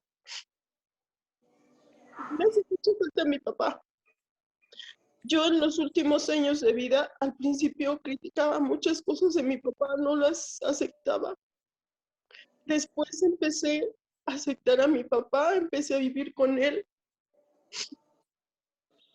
Me 2.38 2.46
hace 2.46 2.62
mucha 2.70 2.92
falta 3.00 3.26
mi 3.26 3.40
papá. 3.40 3.82
Yo 5.24 5.46
en 5.46 5.60
los 5.60 5.80
últimos 5.80 6.30
años 6.30 6.62
de 6.62 6.72
vida, 6.74 7.12
al 7.20 7.36
principio 7.36 8.00
criticaba 8.02 8.60
muchas 8.60 9.02
cosas 9.02 9.34
de 9.34 9.42
mi 9.42 9.58
papá, 9.58 9.96
no 9.98 10.16
las 10.16 10.62
aceptaba. 10.62 11.36
Después 12.66 13.24
empecé 13.24 13.92
aceptar 14.26 14.82
a 14.82 14.88
mi 14.88 15.04
papá, 15.04 15.56
empecé 15.56 15.96
a 15.96 16.00
vivir 16.00 16.34
con 16.34 16.58
él. 16.62 16.86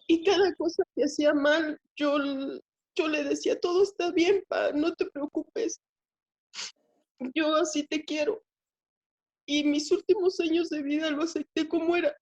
Y 0.07 0.25
cada 0.25 0.55
cosa 0.55 0.83
que 0.95 1.05
hacía 1.05 1.33
mal, 1.33 1.81
yo, 1.97 2.19
yo 2.95 3.09
le 3.09 3.25
decía, 3.25 3.59
todo 3.59 3.83
está 3.83 4.11
bien, 4.11 4.45
pa, 4.49 4.73
no 4.73 4.95
te 4.95 5.07
preocupes. 5.07 5.81
Yo 7.35 7.55
así 7.57 7.87
te 7.87 8.05
quiero. 8.05 8.43
Y 9.47 9.65
mis 9.65 9.91
últimos 9.91 10.39
años 10.41 10.69
de 10.71 10.83
vida 10.83 11.11
lo 11.11 11.23
acepté 11.23 11.69
como 11.69 11.97
era. 11.97 12.17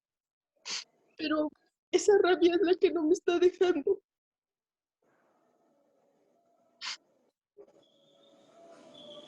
Pero 1.16 1.50
esa 1.90 2.12
rabia 2.22 2.54
es 2.54 2.60
la 2.62 2.74
que 2.74 2.90
no 2.90 3.02
me 3.04 3.12
está 3.12 3.38
dejando. 3.38 4.00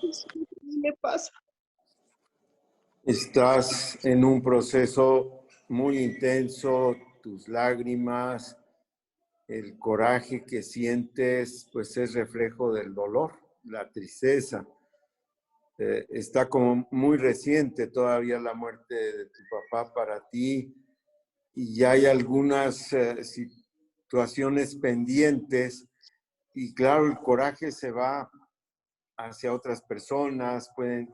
Eso 0.02 0.26
me 0.62 0.92
pasa. 0.94 1.30
Estás 3.10 3.98
en 4.04 4.24
un 4.24 4.40
proceso 4.40 5.42
muy 5.68 5.98
intenso, 5.98 6.94
tus 7.20 7.48
lágrimas, 7.48 8.56
el 9.48 9.76
coraje 9.80 10.44
que 10.44 10.62
sientes, 10.62 11.68
pues 11.72 11.96
es 11.96 12.14
reflejo 12.14 12.72
del 12.72 12.94
dolor, 12.94 13.32
la 13.64 13.90
tristeza. 13.90 14.64
Eh, 15.76 16.06
está 16.10 16.48
como 16.48 16.86
muy 16.92 17.16
reciente 17.16 17.88
todavía 17.88 18.38
la 18.38 18.54
muerte 18.54 18.94
de 18.94 19.26
tu 19.26 19.40
papá 19.50 19.92
para 19.92 20.28
ti 20.30 20.72
y 21.52 21.74
ya 21.74 21.90
hay 21.90 22.06
algunas 22.06 22.92
eh, 22.92 23.24
situaciones 23.24 24.76
pendientes 24.76 25.88
y 26.54 26.72
claro, 26.74 27.06
el 27.06 27.18
coraje 27.18 27.72
se 27.72 27.90
va 27.90 28.30
hacia 29.16 29.52
otras 29.52 29.82
personas, 29.82 30.70
pueden 30.76 31.12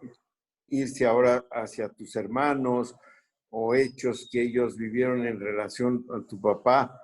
irse 0.68 1.06
ahora 1.06 1.44
hacia 1.51 1.88
tus 1.88 2.16
hermanos 2.16 2.94
o 3.51 3.74
hechos 3.74 4.28
que 4.30 4.43
ellos 4.43 4.76
vivieron 4.76 5.26
en 5.26 5.40
relación 5.40 6.05
a 6.10 6.26
tu 6.26 6.40
papá, 6.40 7.01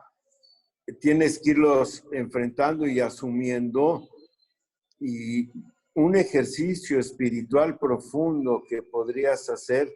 tienes 1.01 1.39
que 1.39 1.51
irlos 1.51 2.05
enfrentando 2.13 2.87
y 2.87 3.01
asumiendo 3.01 4.09
y 4.99 5.51
un 5.95 6.17
ejercicio 6.17 6.99
espiritual 6.99 7.79
profundo 7.79 8.63
que 8.69 8.83
podrías 8.83 9.49
hacer, 9.51 9.93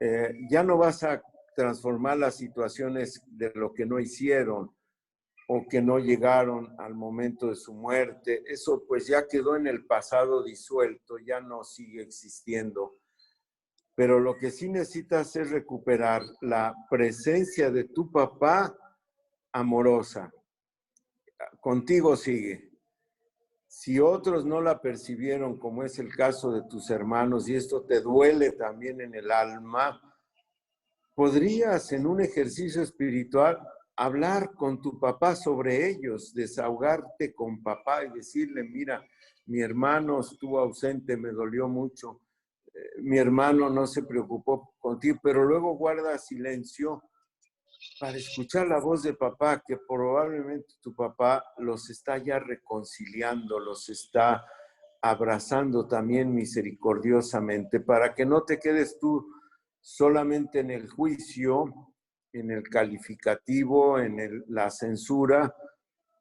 eh, 0.00 0.34
ya 0.50 0.62
no 0.62 0.76
vas 0.76 1.02
a 1.02 1.22
transformar 1.54 2.18
las 2.18 2.36
situaciones 2.36 3.22
de 3.26 3.50
lo 3.54 3.72
que 3.72 3.86
no 3.86 3.98
hicieron, 3.98 4.75
o 5.46 5.66
que 5.68 5.80
no 5.80 5.98
llegaron 5.98 6.74
al 6.78 6.94
momento 6.94 7.48
de 7.48 7.54
su 7.54 7.72
muerte. 7.72 8.42
Eso 8.46 8.84
pues 8.86 9.06
ya 9.06 9.26
quedó 9.28 9.56
en 9.56 9.66
el 9.66 9.86
pasado 9.86 10.42
disuelto, 10.42 11.18
ya 11.18 11.40
no 11.40 11.62
sigue 11.62 12.02
existiendo. 12.02 12.98
Pero 13.94 14.20
lo 14.20 14.36
que 14.36 14.50
sí 14.50 14.68
necesitas 14.68 15.34
es 15.36 15.50
recuperar 15.50 16.22
la 16.40 16.74
presencia 16.90 17.70
de 17.70 17.84
tu 17.84 18.10
papá 18.10 18.76
amorosa. 19.52 20.30
Contigo 21.60 22.16
sigue. 22.16 22.72
Si 23.66 24.00
otros 24.00 24.44
no 24.44 24.60
la 24.60 24.80
percibieron, 24.80 25.58
como 25.58 25.82
es 25.82 25.98
el 25.98 26.14
caso 26.14 26.52
de 26.52 26.62
tus 26.68 26.90
hermanos, 26.90 27.48
y 27.48 27.54
esto 27.54 27.84
te 27.84 28.00
duele 28.00 28.52
también 28.52 29.00
en 29.00 29.14
el 29.14 29.30
alma, 29.30 30.00
podrías 31.14 31.92
en 31.92 32.06
un 32.06 32.20
ejercicio 32.20 32.82
espiritual 32.82 33.58
hablar 33.96 34.54
con 34.54 34.80
tu 34.82 34.98
papá 34.98 35.34
sobre 35.34 35.88
ellos, 35.88 36.34
desahogarte 36.34 37.34
con 37.34 37.62
papá 37.62 38.04
y 38.04 38.10
decirle, 38.10 38.62
mira, 38.62 39.04
mi 39.46 39.60
hermano 39.60 40.20
estuvo 40.20 40.58
ausente, 40.58 41.16
me 41.16 41.30
dolió 41.30 41.68
mucho, 41.68 42.20
eh, 42.66 43.00
mi 43.02 43.18
hermano 43.18 43.70
no 43.70 43.86
se 43.86 44.02
preocupó 44.02 44.74
contigo, 44.78 45.18
pero 45.22 45.44
luego 45.44 45.76
guarda 45.76 46.18
silencio 46.18 47.02
para 48.00 48.16
escuchar 48.16 48.66
la 48.66 48.80
voz 48.80 49.02
de 49.02 49.14
papá, 49.14 49.62
que 49.66 49.78
probablemente 49.88 50.74
tu 50.80 50.94
papá 50.94 51.44
los 51.58 51.88
está 51.88 52.18
ya 52.18 52.38
reconciliando, 52.38 53.58
los 53.58 53.88
está 53.88 54.44
abrazando 55.00 55.86
también 55.86 56.34
misericordiosamente, 56.34 57.80
para 57.80 58.14
que 58.14 58.26
no 58.26 58.42
te 58.42 58.58
quedes 58.58 58.98
tú 58.98 59.26
solamente 59.80 60.60
en 60.60 60.70
el 60.70 60.90
juicio, 60.90 61.94
en 62.38 62.50
el 62.50 62.62
calificativo, 62.68 63.98
en 63.98 64.44
la 64.48 64.70
censura, 64.70 65.54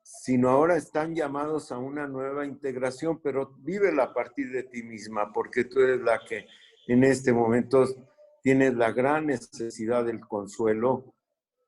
sino 0.02 0.50
ahora 0.50 0.78
están 0.78 1.16
llamados 1.16 1.72
a 1.72 1.78
una 1.78 2.08
nueva 2.08 2.46
integración, 2.46 3.20
pero 3.22 3.56
vívela 3.60 4.04
a 4.04 4.14
partir 4.14 4.52
de 4.52 4.64
ti 4.64 4.84
misma, 4.84 5.32
porque 5.34 5.66
tú 5.66 5.80
eres 5.80 6.02
la 6.02 6.20
que 6.28 6.46
en 6.88 7.04
este 7.04 7.34
momento 7.34 7.86
tienes 8.42 8.76
la 8.76 8.92
gran 8.92 9.26
necesidad 9.26 10.06
del 10.06 10.20
consuelo 10.20 11.16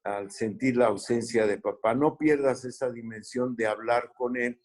al 0.03 0.31
sentir 0.31 0.77
la 0.77 0.87
ausencia 0.87 1.47
de 1.47 1.57
papá. 1.57 1.95
No 1.95 2.17
pierdas 2.17 2.63
esa 2.65 2.91
dimensión 2.91 3.55
de 3.55 3.67
hablar 3.67 4.11
con 4.15 4.37
él 4.37 4.59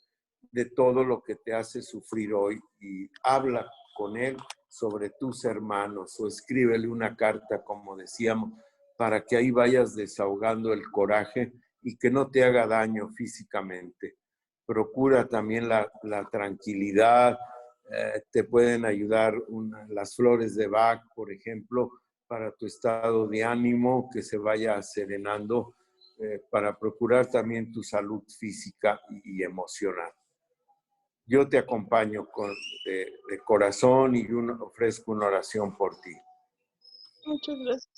de 0.53 0.67
todo 0.67 1.03
lo 1.03 1.23
que 1.23 1.37
te 1.37 1.55
hace 1.55 1.83
sufrir 1.83 2.35
hoy 2.35 2.61
y 2.79 3.09
habla 3.23 3.67
con 3.97 4.17
él 4.17 4.37
sobre 4.69 5.11
tus 5.11 5.45
hermanos 5.45 6.21
o 6.21 6.29
escríbele 6.29 6.89
una 6.89 7.17
carta, 7.17 7.65
como 7.65 7.97
decíamos, 7.97 8.53
para 9.03 9.25
que 9.25 9.35
ahí 9.35 9.51
vayas 9.51 9.97
desahogando 9.97 10.73
el 10.73 10.89
coraje 10.89 11.53
y 11.83 11.99
que 11.99 12.09
no 12.09 12.31
te 12.31 12.45
haga 12.45 12.69
daño 12.69 13.09
físicamente. 13.09 14.19
Procura 14.65 15.29
también 15.29 15.69
la, 15.69 15.91
tranquilidad, 16.31 17.37
eh, 17.91 18.23
te 18.31 18.45
pueden 18.45 18.85
ayudar 18.85 19.35
las 19.89 20.15
flores 20.15 20.55
de 20.55 20.69
Bach, 20.69 21.03
por 21.17 21.33
ejemplo, 21.33 21.91
para 22.29 22.53
tu 22.53 22.67
estado 22.67 23.27
de 23.27 23.43
ánimo, 23.43 24.09
que 24.09 24.23
se 24.23 24.39
vaya 24.39 24.81
serenando, 24.83 25.75
eh, 26.21 26.41
para 26.49 26.79
procurar 26.79 27.27
también 27.27 27.73
tu 27.73 27.83
salud 27.83 28.23
física 28.39 29.01
y, 29.25 29.43
emocional. 29.43 30.13
Yo 31.27 31.49
te 31.49 31.59
acompaño 31.59 32.29
con, 32.31 32.55
de, 32.87 33.39
corazón 33.45 34.15
y 34.15 34.29
ofrezco 34.61 35.11
una 35.11 35.27
oración 35.27 35.77
por 35.77 36.01
ti. 36.01 36.15
Muchas 37.27 37.59
gracias. 37.65 37.92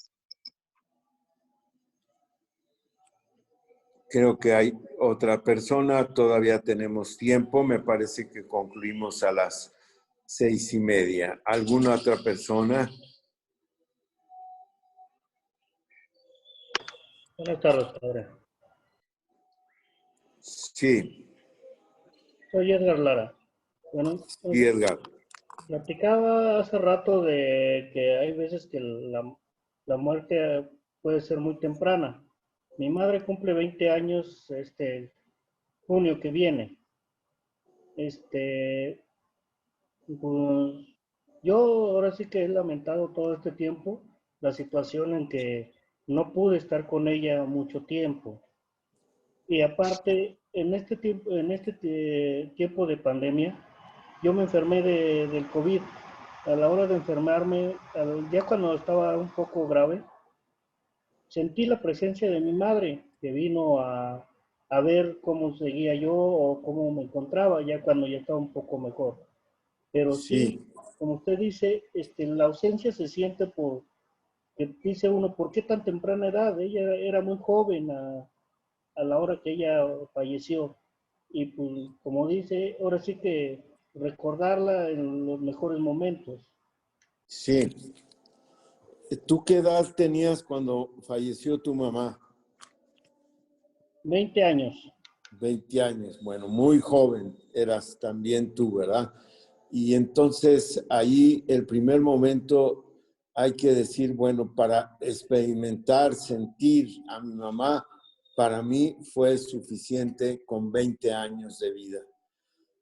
Creo 4.15 4.39
que 4.39 4.55
hay 4.55 4.73
otra 5.01 5.43
persona, 5.43 6.07
todavía 6.15 6.61
tenemos 6.61 7.17
tiempo, 7.17 7.65
me 7.65 7.81
parece 7.81 8.31
que 8.31 8.47
concluimos 8.47 9.25
a 9.25 9.33
las 9.33 9.75
seis 10.25 10.73
y 10.73 10.79
media. 10.79 11.43
¿Alguna 11.45 11.97
otra 11.97 12.17
persona? 12.23 12.89
Buenas 17.37 17.61
tardes, 17.61 17.87
padre. 18.01 18.29
Sí, 20.39 21.29
Soy 22.53 22.71
Edgar 22.71 23.01
Lara. 23.01 23.37
Bueno, 23.93 24.25
y 24.45 24.63
Edgar. 24.63 25.01
platicaba 25.67 26.61
hace 26.61 26.79
rato 26.79 27.21
de 27.23 27.91
que 27.93 28.17
hay 28.17 28.31
veces 28.31 28.69
que 28.71 28.79
la, 28.79 29.25
la 29.87 29.97
muerte 29.97 30.71
puede 31.03 31.21
ser 31.21 31.39
muy 31.39 31.59
temprana. 31.59 32.24
Mi 32.77 32.91
madre 32.91 33.25
cumple 33.25 33.53
20 33.53 33.91
años 33.91 34.51
este 34.51 35.13
junio 35.87 36.19
que 36.21 36.31
viene. 36.31 36.79
Este, 37.97 39.01
pues, 40.21 40.75
yo 41.43 41.57
ahora 41.57 42.13
sí 42.13 42.27
que 42.29 42.45
he 42.45 42.49
lamentado 42.49 43.11
todo 43.11 43.35
este 43.35 43.53
tiempo 43.53 44.03
la 44.41 44.53
situación 44.53 45.15
en 45.15 45.29
que 45.29 45.73
no 46.07 46.33
pude 46.33 46.59
estar 46.59 46.87
con 46.87 47.07
ella 47.07 47.45
mucho 47.45 47.85
tiempo. 47.85 48.43
Y 49.47 49.61
aparte, 49.63 50.39
en 50.53 50.75
este 50.75 50.97
tiempo, 50.97 51.31
en 51.31 51.51
este 51.53 51.79
tie- 51.79 52.55
tiempo 52.57 52.87
de 52.87 52.97
pandemia, 52.97 53.57
yo 54.23 54.33
me 54.33 54.43
enfermé 54.43 54.83
de- 54.83 55.29
del 55.29 55.47
COVID. 55.49 55.81
A 56.47 56.57
la 56.57 56.69
hora 56.69 56.87
de 56.87 56.97
enfermarme, 56.97 57.75
ya 58.31 58.45
cuando 58.45 58.75
estaba 58.75 59.17
un 59.17 59.31
poco 59.31 59.67
grave, 59.67 60.03
sentí 61.35 61.67
la 61.67 61.83
presencia 61.83 62.31
de 62.31 62.41
mi 62.41 62.53
madre, 62.53 62.91
que 63.21 63.33
vino 63.33 63.81
a, 63.81 64.25
a 64.69 64.81
ver 64.81 65.19
cómo 65.21 65.57
seguía 65.57 65.95
yo 65.97 66.15
o 66.15 66.63
cómo 66.63 66.91
me 66.93 67.03
encontraba, 67.03 67.61
ya 67.63 67.83
cuando 67.83 68.07
ya 68.07 68.19
estaba 68.19 68.39
un 68.39 68.53
poco 68.53 68.79
mejor. 68.79 69.13
Pero 69.91 70.13
sí, 70.13 70.39
Sí. 70.47 70.67
como 70.99 71.15
usted 71.15 71.37
dice, 71.39 71.83
este, 71.93 72.27
la 72.27 72.45
ausencia 72.45 72.93
se 72.93 73.09
siente 73.09 73.47
por, 73.49 73.83
que 74.57 74.67
dice 74.85 75.09
uno, 75.09 75.35
¿por 75.35 75.51
qué 75.51 75.63
tan 75.63 75.85
temprana 75.85 76.29
edad? 76.29 76.61
Ella 76.61 76.95
era 76.95 77.21
muy 77.21 77.39
joven 77.39 77.91
a, 77.91 78.29
a 78.95 79.03
la 79.05 79.19
hora 79.19 79.41
que 79.43 79.51
ella 79.55 79.85
falleció. 80.13 80.77
Y 81.31 81.47
pues, 81.47 81.91
como 82.05 82.29
dice, 82.29 82.77
ahora 82.81 83.01
sí 83.01 83.17
que 83.17 83.61
recordarla 83.95 84.89
en 84.89 85.27
los 85.27 85.41
mejores 85.41 85.81
momentos. 85.81 86.41
Sí. 87.27 87.69
¿Tú 89.27 89.45
qué 89.45 89.59
edad 89.59 89.95
tenías 89.95 90.43
cuando 90.43 90.95
falleció 91.03 91.59
tu 91.59 91.75
mamá? 91.75 92.19
20 94.05 94.43
años. 94.45 94.75
20 95.33 95.83
años. 95.83 96.19
Bueno, 96.23 96.49
muy 96.49 96.81
joven 96.81 97.37
eras 97.53 97.99
también 98.01 98.55
tú, 98.55 98.77
¿verdad? 98.77 99.13
Y 99.71 99.95
entonces 99.95 100.85
ahí 100.89 101.45
el 101.49 101.67
primer 101.67 102.01
momento 102.01 102.85
hay 103.35 103.55
que 103.55 103.75
decir, 103.75 104.15
bueno, 104.15 104.55
para 104.55 104.97
experimentar, 105.01 106.15
sentir 106.15 106.89
a 107.09 107.21
mi 107.21 107.35
mamá, 107.35 107.85
para 108.37 108.63
mí 108.63 108.97
fue 109.13 109.37
suficiente 109.39 110.45
con 110.45 110.71
20 110.71 111.13
años 111.13 111.59
de 111.59 111.73
vida. 111.73 111.99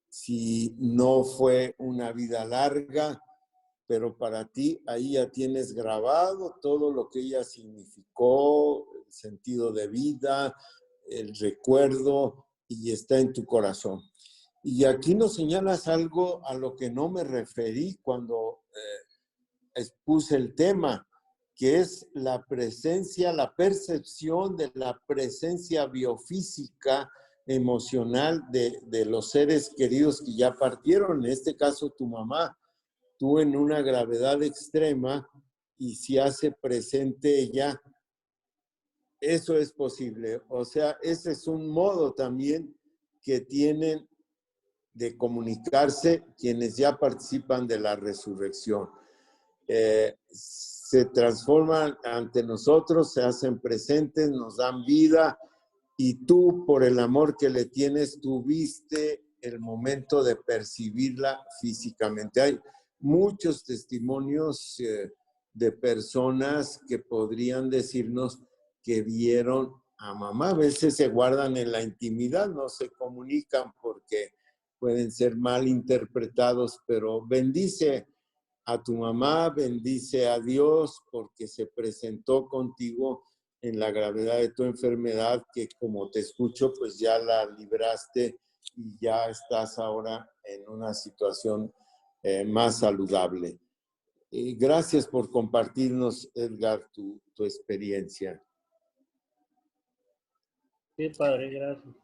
Si 0.09 0.75
no 0.79 1.25
fue 1.25 1.75
una 1.79 2.13
vida 2.13 2.45
larga, 2.45 3.19
pero 3.93 4.17
para 4.17 4.47
ti 4.47 4.83
ahí 4.87 5.13
ya 5.13 5.31
tienes 5.31 5.75
grabado 5.75 6.57
todo 6.63 6.91
lo 6.91 7.11
que 7.11 7.21
ella 7.21 7.45
significó, 7.45 8.87
el 9.07 9.13
sentido 9.13 9.71
de 9.71 9.87
vida, 9.87 10.57
el 11.11 11.37
recuerdo 11.37 12.47
y 12.67 12.91
está 12.91 13.19
en 13.19 13.35
tu 13.35 13.45
corazón. 13.45 14.01
Y 14.65 14.87
aquí 14.87 15.15
nos 15.15 15.35
señalas 15.35 15.89
algo 15.89 16.41
a 16.47 16.55
lo 16.55 16.75
que 16.75 16.91
no 16.91 17.11
me 17.11 17.23
referí 17.23 17.99
cuando 18.01 18.63
eh, 18.73 19.75
expuse 19.75 20.37
el 20.37 20.55
tema, 20.55 21.07
que 21.55 21.81
es 21.81 22.07
la 22.15 22.47
presencia, 22.47 23.31
la 23.31 23.55
percepción 23.55 24.57
de 24.57 24.71
la 24.73 24.99
presencia 25.07 25.85
biofísica, 25.85 27.11
emocional 27.45 28.43
de, 28.51 28.81
de 28.87 29.05
los 29.05 29.33
seres 29.33 29.75
queridos 29.77 30.23
que 30.23 30.35
ya 30.35 30.55
partieron, 30.55 31.27
en 31.27 31.31
este 31.31 31.55
caso 31.59 31.91
tu 31.91 32.07
mamá, 32.07 32.57
tú 33.23 33.39
en 33.39 33.55
una 33.55 33.83
gravedad 33.83 34.43
extrema 34.43 35.31
y 35.79 35.95
si 35.95 36.19
hace 36.19 36.51
presente 36.51 37.39
ella, 37.39 37.81
eso 39.21 39.57
es 39.57 39.73
posible. 39.73 40.43
O 40.49 40.65
sea, 40.65 40.97
ese 41.01 41.31
es 41.31 41.47
un 41.47 41.69
modo 41.69 42.15
también 42.15 42.77
que 43.23 43.43
tienen 43.43 44.09
de 44.93 45.17
comunicarse 45.17 46.25
quienes 46.37 46.77
ya 46.77 46.99
participan 46.99 47.69
de 47.69 47.79
la 47.79 47.95
resurrección. 47.95 48.91
Eh, 49.69 50.17
se 50.27 51.05
transforman 51.05 51.97
ante 52.03 52.43
nosotros, 52.43 53.13
se 53.13 53.23
hacen 53.23 53.61
presentes, 53.61 54.31
nos 54.31 54.57
dan 54.57 54.85
vida 54.85 55.39
y 55.97 56.27
tú, 56.27 56.65
por 56.67 56.83
el 56.83 56.99
amor 56.99 57.37
que 57.37 57.51
le 57.51 57.67
tienes, 57.67 58.21
tuviste 58.21 59.25
el 59.41 59.61
momento 59.61 60.25
de 60.25 60.35
percibirla 60.35 61.41
físicamente. 61.61 62.41
Hay 62.41 62.61
muchos 63.03 63.65
testimonios 63.65 64.81
eh, 64.81 65.13
de 65.53 65.73
personas 65.73 66.81
que 66.89 66.99
podrían 66.99 67.69
decirnos 67.69 68.41
que 68.83 69.03
vieron 69.03 69.75
a 69.99 70.15
mamá. 70.15 70.51
A 70.51 70.55
veces 70.55 70.97
se 70.97 71.09
guardan 71.09 71.57
en 71.57 71.71
la 71.71 71.83
intimidad, 71.83 72.49
no 72.49 72.69
se 72.69 72.91
comunican 72.91 73.73
porque 73.81 74.33
pueden 74.79 75.13
ser 75.13 75.37
mal 75.37 75.69
interpretados, 75.69 76.81
pero 76.87 77.25
bendice 77.27 78.09
a 78.65 78.83
tu 78.83 78.95
mamá, 78.97 79.51
bendice 79.51 80.29
a 80.29 80.41
Dios 80.41 81.01
porque 81.11 81.47
se 81.47 81.67
presentó 81.67 82.47
contigo 82.47 83.25
en 83.61 83.79
la 83.79 83.93
gravedad 83.93 84.39
de 84.39 84.51
tu 84.51 84.65
enfermedad, 84.65 85.45
que 85.53 85.69
como 85.79 86.11
te 86.11 86.21
escucho, 86.21 86.73
pues 86.77 86.99
ya 86.99 87.19
la 87.19 87.47
libraste 87.47 88.41
y 88.77 88.99
ya 89.01 89.27
estás 89.27 89.79
ahora 89.79 90.29
en 90.45 90.69
una 90.69 90.95
situación 90.95 91.73
eh, 92.23 92.45
más 92.45 92.79
saludable. 92.81 93.59
Y 94.31 94.55
gracias 94.55 95.07
por 95.07 95.31
compartirnos, 95.31 96.31
Edgar, 96.35 96.89
tu, 96.91 97.21
tu 97.35 97.45
experiencia. 97.45 98.43
Sí, 100.97 101.09
padre, 101.11 101.51
gracias. 101.51 101.95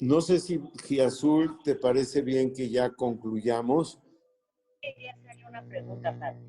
No 0.00 0.20
sé 0.20 0.40
si 0.40 0.60
Giazul 0.84 1.62
te 1.62 1.76
parece 1.76 2.22
bien 2.22 2.52
que 2.52 2.68
ya 2.68 2.90
concluyamos. 2.90 4.00
Quería 4.80 5.12
hacerle 5.12 5.46
una 5.46 5.64
pregunta, 5.64 6.18
padre. 6.18 6.40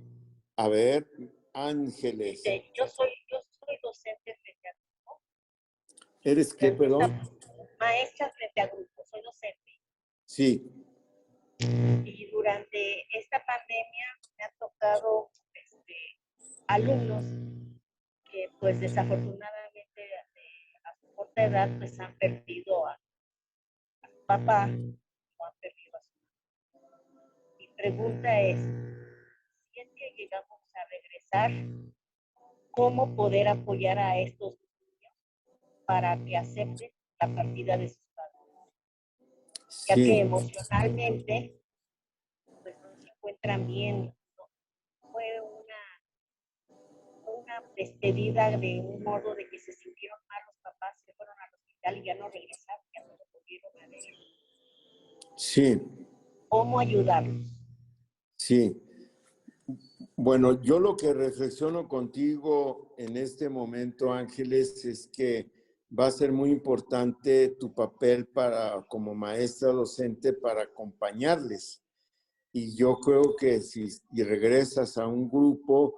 A 0.56 0.68
ver, 0.68 1.08
Ángeles. 1.54 2.44
Dice, 2.44 2.72
yo 2.76 2.88
soy, 2.88 3.10
yo 3.30 3.38
soy 3.42 3.78
docente 3.82 4.36
frente 4.42 4.68
a 4.68 4.72
grupo. 4.74 5.22
¿Eres 6.24 6.54
qué, 6.54 6.72
perdón? 6.72 7.20
Maestra 7.80 8.32
frente 8.32 8.62
a 8.62 8.68
grupo, 8.68 9.04
soy 9.06 9.22
docente. 9.22 9.82
Sí, 10.26 10.84
Y 12.06 12.30
durante 12.32 13.06
esta 13.18 13.44
pandemia 13.46 14.06
me 14.38 14.44
han 14.44 14.52
tocado 14.60 15.30
este, 15.54 15.96
alumnos 16.68 17.24
que 18.30 18.50
pues 18.60 18.82
desafortunadamente 18.82 20.02
a 20.84 20.96
su 20.96 21.16
corta 21.16 21.44
edad 21.44 21.70
pues 21.78 21.98
han 22.00 22.18
perdido 22.18 22.86
a, 22.86 22.92
a 22.94 24.08
su 24.10 24.26
papá 24.26 24.66
o 24.66 25.46
han 25.46 25.56
perdido 25.62 25.98
a 25.98 26.02
su 26.02 26.80
mamá. 26.80 26.98
Mi 27.58 27.68
pregunta 27.70 28.42
es, 28.42 28.60
si 29.72 29.80
es 29.80 29.90
que 29.96 30.12
llegamos 30.18 30.62
a 30.74 30.86
regresar, 30.90 31.52
¿cómo 32.72 33.16
poder 33.16 33.48
apoyar 33.48 34.00
a 34.00 34.18
estos 34.18 34.58
niños 34.60 35.14
para 35.86 36.18
que 36.26 36.36
acepten 36.36 36.92
la 37.22 37.34
partida 37.34 37.78
de 37.78 37.88
sus 37.88 38.04
Ya 39.88 39.96
que 39.96 40.20
emocionalmente 40.20 41.60
pues 42.62 42.76
no 42.82 42.96
se 42.96 43.10
encuentran 43.10 43.68
bien. 43.68 44.16
¿no? 44.38 44.44
Fue 45.12 45.26
una, 45.42 47.34
una 47.40 47.64
despedida 47.76 48.58
de 48.58 48.80
un 48.80 49.04
modo 49.04 49.36
de 49.36 49.48
que 49.50 49.60
se 49.60 49.74
sintieron 49.74 50.20
mal 50.28 50.42
los 50.48 50.56
papás, 50.62 50.96
se 51.06 51.14
fueron 51.14 51.36
al 51.40 51.54
hospital 51.56 51.98
y 51.98 52.06
ya 52.06 52.16
no 52.16 52.30
regresaron, 52.30 52.86
ya 52.94 53.02
no 53.06 53.18
lo 53.18 53.26
volvieron 53.34 53.72
a 53.84 53.88
ver. 53.88 54.00
sí, 55.36 55.82
¿Cómo 56.50 56.80
ayudarlos? 56.80 57.48
sí. 58.38 58.80
Bueno, 60.16 60.62
yo 60.62 60.80
lo 60.80 60.96
que 60.96 61.12
reflexiono 61.12 61.90
contigo 61.90 62.94
en 62.98 63.18
este 63.18 63.50
momento, 63.50 64.14
Ángeles, 64.14 64.86
es 64.86 65.08
que 65.08 65.50
va 65.98 66.08
a 66.08 66.12
ser 66.12 66.32
muy 66.32 66.50
importante 66.50 67.50
tu 67.50 67.74
papel 67.74 68.28
para, 68.28 68.84
como 68.88 69.14
maestra 69.14 69.72
docente 69.72 70.34
para 70.34 70.64
acompañarles. 70.64 71.82
Y 72.52 72.76
yo 72.76 73.00
creo 73.00 73.36
que 73.36 73.62
si 73.62 73.88
y 74.12 74.24
regresas 74.24 74.98
a 74.98 75.08
un 75.08 75.30
grupo 75.30 75.96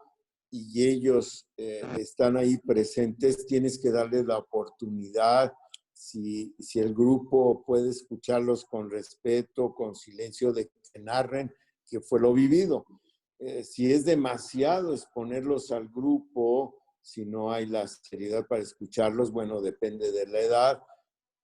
y 0.49 0.87
ellos 0.87 1.47
eh, 1.57 1.81
están 1.97 2.37
ahí 2.37 2.57
presentes, 2.57 3.45
tienes 3.45 3.77
que 3.77 3.91
darles 3.91 4.25
la 4.25 4.37
oportunidad. 4.37 5.53
Si, 5.93 6.55
si 6.59 6.79
el 6.79 6.93
grupo 6.93 7.63
puede 7.65 7.89
escucharlos 7.89 8.65
con 8.65 8.89
respeto, 8.89 9.73
con 9.73 9.95
silencio, 9.95 10.53
de 10.53 10.67
que 10.67 10.99
narren 10.99 11.53
que 11.85 11.99
fue 11.99 12.19
lo 12.19 12.33
vivido. 12.33 12.85
Eh, 13.39 13.63
si 13.63 13.91
es 13.91 14.05
demasiado 14.05 14.93
exponerlos 14.93 15.71
al 15.71 15.89
grupo 15.89 16.75
si 17.05 17.23
no 17.23 17.51
hay 17.51 17.67
la 17.67 17.87
seriedad 17.87 18.47
para 18.47 18.63
escucharlos, 18.63 19.31
bueno, 19.31 19.61
depende 19.61 20.11
de 20.11 20.25
la 20.25 20.39
edad, 20.39 20.83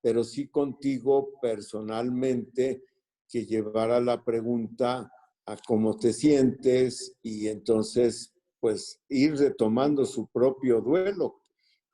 pero 0.01 0.23
sí 0.23 0.47
contigo 0.47 1.33
personalmente 1.39 2.83
que 3.29 3.45
llevara 3.45 4.01
la 4.01 4.25
pregunta 4.25 5.11
a 5.45 5.57
cómo 5.67 5.95
te 5.97 6.13
sientes 6.13 7.15
y 7.21 7.47
entonces 7.47 8.33
pues 8.59 9.01
ir 9.07 9.35
retomando 9.37 10.03
su 10.05 10.27
propio 10.31 10.81
duelo, 10.81 11.41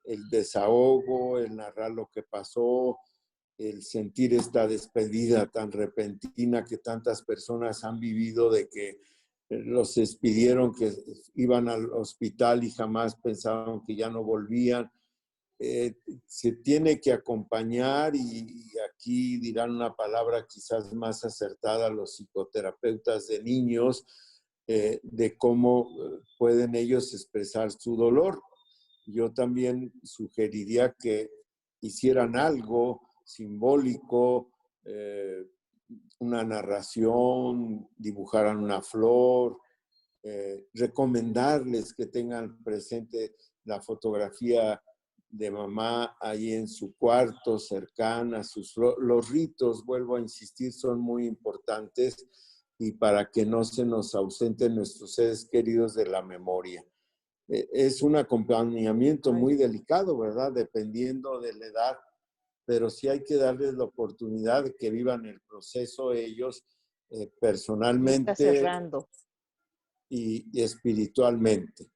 el 0.06 0.30
desahogo, 0.30 1.38
el 1.38 1.54
narrar 1.58 1.92
lo 1.92 2.10
que 2.10 2.24
pasó, 2.24 2.98
el 3.58 3.84
sentir 3.84 4.34
esta 4.34 4.66
despedida 4.66 5.46
tan 5.46 5.74
repentina 5.74 6.64
que 6.64 6.78
tantas 6.78 7.22
personas 7.22 7.84
han 7.84 8.00
vivido 8.00 8.50
de 8.50 8.70
que 8.70 9.02
los 9.50 9.96
despidieron, 9.96 10.74
que 10.74 10.92
iban 11.36 11.70
al 11.70 11.92
hospital 11.92 12.64
y 12.64 12.72
jamás 12.72 13.16
pensaban 13.16 13.84
que 13.86 13.96
ya 13.96 14.10
no 14.10 14.24
volvían. 14.24 14.92
Eh, 15.60 15.96
se 16.26 16.52
tiene 16.52 17.02
que 17.02 17.12
acompañar 17.12 18.16
y, 18.16 18.72
aquí 18.94 19.38
dirán 19.38 19.72
una 19.72 19.96
palabra 19.96 20.46
quizás 20.48 20.94
más 20.94 21.24
acertada 21.26 21.90
los 21.90 22.16
psicoterapeutas 22.16 23.28
de 23.28 23.42
niños, 23.42 24.06
eh, 24.68 25.00
de 25.02 25.36
cómo 25.38 25.90
eh, 25.90 26.20
pueden 26.38 26.76
ellos 26.76 27.14
expresar 27.14 27.72
su 27.72 27.96
dolor. 27.96 28.42
Yo 29.06 29.34
también 29.34 29.94
sugeriría 30.04 30.94
que 31.00 31.30
hicieran 31.80 32.36
algo 32.36 33.02
simbólico, 33.24 34.52
una 36.20 36.44
narración, 36.44 37.90
dibujaran 37.98 38.58
una 38.58 38.82
flor, 38.82 39.60
recomendarles 40.74 41.94
que 41.94 42.08
tengan 42.08 42.62
presente 42.64 43.36
la 43.64 43.82
fotografía 43.82 44.82
de 45.30 45.52
mamá 45.52 46.18
ahí 46.20 46.54
en 46.54 46.68
su 46.68 46.96
cuarto, 46.96 47.60
cercana, 47.60 48.44
sus, 48.44 48.74
los 48.98 49.30
ritos, 49.30 49.86
vuelvo 49.86 50.16
a 50.16 50.22
insistir, 50.22 50.72
son 50.74 51.00
muy 51.00 51.28
importantes 51.28 52.16
y 52.80 52.92
para 52.94 53.30
que 53.30 53.46
no 53.46 53.64
se 53.64 53.86
nos 53.86 54.16
ausenten 54.16 54.76
nuestros 54.76 55.16
seres 55.16 55.46
queridos 55.46 55.96
de 55.96 56.06
la 56.06 56.22
memoria. 56.22 56.84
E, 57.48 57.68
es 57.74 58.02
un 58.02 58.16
acompañamiento 58.16 59.34
muy 59.34 59.56
delicado, 59.56 60.18
¿verdad? 60.18 60.52
Dependiendo 60.52 61.40
de 61.40 61.54
la 61.54 61.66
edad, 61.66 61.98
pero 62.68 62.90
sí 62.90 63.08
hay 63.08 63.24
que 63.24 63.36
darles 63.36 63.76
la 63.76 63.86
oportunidad 63.86 64.66
de 64.66 64.76
que 64.76 64.92
vivan 64.92 65.26
el 65.26 65.40
proceso 65.40 66.12
ellos 66.12 66.66
eh, 67.10 67.32
personalmente 67.40 68.34
y 70.10 70.62
espiritualmente. 70.62 71.90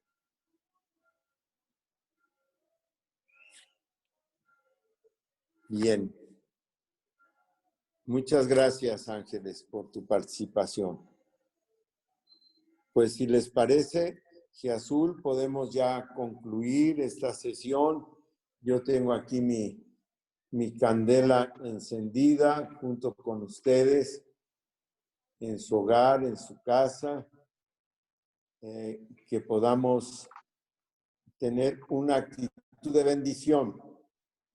Bien. 5.68 6.16
Muchas 8.06 8.48
gracias, 8.48 9.10
Ángeles, 9.10 9.64
por 9.64 9.92
tu 9.92 10.06
participación. 10.06 11.06
Pues 12.94 13.16
si 13.16 13.28
les 13.28 13.50
parece, 13.50 14.24
Azul, 14.74 15.22
podemos 15.22 15.74
ya 15.74 16.08
concluir 16.16 17.02
esta 17.02 17.34
sesión. 17.34 18.06
Yo 18.62 18.82
tengo 18.84 19.12
aquí 19.12 19.42
mi, 19.42 19.91
mi 20.52 20.78
candela 20.78 21.54
encendida 21.64 22.78
junto 22.80 23.14
con 23.14 23.44
ustedes 23.44 24.24
en 25.40 25.60
su 25.60 25.78
hogar, 25.78 26.24
en 26.24 26.38
su 26.38 26.62
casa, 26.62 27.28
eh, 28.62 29.08
que 29.28 29.42
podamos 29.42 30.30
tener 31.38 31.80
una 31.90 32.18
actitud 32.18 32.92
de 32.92 33.04
bendición. 33.04 33.82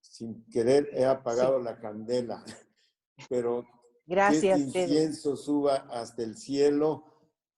Sin 0.00 0.44
querer 0.48 0.88
he 0.92 1.04
apagado 1.04 1.58
la 1.58 1.78
candela, 1.78 2.44
pero 3.28 3.64
Gracias, 4.06 4.58
que 4.58 4.66
este 4.66 4.82
incienso 4.82 5.36
suba 5.36 5.88
hasta 5.90 6.22
el 6.22 6.36
cielo 6.36 7.04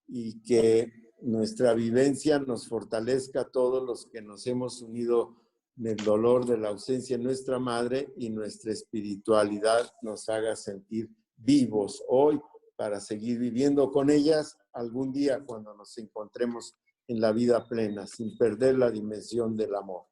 y 0.07 0.41
que 0.41 1.11
nuestra 1.21 1.73
vivencia 1.73 2.39
nos 2.39 2.67
fortalezca 2.67 3.41
a 3.41 3.51
todos 3.51 3.83
los 3.83 4.07
que 4.07 4.21
nos 4.21 4.47
hemos 4.47 4.81
unido 4.81 5.35
en 5.79 5.87
el 5.87 5.95
dolor 5.95 6.45
de 6.45 6.57
la 6.57 6.69
ausencia 6.69 7.17
de 7.17 7.23
nuestra 7.23 7.57
madre 7.57 8.13
y 8.17 8.29
nuestra 8.29 8.73
espiritualidad 8.73 9.89
nos 10.01 10.27
haga 10.27 10.55
sentir 10.55 11.09
vivos 11.37 12.03
hoy 12.09 12.39
para 12.75 12.99
seguir 12.99 13.39
viviendo 13.39 13.89
con 13.89 14.09
ellas 14.09 14.57
algún 14.73 15.13
día 15.13 15.41
cuando 15.45 15.73
nos 15.73 15.97
encontremos 15.97 16.75
en 17.07 17.21
la 17.21 17.31
vida 17.31 17.65
plena, 17.67 18.05
sin 18.07 18.37
perder 18.37 18.77
la 18.77 18.91
dimensión 18.91 19.55
del 19.55 19.73
amor. 19.73 20.05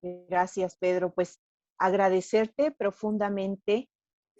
Gracias, 0.00 0.76
Pedro. 0.76 1.12
Pues 1.12 1.40
agradecerte 1.78 2.70
profundamente 2.70 3.90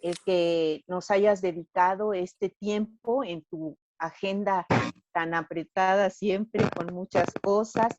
el 0.01 0.15
que 0.25 0.83
nos 0.87 1.11
hayas 1.11 1.41
dedicado 1.41 2.13
este 2.13 2.49
tiempo 2.49 3.23
en 3.23 3.43
tu 3.43 3.77
agenda 3.97 4.65
tan 5.13 5.33
apretada 5.33 6.09
siempre 6.09 6.63
con 6.75 6.93
muchas 6.93 7.27
cosas 7.41 7.93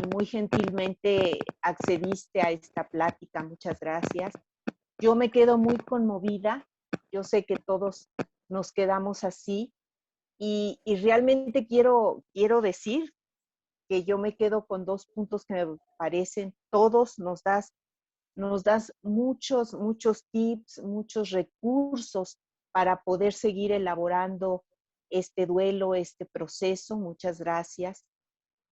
y 0.00 0.08
muy 0.14 0.26
gentilmente 0.26 1.38
accediste 1.60 2.40
a 2.40 2.50
esta 2.50 2.88
plática. 2.88 3.42
Muchas 3.42 3.78
gracias. 3.80 4.32
Yo 4.98 5.14
me 5.14 5.30
quedo 5.30 5.58
muy 5.58 5.76
conmovida. 5.76 6.66
Yo 7.12 7.22
sé 7.24 7.44
que 7.44 7.56
todos 7.56 8.08
nos 8.48 8.72
quedamos 8.72 9.24
así 9.24 9.72
y, 10.38 10.80
y 10.84 10.96
realmente 10.96 11.66
quiero, 11.66 12.24
quiero 12.32 12.60
decir 12.60 13.12
que 13.88 14.04
yo 14.04 14.18
me 14.18 14.36
quedo 14.36 14.66
con 14.66 14.84
dos 14.84 15.06
puntos 15.06 15.44
que 15.44 15.54
me 15.54 15.76
parecen, 15.98 16.54
todos 16.70 17.18
nos 17.18 17.42
das, 17.42 17.74
nos 18.34 18.64
das 18.64 18.92
muchos, 19.02 19.74
muchos 19.74 20.26
tips, 20.30 20.82
muchos 20.82 21.30
recursos 21.30 22.38
para 22.72 23.02
poder 23.02 23.34
seguir 23.34 23.72
elaborando 23.72 24.64
este 25.10 25.46
duelo, 25.46 25.94
este 25.94 26.24
proceso. 26.24 26.96
Muchas 26.96 27.38
gracias. 27.38 28.06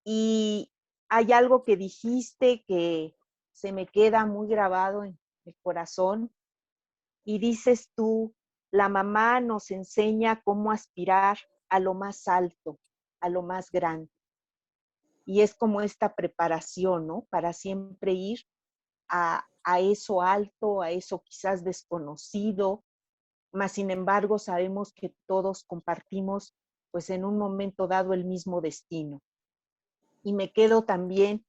Y 0.05 0.73
hay 1.11 1.33
algo 1.33 1.65
que 1.65 1.77
dijiste 1.77 2.65
que 2.67 3.15
se 3.53 3.73
me 3.73 3.87
queda 3.87 4.25
muy 4.25 4.49
grabado 4.49 5.05
en 5.05 5.19
el 5.45 5.57
corazón 5.63 6.33
y 7.25 7.39
dices 7.39 7.91
tú, 7.95 8.35
la 8.71 8.89
mamá 8.89 9.41
nos 9.41 9.71
enseña 9.71 10.41
cómo 10.43 10.73
aspirar 10.73 11.39
a 11.69 11.79
lo 11.81 11.93
más 11.93 12.27
alto, 12.29 12.79
a 13.21 13.29
lo 13.29 13.43
más 13.43 13.71
grande 13.71 14.11
y 15.31 15.43
es 15.43 15.55
como 15.55 15.81
esta 15.81 16.17
preparación, 16.17 17.07
¿no? 17.07 17.25
Para 17.31 17.53
siempre 17.53 18.13
ir 18.13 18.41
a, 19.09 19.47
eso 19.79 20.23
alto, 20.23 20.83
a 20.83 20.91
eso 20.91 21.23
quizás 21.23 21.63
desconocido, 21.63 22.83
mas 23.53 23.71
sin 23.71 23.93
embargo 23.93 24.41
sabemos 24.41 24.93
que 24.93 25.15
todos 25.27 25.63
compartimos 25.63 26.57
pues 26.91 27.11
en 27.11 27.25
un 27.25 27.39
momento 27.39 27.87
dado 27.87 28.13
el 28.13 28.25
mismo 28.25 28.61
destino. 28.61 29.23
Y 30.23 30.33
me 30.33 30.53
quedo 30.53 30.83
también 30.83 31.47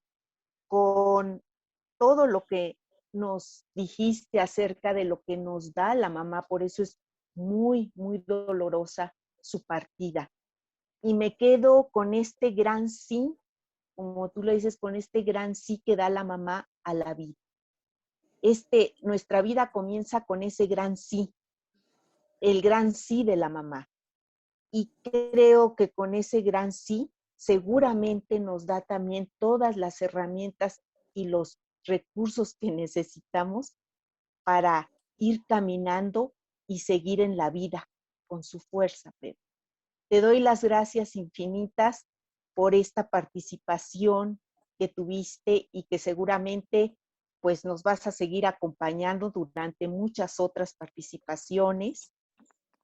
con 0.68 1.44
todo 1.98 2.28
lo 2.28 2.46
que 2.46 2.78
nos 3.12 3.66
dijiste 3.76 4.40
acerca 4.40 4.94
de 4.94 5.04
lo 5.04 5.22
que 5.24 5.38
nos 5.38 5.74
da 5.74 5.96
la 5.96 6.10
mamá, 6.10 6.44
por 6.48 6.64
eso 6.64 6.82
es 6.82 6.98
muy, 7.36 7.92
muy 7.96 8.20
dolorosa 8.20 9.14
su 9.42 9.64
partida. 9.64 10.32
Y 11.02 11.14
me 11.14 11.36
quedo 11.36 11.90
con 11.92 12.14
este 12.14 12.52
gran 12.52 12.90
sí 12.90 13.38
como 13.96 14.30
tú 14.30 14.44
lo 14.44 14.52
dices, 14.52 14.78
con 14.78 14.96
este 14.96 15.22
gran 15.22 15.56
sí 15.56 15.82
que 15.86 15.96
da 15.96 16.10
la 16.10 16.24
mamá 16.24 16.70
a 16.84 16.94
la 16.94 17.14
vida. 17.14 17.36
Este, 18.42 18.96
nuestra 19.02 19.42
vida 19.42 19.72
comienza 19.72 20.26
con 20.26 20.42
ese 20.42 20.66
gran 20.66 20.98
sí, 20.98 21.34
el 22.40 22.62
gran 22.62 22.94
sí 22.94 23.24
de 23.24 23.36
la 23.36 23.50
mamá. 23.50 23.90
Y 24.72 24.92
creo 25.04 25.76
que 25.76 25.92
con 25.92 26.16
ese 26.16 26.42
gran 26.42 26.72
sí 26.72 27.12
seguramente 27.42 28.40
nos 28.40 28.68
da 28.68 28.82
también 28.82 29.32
todas 29.40 29.76
las 29.76 30.00
herramientas 30.04 30.84
y 31.12 31.26
los 31.26 31.60
recursos 31.84 32.54
que 32.54 32.70
necesitamos 32.70 33.76
para 34.44 34.92
ir 35.18 35.44
caminando 35.48 36.36
y 36.68 36.82
seguir 36.82 37.20
en 37.20 37.38
la 37.38 37.50
vida 37.50 37.90
con 38.28 38.44
su 38.44 38.60
fuerza, 38.60 39.12
Pedro. 39.20 39.40
Te 40.08 40.22
doy 40.22 40.40
las 40.40 40.64
gracias 40.64 41.16
infinitas 41.16 42.06
por 42.54 42.76
esta 42.76 43.10
participación 43.10 44.40
que 44.78 44.88
tuviste 44.88 45.68
y 45.72 45.88
que 45.90 45.98
seguramente 45.98 46.96
pues 47.40 47.66
nos 47.66 47.82
vas 47.82 48.06
a 48.06 48.12
seguir 48.12 48.46
acompañando 48.46 49.32
durante 49.32 49.88
muchas 49.88 50.40
otras 50.40 50.76
participaciones. 50.76 52.14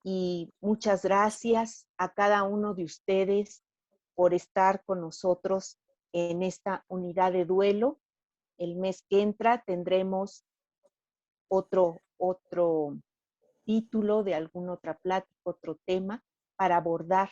Y 0.03 0.51
muchas 0.61 1.03
gracias 1.03 1.85
a 1.99 2.11
cada 2.11 2.41
uno 2.41 2.73
de 2.73 2.85
ustedes 2.85 3.61
por 4.17 4.33
estar 4.33 4.83
con 4.83 4.99
nosotros 4.99 5.77
en 6.11 6.41
esta 6.41 6.83
unidad 6.87 7.31
de 7.33 7.45
duelo. 7.45 7.99
El 8.57 8.75
mes 8.75 9.05
que 9.07 9.21
entra 9.21 9.63
tendremos 9.63 10.43
otro, 11.47 12.01
otro 12.17 12.97
título 13.63 14.23
de 14.23 14.33
alguna 14.33 14.73
otra 14.73 14.97
plática, 14.97 15.31
otro 15.43 15.77
tema 15.85 16.23
para 16.55 16.77
abordar 16.77 17.31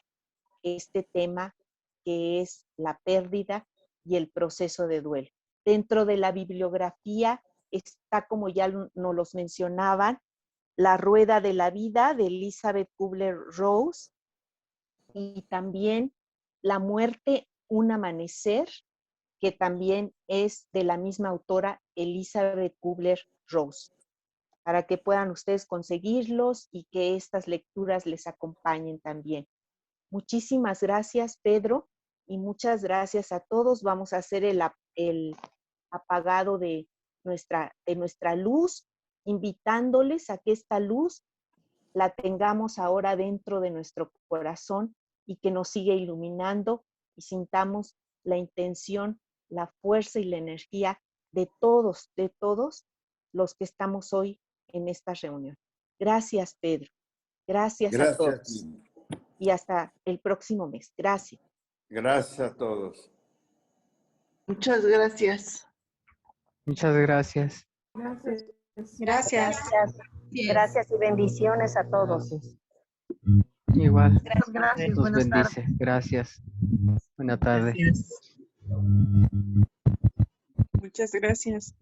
este 0.62 1.02
tema 1.12 1.56
que 2.04 2.42
es 2.42 2.68
la 2.78 3.02
pérdida 3.04 3.68
y 4.04 4.18
el 4.18 4.30
proceso 4.30 4.86
de 4.86 5.02
duelo. 5.02 5.30
Dentro 5.66 6.06
de 6.06 6.18
la 6.18 6.32
bibliografía 6.32 7.42
está, 7.72 8.28
como 8.28 8.48
ya 8.48 8.68
nos 8.68 9.16
los 9.16 9.34
mencionaban, 9.34 10.20
La 10.78 10.98
Rueda 10.98 11.42
de 11.42 11.54
la 11.54 11.72
Vida 11.72 12.14
de 12.14 12.28
Elizabeth 12.28 12.92
Kubler-Rose 12.96 14.12
y 15.16 15.42
también 15.50 16.14
La 16.66 16.80
Muerte, 16.80 17.48
un 17.68 17.92
Amanecer, 17.92 18.68
que 19.40 19.52
también 19.52 20.16
es 20.28 20.68
de 20.74 20.84
la 20.84 20.98
misma 20.98 21.30
autora 21.30 21.80
Elizabeth 21.94 22.76
Kubler-Rose, 22.80 23.92
para 24.64 24.82
que 24.88 24.98
puedan 24.98 25.30
ustedes 25.30 25.68
conseguirlos 25.68 26.68
y 26.72 26.86
que 26.86 27.16
estas 27.16 27.48
lecturas 27.48 28.08
les 28.08 28.26
acompañen 28.26 29.00
también. 29.00 29.48
Muchísimas 30.10 30.82
gracias, 30.82 31.38
Pedro, 31.44 31.88
y 32.26 32.40
muchas 32.40 32.82
gracias 32.82 33.32
a 33.32 33.42
todos. 33.42 33.84
Vamos 33.84 34.12
a 34.14 34.18
hacer 34.18 34.44
el, 34.44 34.60
el 34.96 35.36
apagado 35.92 36.58
de 36.58 36.88
nuestra, 37.24 37.76
de 37.86 37.96
nuestra 37.96 38.36
luz, 38.36 38.88
invitándoles 39.24 40.32
a 40.32 40.40
que 40.40 40.54
esta 40.54 40.80
luz 40.80 41.24
la 41.94 42.10
tengamos 42.10 42.80
ahora 42.80 43.16
dentro 43.16 43.60
de 43.60 43.70
nuestro 43.70 44.12
corazón 44.28 44.96
y 45.26 45.38
que 45.38 45.52
nos 45.52 45.70
siga 45.70 45.94
iluminando 45.94 46.84
y 47.16 47.22
sintamos 47.22 47.96
la 48.24 48.38
intención, 48.38 49.20
la 49.50 49.68
fuerza 49.82 50.20
y 50.20 50.26
la 50.26 50.38
energía 50.38 51.02
de 51.32 51.50
todos, 51.60 52.12
de 52.16 52.30
todos 52.30 52.86
los 53.32 53.54
que 53.56 53.64
estamos 53.64 54.14
hoy 54.14 54.40
en 54.70 54.88
esta 54.88 55.14
reunión. 55.14 55.58
Gracias, 56.00 56.58
Pedro. 56.60 56.90
Gracias, 57.48 57.94
a 58.00 58.18
todos. 58.18 58.66
Y 59.38 59.50
hasta 59.50 59.94
el 60.06 60.20
próximo 60.20 60.68
mes. 60.68 60.92
Gracias. 60.98 61.42
Gracias 61.90 62.40
a 62.40 62.56
todos. 62.56 63.12
Muchas 64.48 64.86
gracias. 64.86 65.68
Muchas 66.66 66.96
gracias. 66.96 67.68
Gracias. 67.94 68.46
Gracias. 69.00 69.98
Gracias 70.32 70.92
y 70.92 70.98
bendiciones 70.98 71.78
a 71.78 71.88
todos. 71.90 72.34
Igual. 73.82 74.22
Gracias. 74.48 74.90
Nos 74.90 74.98
Buenas 74.98 75.30
bendice. 75.30 75.62
tardes. 75.62 75.78
Gracias. 75.78 76.42
Buena 77.18 77.38
tarde. 77.38 77.74
Gracias. 77.76 78.10
Muchas 80.82 81.12
gracias. 81.12 81.76